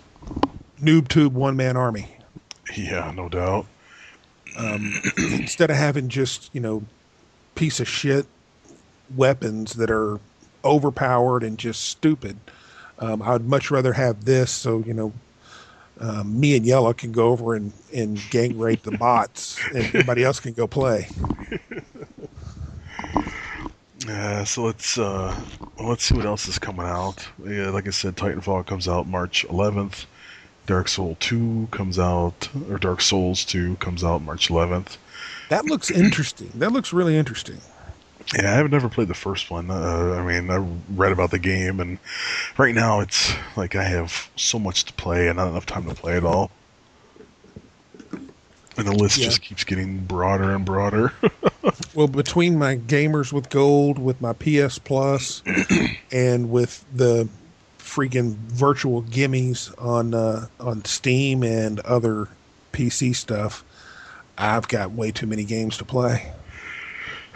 [0.80, 2.08] noob tube one man army.
[2.76, 3.66] Yeah, no doubt.
[4.56, 6.82] Um, instead of having just you know
[7.54, 8.26] piece of shit
[9.16, 10.20] weapons that are
[10.64, 12.36] overpowered and just stupid.
[12.98, 15.12] Um, I would much rather have this so you know
[16.00, 20.24] um, me and Yellow can go over and, and gang rape the bots and everybody
[20.24, 21.08] else can go play.
[24.06, 25.38] Yeah, so let's uh,
[25.78, 27.28] let's see what else is coming out.
[27.44, 30.06] Yeah, like I said, Titanfall comes out March 11th.
[30.66, 34.98] Dark Soul 2 comes out, or Dark Souls 2 comes out March 11th.
[35.48, 36.50] That looks interesting.
[36.54, 37.60] That looks really interesting.
[38.34, 39.70] Yeah, I have never played the first one.
[39.70, 40.56] Uh, I mean, I
[40.90, 41.98] read about the game, and
[42.58, 45.94] right now it's like I have so much to play and not enough time to
[45.94, 46.50] play it all.
[48.76, 49.26] And the list Yeah.
[49.26, 51.12] just keeps getting broader and broader.
[51.94, 55.42] Well, between my gamers with gold, with my PS Plus,
[56.12, 57.28] and with the
[57.78, 62.28] freaking virtual gimmies on uh, on Steam and other
[62.72, 63.64] PC stuff,
[64.36, 66.32] I've got way too many games to play.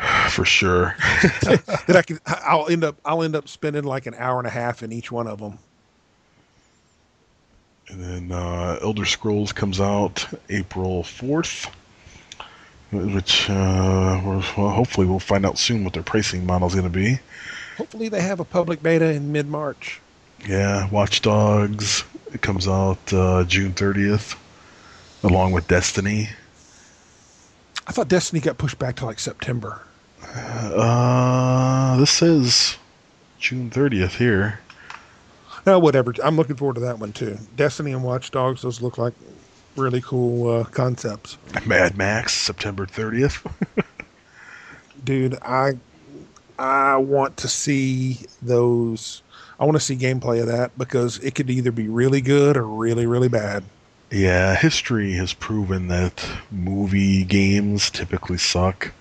[0.31, 0.95] for sure.
[1.43, 4.51] that I can I'll end up I'll end up spending like an hour and a
[4.51, 5.59] half in each one of them.
[7.89, 11.70] And then uh, Elder Scrolls comes out April 4th,
[12.91, 16.91] which uh, well, hopefully we'll find out soon what their pricing model is going to
[16.91, 17.19] be.
[17.77, 20.01] Hopefully they have a public beta in mid March.
[20.47, 24.37] Yeah, Watch Dogs it comes out uh, June 30th,
[25.23, 26.31] along with Destiny.
[27.87, 29.83] I thought Destiny got pushed back to like September.
[30.35, 32.77] Uh, this says
[33.39, 34.61] June 30th here.
[35.67, 36.15] No, whatever.
[36.23, 37.39] I'm looking forward to that one too.
[37.57, 39.15] Destiny and Watch Dogs, those look like
[39.77, 41.39] really cool uh, concepts.
[41.67, 43.51] Mad Max, September 30th.
[45.05, 45.73] Dude, I
[46.59, 49.23] I want to see those
[49.59, 52.67] I want to see gameplay of that because it could either be really good or
[52.67, 53.63] really, really bad.
[54.11, 58.93] Yeah, history has proven that movie games typically suck,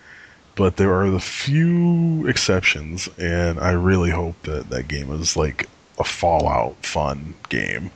[0.56, 5.68] but there are the few exceptions, and I really hope that that game is like
[5.99, 7.91] a Fallout fun game.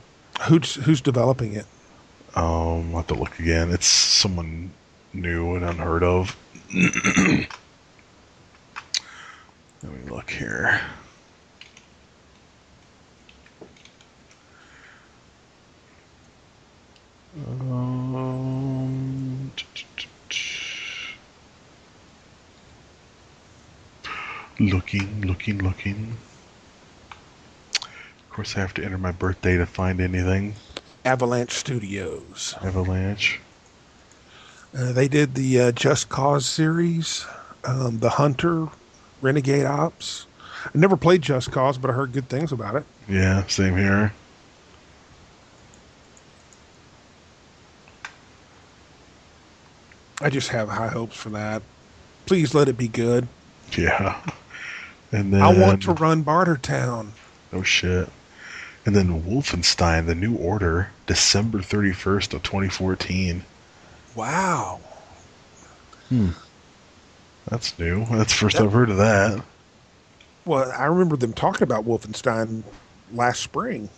[0.48, 1.66] Who's who's developing it?
[2.34, 3.70] Um, I'll have to look again.
[3.70, 4.70] It's someone
[5.12, 6.36] new and unheard of.
[6.74, 7.48] Let
[9.82, 10.80] me look here.
[17.36, 19.35] Um,
[24.58, 26.16] looking, looking, looking.
[27.82, 30.54] Of course, I have to enter my birthday to find anything.
[31.04, 32.54] Avalanche Studios.
[32.62, 33.40] Avalanche.
[34.76, 37.24] Uh, they did the uh, Just Cause series,
[37.64, 38.68] um, The Hunter,
[39.22, 40.26] Renegade Ops.
[40.64, 42.84] I never played Just Cause, but I heard good things about it.
[43.08, 44.12] Yeah, same here.
[50.20, 51.62] I just have high hopes for that.
[52.26, 53.28] Please let it be good.
[53.76, 54.20] Yeah.
[55.12, 57.10] And then I want to run Bartertown.
[57.52, 58.08] Oh shit.
[58.84, 63.44] And then Wolfenstein: The New Order, December 31st of 2014.
[64.14, 64.80] Wow.
[66.08, 66.30] Hmm.
[67.48, 68.04] That's new.
[68.06, 69.42] That's the first That- I've heard of that.
[70.44, 72.62] Well, I remember them talking about Wolfenstein
[73.12, 73.88] last spring.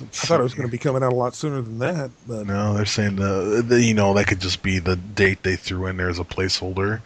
[0.00, 2.46] I thought it was going to be coming out a lot sooner than that, but
[2.46, 5.86] No, they're saying that, that, you know that could just be the date they threw
[5.86, 7.00] in there as a placeholder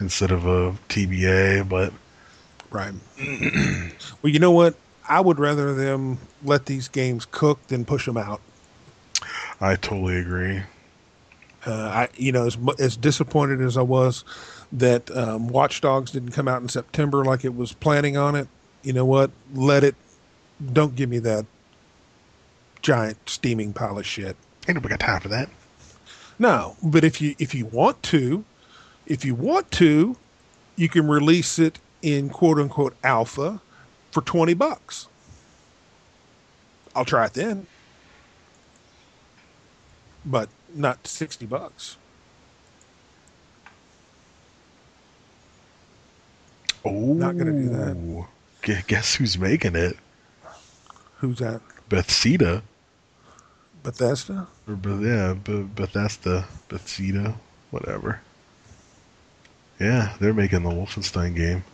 [0.00, 1.68] instead of a TBA.
[1.68, 1.92] But
[2.70, 2.94] right.
[4.22, 4.74] well, you know what?
[5.08, 8.40] I would rather them let these games cook than push them out.
[9.60, 10.62] I totally agree.
[11.64, 14.24] Uh, I, you know, as as disappointed as I was
[14.72, 18.48] that um, Watch Dogs didn't come out in September like it was planning on it.
[18.82, 19.30] You know what?
[19.54, 19.94] Let it.
[20.72, 21.44] Don't give me that
[22.82, 24.36] giant steaming pile of shit.
[24.68, 25.48] Ain't nobody got time for that.
[26.38, 28.44] No, but if you if you want to,
[29.06, 30.16] if you want to,
[30.76, 33.60] you can release it in quote unquote alpha
[34.10, 35.06] for twenty bucks.
[36.94, 37.66] I'll try it then,
[40.24, 41.96] but not sixty bucks.
[46.84, 48.86] Oh, Not gonna do that.
[48.86, 49.96] Guess who's making it?
[51.18, 51.60] Who's that?
[51.88, 52.62] Bethesda.
[53.82, 54.46] Bethesda.
[54.68, 57.34] Or yeah, Bethesda, Bethesda,
[57.70, 58.20] whatever.
[59.78, 61.64] Yeah, they're making the Wolfenstein game.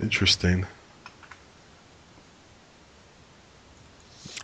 [0.00, 0.66] Interesting.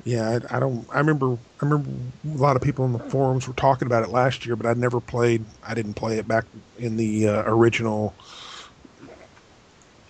[0.05, 0.87] Yeah, I, I don't.
[0.91, 1.35] I remember.
[1.35, 1.91] I remember
[2.25, 4.79] a lot of people in the forums were talking about it last year, but I'd
[4.79, 5.45] never played.
[5.63, 6.45] I didn't play it back
[6.79, 8.15] in the uh, original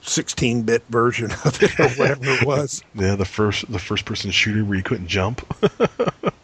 [0.02, 2.82] 16-bit version of it or whatever it was.
[2.94, 5.44] Yeah, the first the first person shooter where you couldn't jump.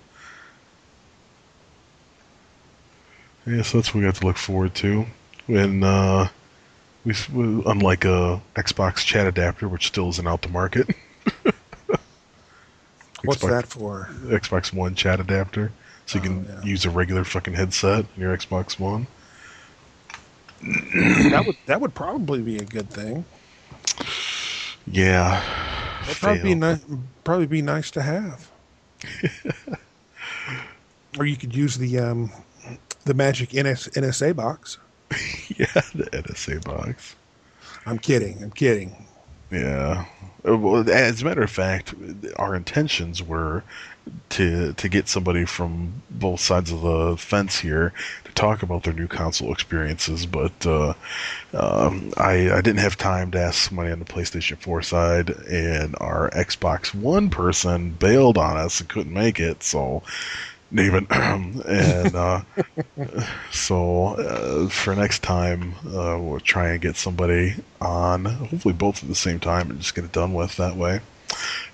[3.48, 5.06] yeah, so that's what we got to look forward to.
[5.46, 6.28] When uh,
[7.04, 10.88] we, we unlike a Xbox chat adapter, which still isn't out to market.
[13.22, 14.08] What's Xbox, that for?
[14.26, 15.72] Xbox One chat adapter,
[16.06, 16.62] so you Oh, can yeah.
[16.62, 19.06] use a regular fucking headset in your Xbox One.
[21.30, 23.24] That would that would probably be a good thing.
[24.86, 25.42] Yeah,
[26.04, 28.50] That'd probably be ni- probably be nice to have.
[31.18, 32.32] or you could use the um,
[33.08, 34.78] the magic NS, NSA box.
[35.56, 37.16] yeah, the NSA box.
[37.86, 38.42] I'm kidding.
[38.42, 39.06] I'm kidding.
[39.50, 40.04] Yeah.
[40.46, 41.94] Uh, well, As a matter of fact,
[42.36, 43.64] our intentions were
[44.30, 47.92] to to get somebody from both sides of the fence here
[48.24, 50.92] to talk about their new console experiences, but uh,
[51.54, 55.96] um, I I didn't have time to ask somebody on the PlayStation 4 side, and
[55.98, 60.02] our Xbox One person bailed on us and couldn't make it, so.
[60.72, 62.42] David, and uh,
[63.50, 69.08] so uh, for next time, uh, we'll try and get somebody on, hopefully both at
[69.08, 71.00] the same time, and just get it done with that way,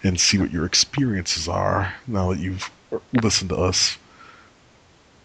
[0.03, 2.71] and see what your experiences are now that you've
[3.13, 3.99] listened to us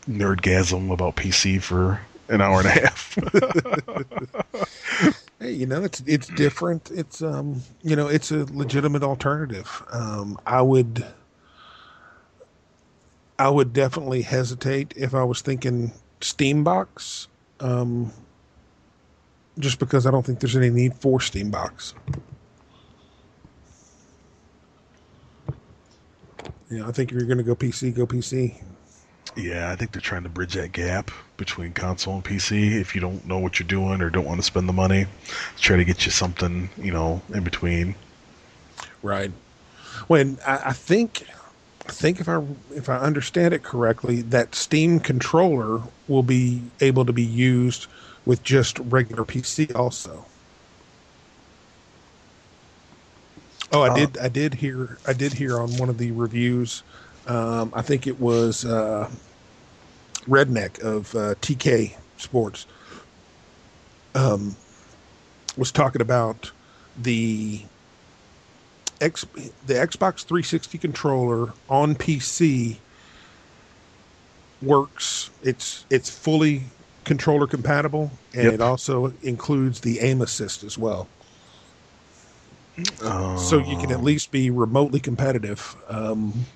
[0.10, 3.18] nerdgasm about PC for an hour and a half.
[5.40, 6.92] Hey, you know, it's it's different.
[6.92, 9.84] It's um, you know, it's a legitimate alternative.
[9.90, 11.06] Um, I would,
[13.40, 17.28] I would definitely hesitate if I was thinking Steambox,
[17.62, 18.12] um,
[19.58, 21.94] just because I don't think there's any need for Steambox.
[26.70, 28.62] Yeah, I think if you're going to go PC, go PC.
[29.36, 32.80] yeah, I think they're trying to bridge that gap between console and PC.
[32.80, 35.06] If you don't know what you're doing or don't want to spend the money,
[35.58, 37.96] try to get you something, you know, in between.
[39.02, 39.32] Right.
[40.08, 41.26] When I, I think,
[41.88, 42.42] I think if I
[42.72, 47.88] if I understand it correctly, that Steam controller will be able to be used
[48.26, 50.26] with just regular PC also.
[53.72, 54.18] Oh, I Uh, did.
[54.18, 55.00] I did hear.
[55.06, 56.84] I did hear on one of the reviews.
[57.26, 59.10] Um, I think it was uh,
[60.28, 62.66] Redneck of uh, TK Sports.
[64.16, 64.58] Um,
[65.56, 66.52] was talking about
[66.96, 67.66] the
[69.02, 69.26] X
[69.62, 72.84] the Xbox 360 controller on PC
[74.62, 75.32] works.
[75.42, 76.74] It's it's fully
[77.06, 78.52] controller compatible, and Yep.
[78.52, 81.12] it also includes the aim assist as well.
[83.34, 86.48] So you can at least be remotely competitive um,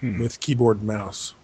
[0.00, 0.18] Hmm.
[0.18, 1.34] with keyboard and mouse.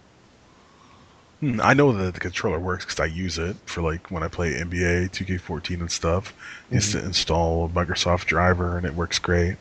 [1.39, 4.27] Hmm, I know that the controller works because I use it for like when I
[4.27, 6.33] play NBA 2K14 and stuff.
[6.69, 9.57] Is to install Microsoft driver and it works great.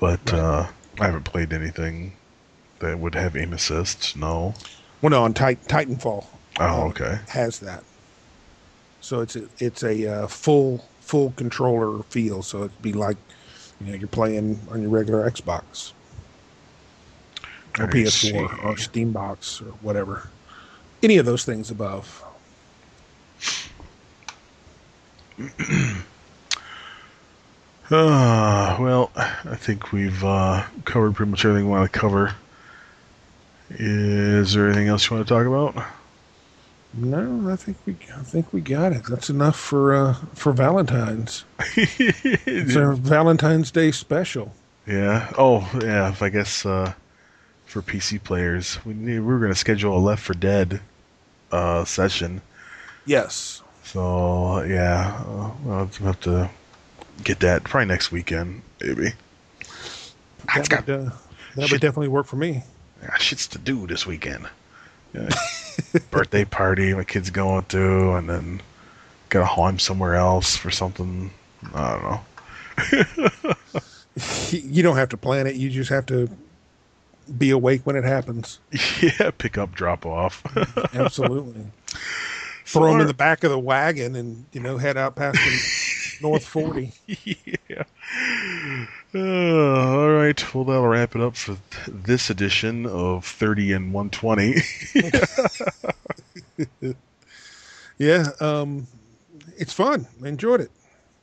[0.00, 0.40] But Right.
[0.40, 0.66] uh,
[1.00, 2.12] I haven't played anything
[2.80, 4.16] that would have aim assist.
[4.16, 4.54] No.
[5.02, 6.26] Well, no, on Tit- Titanfall
[6.60, 7.18] Oh, Um, okay.
[7.28, 7.82] has that.
[9.00, 12.42] So it's a it's a uh, full full controller feel.
[12.42, 13.16] So it'd be like
[13.80, 15.92] you know you're playing on your regular Xbox
[17.78, 18.38] or I PS4 see.
[18.38, 20.30] or Steambox or whatever.
[21.02, 22.22] Any of those things above.
[27.90, 32.34] Uh, well, I think we've uh, covered pretty much everything we want to cover.
[33.70, 35.86] Is there anything else you want to talk about?
[36.94, 39.02] No, I think we I think we got it.
[39.08, 41.44] That's enough for uh, for Valentine's.
[41.76, 44.54] It's our Valentine's Day special.
[44.86, 45.30] Yeah.
[45.36, 46.14] Oh, yeah.
[46.20, 46.92] I guess uh,
[47.66, 50.80] for PC players, we need, we were going to schedule a Left 4 Dead
[51.50, 52.40] uh, session.
[53.06, 53.62] Yes.
[53.82, 56.48] So yeah, uh, we'll have to
[57.22, 59.12] get that probably next weekend, maybe.
[60.54, 61.10] That, got- would, uh,
[61.56, 61.72] that shit.
[61.72, 62.62] would definitely work for me.
[63.02, 64.46] I got shits to do this weekend.
[65.14, 65.28] Yeah.
[66.10, 68.60] Birthday party my kid's going to, and then
[69.28, 71.30] gotta haul him somewhere else for something.
[71.74, 73.54] I don't know.
[74.50, 75.56] You don't have to plan it.
[75.56, 76.30] You just have to
[77.36, 78.60] be awake when it happens.
[79.02, 80.42] Yeah, pick up, drop off.
[80.94, 81.64] Absolutely.
[82.64, 85.16] So Throw them our- in the back of the wagon and you know head out
[85.16, 85.50] past the
[86.20, 86.92] North Forty.
[87.06, 87.84] yeah.
[89.14, 90.54] Uh, all right.
[90.54, 94.54] Well, that'll wrap it up for th- this edition of 30 and 120.
[97.98, 98.30] Yeah.
[98.40, 98.86] Um,
[99.56, 100.06] it's fun.
[100.22, 100.70] I enjoyed it.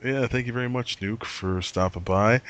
[0.04, 2.42] Yeah, thank you very much, Nuke, for stopping by.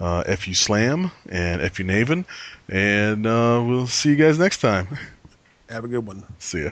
[0.00, 2.24] Uh, FU Slam and FU Naven.
[2.68, 4.88] And uh, we'll see you guys next time.
[5.68, 6.24] Have a good one.
[6.38, 6.70] See ya.